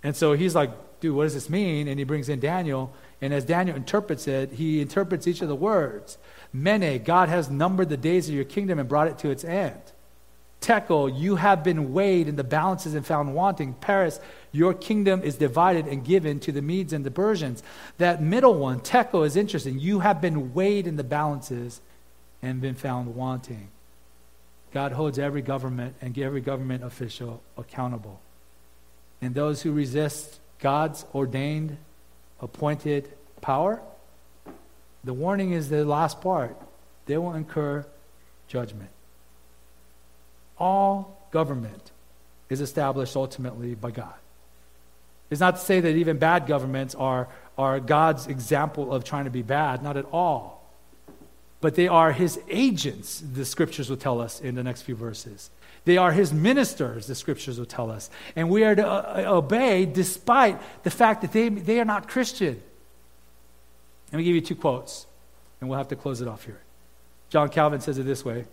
And 0.02 0.16
so 0.16 0.32
he's 0.32 0.54
like, 0.54 0.70
dude, 1.00 1.14
what 1.14 1.24
does 1.24 1.34
this 1.34 1.50
mean? 1.50 1.88
And 1.88 1.98
he 1.98 2.04
brings 2.04 2.28
in 2.28 2.40
Daniel. 2.40 2.92
And 3.20 3.34
as 3.34 3.44
Daniel 3.44 3.76
interprets 3.76 4.28
it, 4.28 4.52
he 4.52 4.80
interprets 4.80 5.26
each 5.26 5.42
of 5.42 5.48
the 5.48 5.56
words. 5.56 6.18
Mene, 6.52 7.02
God 7.02 7.28
has 7.28 7.50
numbered 7.50 7.88
the 7.88 7.96
days 7.96 8.28
of 8.28 8.34
your 8.34 8.44
kingdom 8.44 8.78
and 8.78 8.88
brought 8.88 9.08
it 9.08 9.18
to 9.18 9.30
its 9.30 9.44
end. 9.44 9.80
Tekel, 10.60 11.08
you 11.08 11.36
have 11.36 11.62
been 11.62 11.92
weighed 11.92 12.28
in 12.28 12.36
the 12.36 12.44
balances 12.44 12.94
and 12.94 13.06
found 13.06 13.34
wanting. 13.34 13.74
Peres, 13.74 14.20
your 14.50 14.74
kingdom 14.74 15.22
is 15.22 15.36
divided 15.36 15.86
and 15.86 16.04
given 16.04 16.40
to 16.40 16.52
the 16.52 16.62
Medes 16.62 16.92
and 16.92 17.04
the 17.04 17.10
Persians. 17.10 17.62
That 17.98 18.22
middle 18.22 18.54
one, 18.54 18.80
Tekel, 18.80 19.24
is 19.24 19.36
interesting. 19.36 19.78
You 19.78 20.00
have 20.00 20.20
been 20.20 20.54
weighed 20.54 20.86
in 20.86 20.96
the 20.96 21.04
balances 21.04 21.80
and 22.42 22.60
been 22.60 22.74
found 22.74 23.14
wanting. 23.14 23.68
God 24.72 24.92
holds 24.92 25.18
every 25.18 25.42
government 25.42 25.94
and 26.00 26.16
every 26.18 26.40
government 26.40 26.84
official 26.84 27.42
accountable. 27.56 28.20
And 29.20 29.34
those 29.34 29.62
who 29.62 29.72
resist 29.72 30.38
God's 30.58 31.04
ordained, 31.14 31.76
appointed 32.40 33.10
power, 33.40 33.80
the 35.04 35.14
warning 35.14 35.52
is 35.52 35.68
the 35.68 35.84
last 35.84 36.20
part. 36.20 36.56
They 37.06 37.16
will 37.16 37.34
incur 37.34 37.86
judgment. 38.48 38.90
All 40.58 41.28
government 41.30 41.90
is 42.50 42.60
established 42.60 43.16
ultimately 43.16 43.74
by 43.74 43.90
God. 43.90 44.14
It's 45.30 45.40
not 45.40 45.56
to 45.56 45.60
say 45.60 45.80
that 45.80 45.90
even 45.90 46.18
bad 46.18 46.46
governments 46.46 46.94
are, 46.94 47.28
are 47.56 47.80
God's 47.80 48.26
example 48.26 48.92
of 48.92 49.04
trying 49.04 49.24
to 49.24 49.30
be 49.30 49.42
bad, 49.42 49.82
not 49.82 49.96
at 49.96 50.06
all. 50.12 50.57
But 51.60 51.74
they 51.74 51.88
are 51.88 52.12
his 52.12 52.40
agents, 52.48 53.20
the 53.20 53.44
scriptures 53.44 53.90
will 53.90 53.96
tell 53.96 54.20
us 54.20 54.40
in 54.40 54.54
the 54.54 54.62
next 54.62 54.82
few 54.82 54.94
verses. 54.94 55.50
They 55.84 55.96
are 55.96 56.12
his 56.12 56.32
ministers, 56.32 57.06
the 57.06 57.14
scriptures 57.14 57.58
will 57.58 57.66
tell 57.66 57.90
us. 57.90 58.10
And 58.36 58.50
we 58.50 58.62
are 58.64 58.74
to 58.74 58.86
uh, 58.86 59.24
obey 59.26 59.86
despite 59.86 60.60
the 60.84 60.90
fact 60.90 61.22
that 61.22 61.32
they, 61.32 61.48
they 61.48 61.80
are 61.80 61.84
not 61.84 62.08
Christian. 62.08 62.62
Let 64.12 64.18
me 64.18 64.24
give 64.24 64.34
you 64.34 64.40
two 64.40 64.54
quotes, 64.54 65.06
and 65.60 65.68
we'll 65.68 65.78
have 65.78 65.88
to 65.88 65.96
close 65.96 66.20
it 66.20 66.28
off 66.28 66.44
here. 66.44 66.60
John 67.30 67.48
Calvin 67.48 67.80
says 67.80 67.98
it 67.98 68.04
this 68.04 68.24
way 68.24 68.44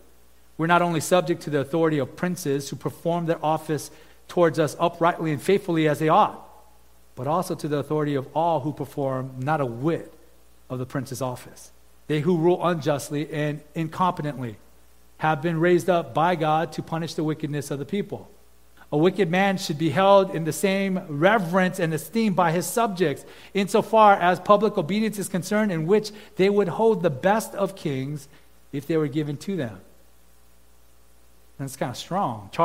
We're 0.57 0.67
not 0.67 0.81
only 0.81 0.99
subject 0.99 1.43
to 1.43 1.49
the 1.49 1.59
authority 1.59 1.99
of 1.99 2.15
princes 2.15 2.69
who 2.69 2.75
perform 2.75 3.25
their 3.25 3.43
office 3.43 3.91
towards 4.27 4.57
us 4.57 4.75
uprightly 4.79 5.31
and 5.31 5.41
faithfully 5.41 5.87
as 5.87 5.99
they 5.99 6.09
ought, 6.09 6.41
but 7.15 7.27
also 7.27 7.53
to 7.55 7.67
the 7.67 7.77
authority 7.77 8.15
of 8.15 8.27
all 8.35 8.61
who 8.61 8.73
perform 8.73 9.35
not 9.39 9.61
a 9.61 9.65
whit 9.65 10.13
of 10.69 10.79
the 10.79 10.85
prince's 10.85 11.21
office. 11.21 11.71
They 12.07 12.21
who 12.21 12.37
rule 12.37 12.65
unjustly 12.65 13.31
and 13.31 13.61
incompetently 13.75 14.55
have 15.17 15.41
been 15.41 15.59
raised 15.59 15.89
up 15.89 16.13
by 16.13 16.35
God 16.35 16.71
to 16.73 16.83
punish 16.83 17.13
the 17.13 17.23
wickedness 17.23 17.71
of 17.71 17.79
the 17.79 17.85
people. 17.85 18.29
A 18.91 18.97
wicked 18.97 19.31
man 19.31 19.57
should 19.57 19.77
be 19.77 19.89
held 19.89 20.33
in 20.35 20.43
the 20.43 20.53
same 20.53 21.01
reverence 21.07 21.79
and 21.79 21.93
esteem 21.93 22.33
by 22.33 22.51
his 22.51 22.67
subjects, 22.67 23.25
insofar 23.53 24.13
as 24.13 24.39
public 24.39 24.77
obedience 24.77 25.17
is 25.17 25.27
concerned, 25.27 25.71
in 25.71 25.87
which 25.87 26.11
they 26.35 26.49
would 26.49 26.67
hold 26.67 27.01
the 27.01 27.09
best 27.09 27.55
of 27.55 27.75
kings 27.75 28.27
if 28.71 28.85
they 28.85 28.97
were 28.97 29.07
given 29.07 29.37
to 29.37 29.55
them. 29.55 29.79
That's 31.57 31.75
kind 31.75 31.89
of 31.89 31.97
strong. 31.97 32.51